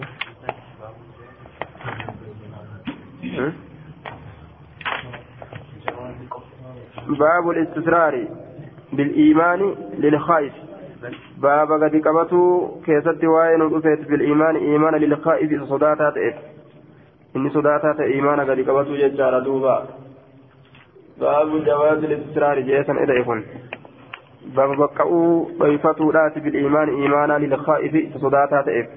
[3.40, 3.52] أه؟
[7.08, 8.28] باب الاستسرار
[8.94, 10.54] بالإيمان للخائف.
[11.38, 16.36] باب قد قبطوا كيست وين ودفت بالإيمان إيمان للخائف صداتا تئف
[17.36, 19.86] إني صداتا إيمان قد قبطوا ججار دوبا.
[21.20, 23.44] باب جواز الاستسرار جيسا إذا يكون.
[24.56, 28.88] باب بقعوا ضيفتوا ذات بالإيمان إيمانا للخائف صداتا تئف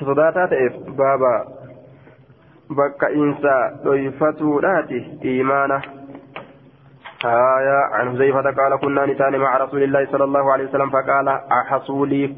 [0.00, 1.44] صداتا تئف بابا
[2.70, 4.90] بقى إنسا ضيفتوا ذات
[5.24, 5.80] إيمانا
[7.24, 12.34] آية عن حذيفة قال كنا نتاني مع رسول الله صلى الله عليه وسلم فقال أحصولي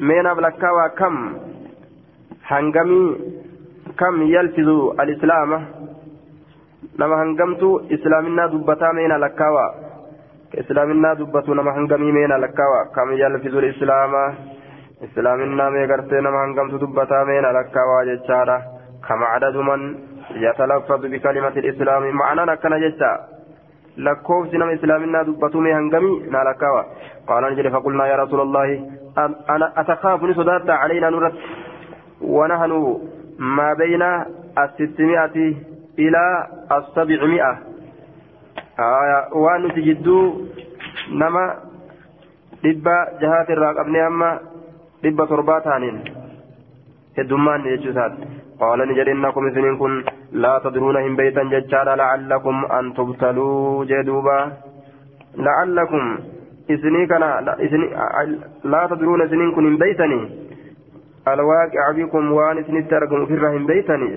[0.00, 1.14] من أبلكوا كم
[2.46, 3.16] هنغمي
[3.98, 4.68] كم يلفظ
[5.00, 5.50] الإسلام؟
[7.00, 9.66] نما هنغمت إسلامنا دبتا من لكوا
[10.60, 14.12] إسلامنا دبتو نما هنغمي من لكوا كم يلفظ الإسلام؟
[15.06, 18.56] إسلامنا ميغرتي نما هنغمت دبتا من لكوا جتشارا
[19.08, 19.80] كم عدد من
[20.46, 23.37] يتلفظ بكلمة الإسلام؟ معنى كان جتشارا
[23.98, 26.82] لكوف سنم إسلامنا دبتومي هنقمي نالكاوا
[27.28, 28.68] قال نجري فقلنا يا رسول الله
[29.54, 31.34] أنا أتخاف نصدات علينا نرد
[32.20, 32.72] ونحن
[33.38, 34.02] ما بين
[34.64, 35.36] الستمائة
[35.98, 36.22] إلى
[36.78, 37.52] السبعمائة
[38.78, 40.24] آية وأن تجدوا
[41.20, 41.44] نما
[42.62, 44.28] dhibba jahaati irraa qabnee amma
[45.02, 45.98] dhibba torbaa taaniin.
[47.16, 48.37] Heddummaan jechuu isaati.
[49.50, 54.36] Isiniin kun laa tadruuna hin beeytan jechaadha lacallakum an tubtaluu jee duuba
[55.46, 56.18] lacallakum
[56.76, 57.28] isinii kana
[58.74, 60.24] laa tadruuna isiniin kun hin beeytanii
[61.32, 64.14] alwaaqica bikum waan isinitti argamu ofirraa hin beeytanii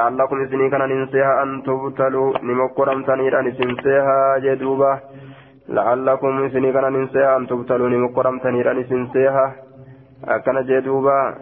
[0.00, 4.92] lacallakum isinii kana ninseeha an tubtaluu ni mokkoramtaniidhaan isin seehaa jee duuba
[5.68, 9.54] لعلكم كان ننسيها أن تبتلوني مقرم تنيرا نسنسيها
[10.24, 11.34] أكن جدوبا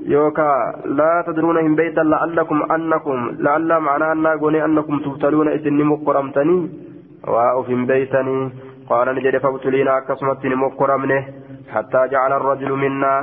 [0.00, 0.50] يوكا
[0.84, 6.56] لا تدرون هم بيتا لعلكم أنكم لعل معناه أن قولي أنكم تبتلون إسني مقرم تني
[7.28, 8.50] وأو في بيتني.
[8.90, 11.20] قال نجد فابتلينا كسمتني مقرمنه
[11.74, 13.14] حتى جعل الرجل منا.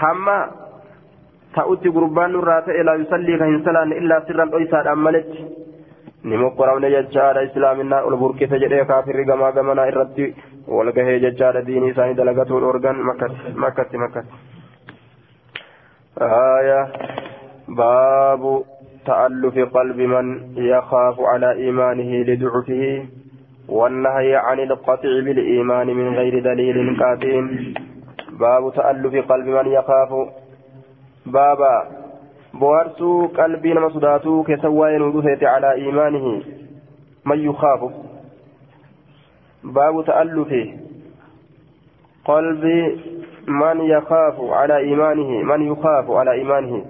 [0.00, 0.38] حما
[1.54, 5.30] تأتي قربان الراتئ لا يصلي كهنسلان إلا سرا أيسا أملت
[6.34, 10.24] moqqoramne jechaadha islaaminaa ol burkise jedhee kaafirri gamaa gamanaa irratti
[10.76, 12.96] wal gahee jechaadha diinii isaanii dalagatuu dhorgan
[13.62, 14.55] makkatti makkatti
[16.22, 16.92] آية.
[17.68, 18.62] باب
[19.06, 23.04] تألف قلب من يخاف على إيمانه لضعفه
[23.68, 27.46] والنهي عن القطع بالإيمان من غير دليل قاطع
[28.40, 30.28] باب تألف قلب من يخاف.
[31.26, 31.88] بابا
[32.54, 36.42] بوارسو قلبي نما صداتو كسواين ودوثيت على إيمانه
[37.24, 37.90] من يخاف.
[39.64, 40.48] باب تألف
[42.26, 42.80] قلبي
[43.48, 46.84] من يخاف على إيمانه من يخاف على إيمانه.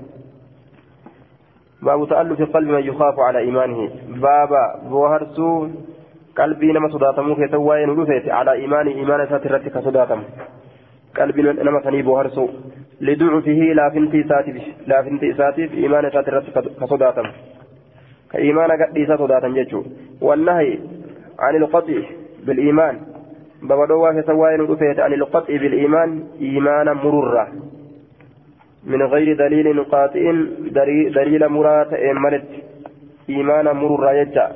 [1.83, 3.91] باب تألف قلب من يخاف على إيمانه.
[4.09, 5.69] بابا بوهرسو
[6.39, 10.23] قلبي نما صداتمو كسواين ودوثيت على إيمانه إيمان ساترتك صداتم
[11.17, 12.49] قلبي نما سني بوهرسو.
[13.01, 14.57] لضعفه لا فنتي ساتف
[14.87, 16.45] لا فنتي ساتف إيمان ساترت
[16.81, 17.27] كصداتم
[18.33, 19.83] كإيمان قد صداتم جتشو
[20.21, 20.79] والنهي
[21.39, 21.99] عن القطع
[22.47, 23.16] بالإيمان.
[23.69, 27.47] بابدوا سواين رفيت عن القطع بالإيمان إيمانا مررا
[28.85, 30.33] من غير دليل قاطع
[31.19, 31.91] دليل مرات
[32.25, 32.49] ملت
[33.29, 34.47] إيمانا مررا يجا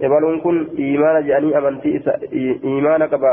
[0.00, 2.00] يبالون كن إيمان جاني أمنتي
[2.64, 3.32] إيمان كبا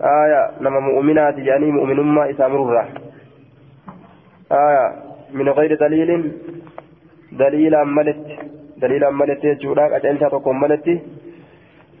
[0.00, 2.84] آية نما مؤمنات جاني مؤمن ما إسا مررا
[4.52, 4.86] آية
[5.32, 6.32] من غير دليل
[7.32, 8.26] دليل ملت
[8.82, 10.86] دليل ملت جوراك أجلتها تقوم ملت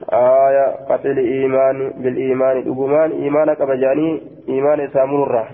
[0.08, 5.48] آية قتل إيمان بالإيمان دقمان إيمانك بجاني إيمان سامور الراه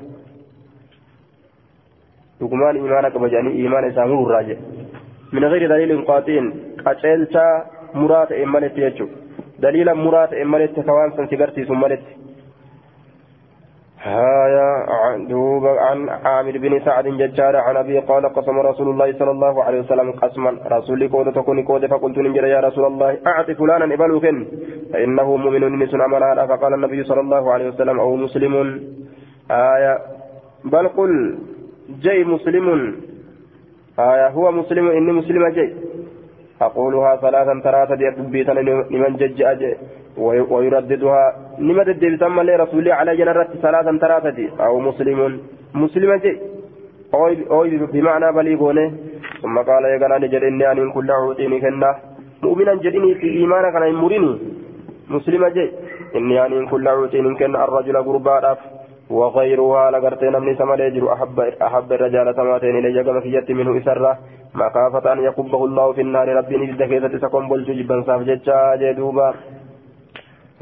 [2.40, 4.56] دقمان إيمانك بجاني إيمان سامور الراه
[5.32, 6.42] من غير دليل قاطع
[6.86, 9.06] أجلتها مرات إمالت يجو.
[9.58, 12.02] دليلا مرات إمالت كوان سنسيغرتي سمالت
[14.06, 19.64] هايا دوب عن عامر بن سعد ججار عن أبي قال قسم رسول الله صلى الله
[19.64, 20.50] عليه وسلم قسما.
[20.66, 24.46] رسول قود تكون قود فقلت نجر يا رسول الله اعط فلانا إبلوكن.
[24.92, 28.54] فإنه مؤمن نسن امنا فقال النبي صلى الله عليه وسلم أو مسلم.
[29.50, 29.98] آية
[30.64, 31.38] بل قل
[32.04, 32.66] جي مسلم.
[33.98, 35.74] آية هو مسلم إني مسلم جي
[36.62, 38.52] أقولها ثلاثا ثلاثة دبيتا
[38.90, 39.74] لمن جج أجي
[40.50, 45.40] ويرددها لمن دبيتا مالي رسولي على جنرة ثلاثا ثلاثة أو مسلم
[45.74, 46.32] مسلم جي.
[47.14, 47.62] أو
[47.92, 48.86] بمعنى بليغوني.
[49.42, 51.90] ثم قال يقال نجد إني أن كل عوتيني كنا
[52.42, 54.32] مؤمنا جدني في إيمانك أنا مريني
[55.10, 55.66] مسلم جي.
[56.16, 58.56] إني أن كل عوتيني كنا الرجل قربا
[59.10, 61.12] وغيرها لقرتين من سما يجر.
[61.12, 62.74] أحب أحب الرجال سماتين.
[62.78, 64.12] إلى جگم في منه إسرة
[64.54, 66.28] مخافة أن يكبه الله في النار.
[66.38, 69.28] ربي نجد كيسة سكون بلج جبا صاف جتشا جدوبا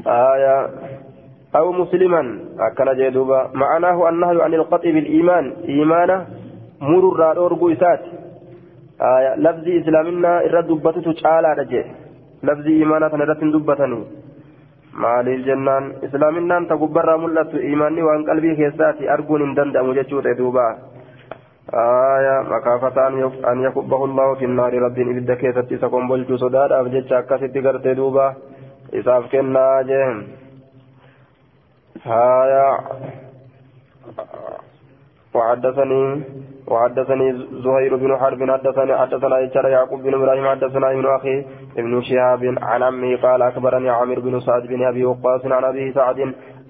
[0.07, 0.69] آية.
[1.55, 5.53] أو مسلما أكن جدوبا معناه النهي عن القطع بالإيمان.
[5.67, 6.25] إيمانه
[6.81, 8.01] مر الرادور إسات.
[9.01, 9.35] آية.
[9.35, 11.83] لفظ إسلامنا إرد دبتة تعالى رجع
[12.43, 14.01] لفظ إيمانة نرد دبتني.
[16.07, 20.77] islaaminaan ta gubbarraa mul'attu imaanni waan qalbii keessaati arguun hin danda'amu jechuudha duuba
[21.65, 22.35] آية.
[22.53, 23.07] مكافة
[23.51, 24.73] أن يكبه الله في النار.
[24.73, 26.71] رب إبدا كيست سكون بلجو صداد.
[26.71, 28.33] أفجتش أكاسد قرت دوبا
[28.99, 30.17] إساف كنا جهم
[32.07, 32.67] آية
[35.35, 36.23] وحدثني
[36.67, 37.27] وحدثني
[37.65, 41.45] زهير بن حرب حدثني حدثنا إجر يعقوب بن إبراهيم حدثنا ابن أخي
[41.77, 46.19] ابن شهاب عن عمه قال أخبرني عامر بن سعد بن أبي وقاص عن أبي سعد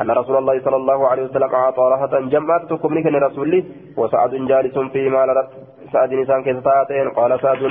[0.01, 3.63] أن رسول الله صلى الله عليه وسلم أعطى راحة جمعت تكمني كان رسولي
[3.97, 5.49] وسعد جالس فيما لرت
[5.93, 7.61] سعد نسان كيستاتين قال سعد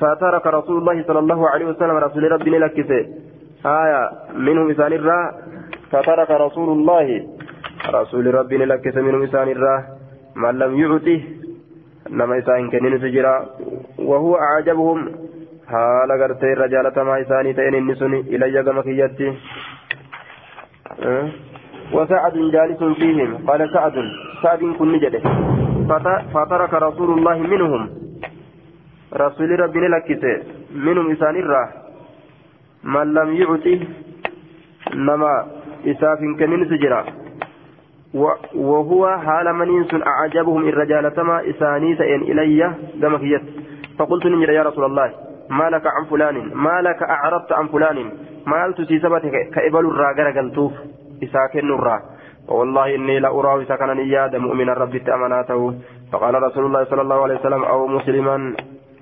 [0.00, 3.06] فترك رسول الله صلى الله عليه وسلم رسول ربي لكسه
[3.66, 5.32] آية منهم إسان الراه
[5.90, 7.26] فترك رسول الله
[7.88, 9.82] رسول ربي لكس منهم إسان الراه
[10.36, 11.20] من لم يعطه
[12.10, 13.46] نما إسان كنين سجرا
[13.98, 15.24] وهو أعجبهم
[15.72, 19.32] haala gartee irra jaalatamaa isaanii ta'een inni sun ilayya gama kiyyatti
[21.92, 23.96] وسعد جالس فيهم قال سعد
[24.42, 25.20] سعد كن جده.
[26.34, 27.82] فترك رسول الله منهم
[29.12, 30.42] رسول ربنا لكسه
[30.74, 31.68] منهم إسان الراه
[32.84, 33.80] من لم يعطي
[34.94, 35.46] نما
[35.86, 37.04] إساف كنين سجرا
[38.54, 43.42] وهو حال من ينسن أعجبهم الرجال تما إساني سئن إلي دمكيت
[43.98, 45.12] فقلت نجد يا رسول الله
[45.50, 48.10] ما لك عن فلان ما لك أعرضت عن فلان
[48.46, 49.22] ما قلت سيسبت
[49.54, 50.72] كإبل الراجل قلتوف
[51.22, 52.00] إساكن الرا
[52.48, 55.74] والله إني لأراه سكنا نياد مؤمنا ربي أماناته
[56.12, 58.54] فقال رسول الله صلى الله عليه وسلم أو مسلما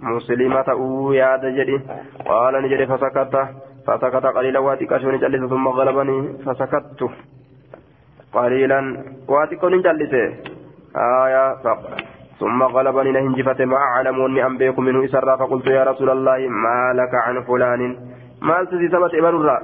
[0.02, 0.68] مسلمة
[1.14, 1.80] ياد جدي
[2.26, 3.34] قال نجري فسكت
[3.86, 7.00] فسكت قليلا واتكشوني جلس ثم غلبني فسكت.
[8.32, 8.80] قليلا
[9.28, 10.14] واتكوني جلس
[10.96, 11.44] آية
[12.40, 17.14] ثم غلبني نهنجفت ما أعلم أني أنبيك منه إسرا فقلت يا رسول الله ما لك
[17.14, 17.96] عن فلان.
[18.42, 19.58] ما التي ثبت إبن الرا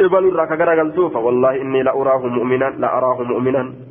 [0.00, 3.89] إبن الرا كغرى فوالله إني لأراه مؤمنا لأراه مؤمنا.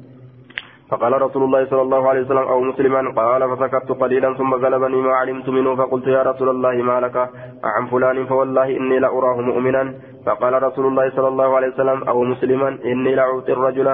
[0.92, 5.14] فقال رسول الله صلى الله عليه وسلم أو مسلما؟ قال فسكت قليلا ثم غلبني ما
[5.14, 5.76] علمت منه.
[5.76, 7.16] فقلت يا رسول الله ما لك؟
[7.64, 9.94] عن فلان؟ فوالله إني لأراه مؤمنا.
[10.26, 13.88] فقال رسول الله صلى الله عليه وسلم أو مسلما؟ إني لأعطي الرجل.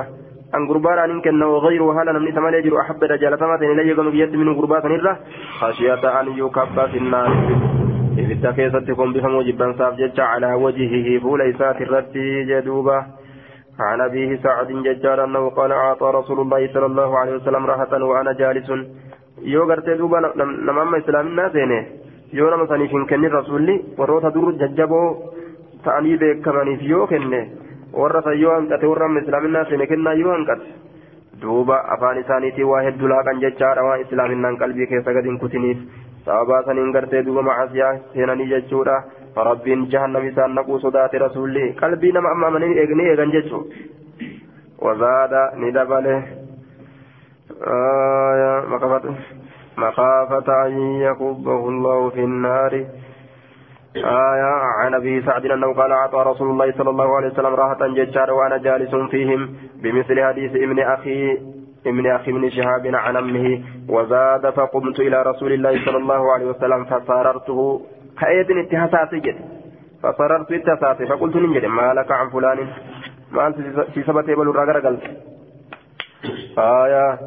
[0.55, 4.35] أن قربان أن كان وغيره هذا لم نسمى يجر أحب رجال ثمات إليه قم بيد
[4.35, 5.19] من قربات نرة
[5.59, 7.29] خشية أن يكب في النار.
[8.17, 12.15] إذ التكيستكم بهم جبا صاف على وجهه فوليسات الرد
[12.49, 13.24] جدوبة.
[13.79, 18.31] عن أبيه سعد ججار أنه قال أعطى رسول الله صلى الله عليه وسلم راحة وأنا
[18.33, 18.69] جالس
[19.45, 21.79] nama amma islaaminaa seene
[22.33, 25.07] yoo nama saniif hin kennin rasuulli warroota dur jajjaboo
[25.83, 27.41] ta'anii beekamaniif yoo kenne
[27.93, 30.65] warra san yoo hanqate warra amma islaaminaa seene kennaa yoo hanqate
[31.41, 35.83] duuba afaan isaaniitii waa hedduu laaqan jechaadha waan islaaminaan qalbii keessa gadi hin kutiniif
[36.25, 38.95] sababaa saniin gartee duuba macasiyaa seenanii jechuudha
[39.43, 43.63] rabbiin jahannam isaan naquu sodaate rasuulli qalbii nama amma amananii eegnee eegan jechuu
[44.81, 46.15] wazaada ni dabale.
[49.77, 50.71] مخافة أن
[51.01, 52.73] يكبه الله في النار
[53.95, 58.31] آية عن أبي سعد أنه قال أعطى رسول الله صلى الله عليه وسلم راحة ججار
[58.33, 61.37] وأنا جالس فيهم بمثل حديث ابن أخي
[61.87, 66.85] ابن أخي ابن شهاب عن أمه وزاد فقمت إلى رسول الله صلى الله عليه وسلم
[66.85, 67.81] فصاررته
[68.19, 69.37] كأيد اتهاساتي جد
[70.03, 72.59] فصررت اتهاساتي فقلت نجد ما لك عن فلان
[73.31, 73.57] ما أنت
[73.93, 74.97] في سبت يبلو الرقر
[76.57, 77.19] آية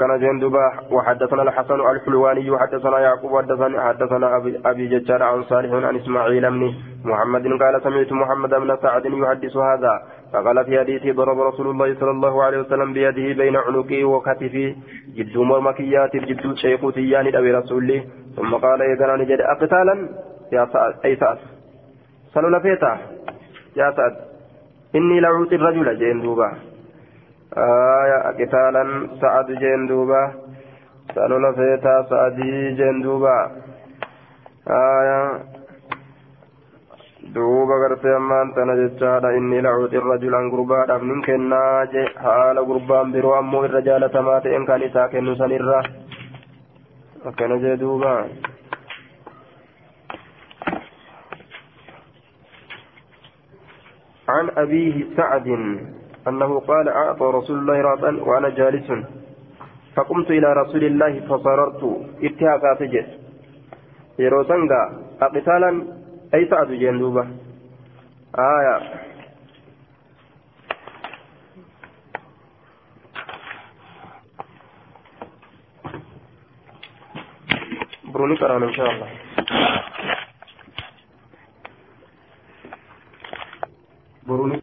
[0.00, 5.96] كان جندبا وحدثنا الحسن الحلواني وحدثنا يعقوب وحدثنا حدثنا أبي, أبي ججار عن صالح عن
[5.96, 6.74] إسماعيل بن
[7.04, 10.02] محمد قال سمعت محمد بن سعد يحدث هذا
[10.32, 14.76] فقال في حديثه ضرب رسول الله صلى الله عليه وسلم بيده بين عنقه وكتفه
[15.16, 18.04] جد مرمكيات جد شيخوتيان أبي رسوله
[18.36, 20.08] ثم قال إذا نجد أقتالا
[20.52, 21.38] يا سعد أي سعد
[22.34, 22.98] صلوا لفيتا
[23.76, 24.14] يا سعد
[24.96, 26.52] إني لعوت الرجل جندوبا
[27.58, 28.84] آية قتالا
[29.20, 30.32] سعد جندوبا
[31.14, 33.50] سألوا لفيتا سعدي جندوبا
[34.68, 35.40] آية
[37.34, 43.32] duuba gartee ammaan tana jechaadha inni lacuuti rajulan gurbaadhaaf nin kennaa je haala gurbaan biroo
[43.38, 45.78] ammoo irra jaalatamaa ta'en kan isaa kennu sanirra
[47.24, 48.28] akkana jee duuba
[54.28, 55.46] عن أبيه سعد
[56.28, 58.88] أنه قال أعطى رسول الله رأسا وأنا جالس.
[59.96, 61.82] فقمت إلى رسول الله فصررت.
[62.22, 63.08] اتهاكات جد
[64.18, 64.82] يروسنغا
[65.22, 65.70] أقتالا؟
[66.34, 67.24] أي سعد جندوبة
[68.38, 68.76] آية.
[78.14, 79.08] بروني كران إن شاء الله.
[84.26, 84.62] بروني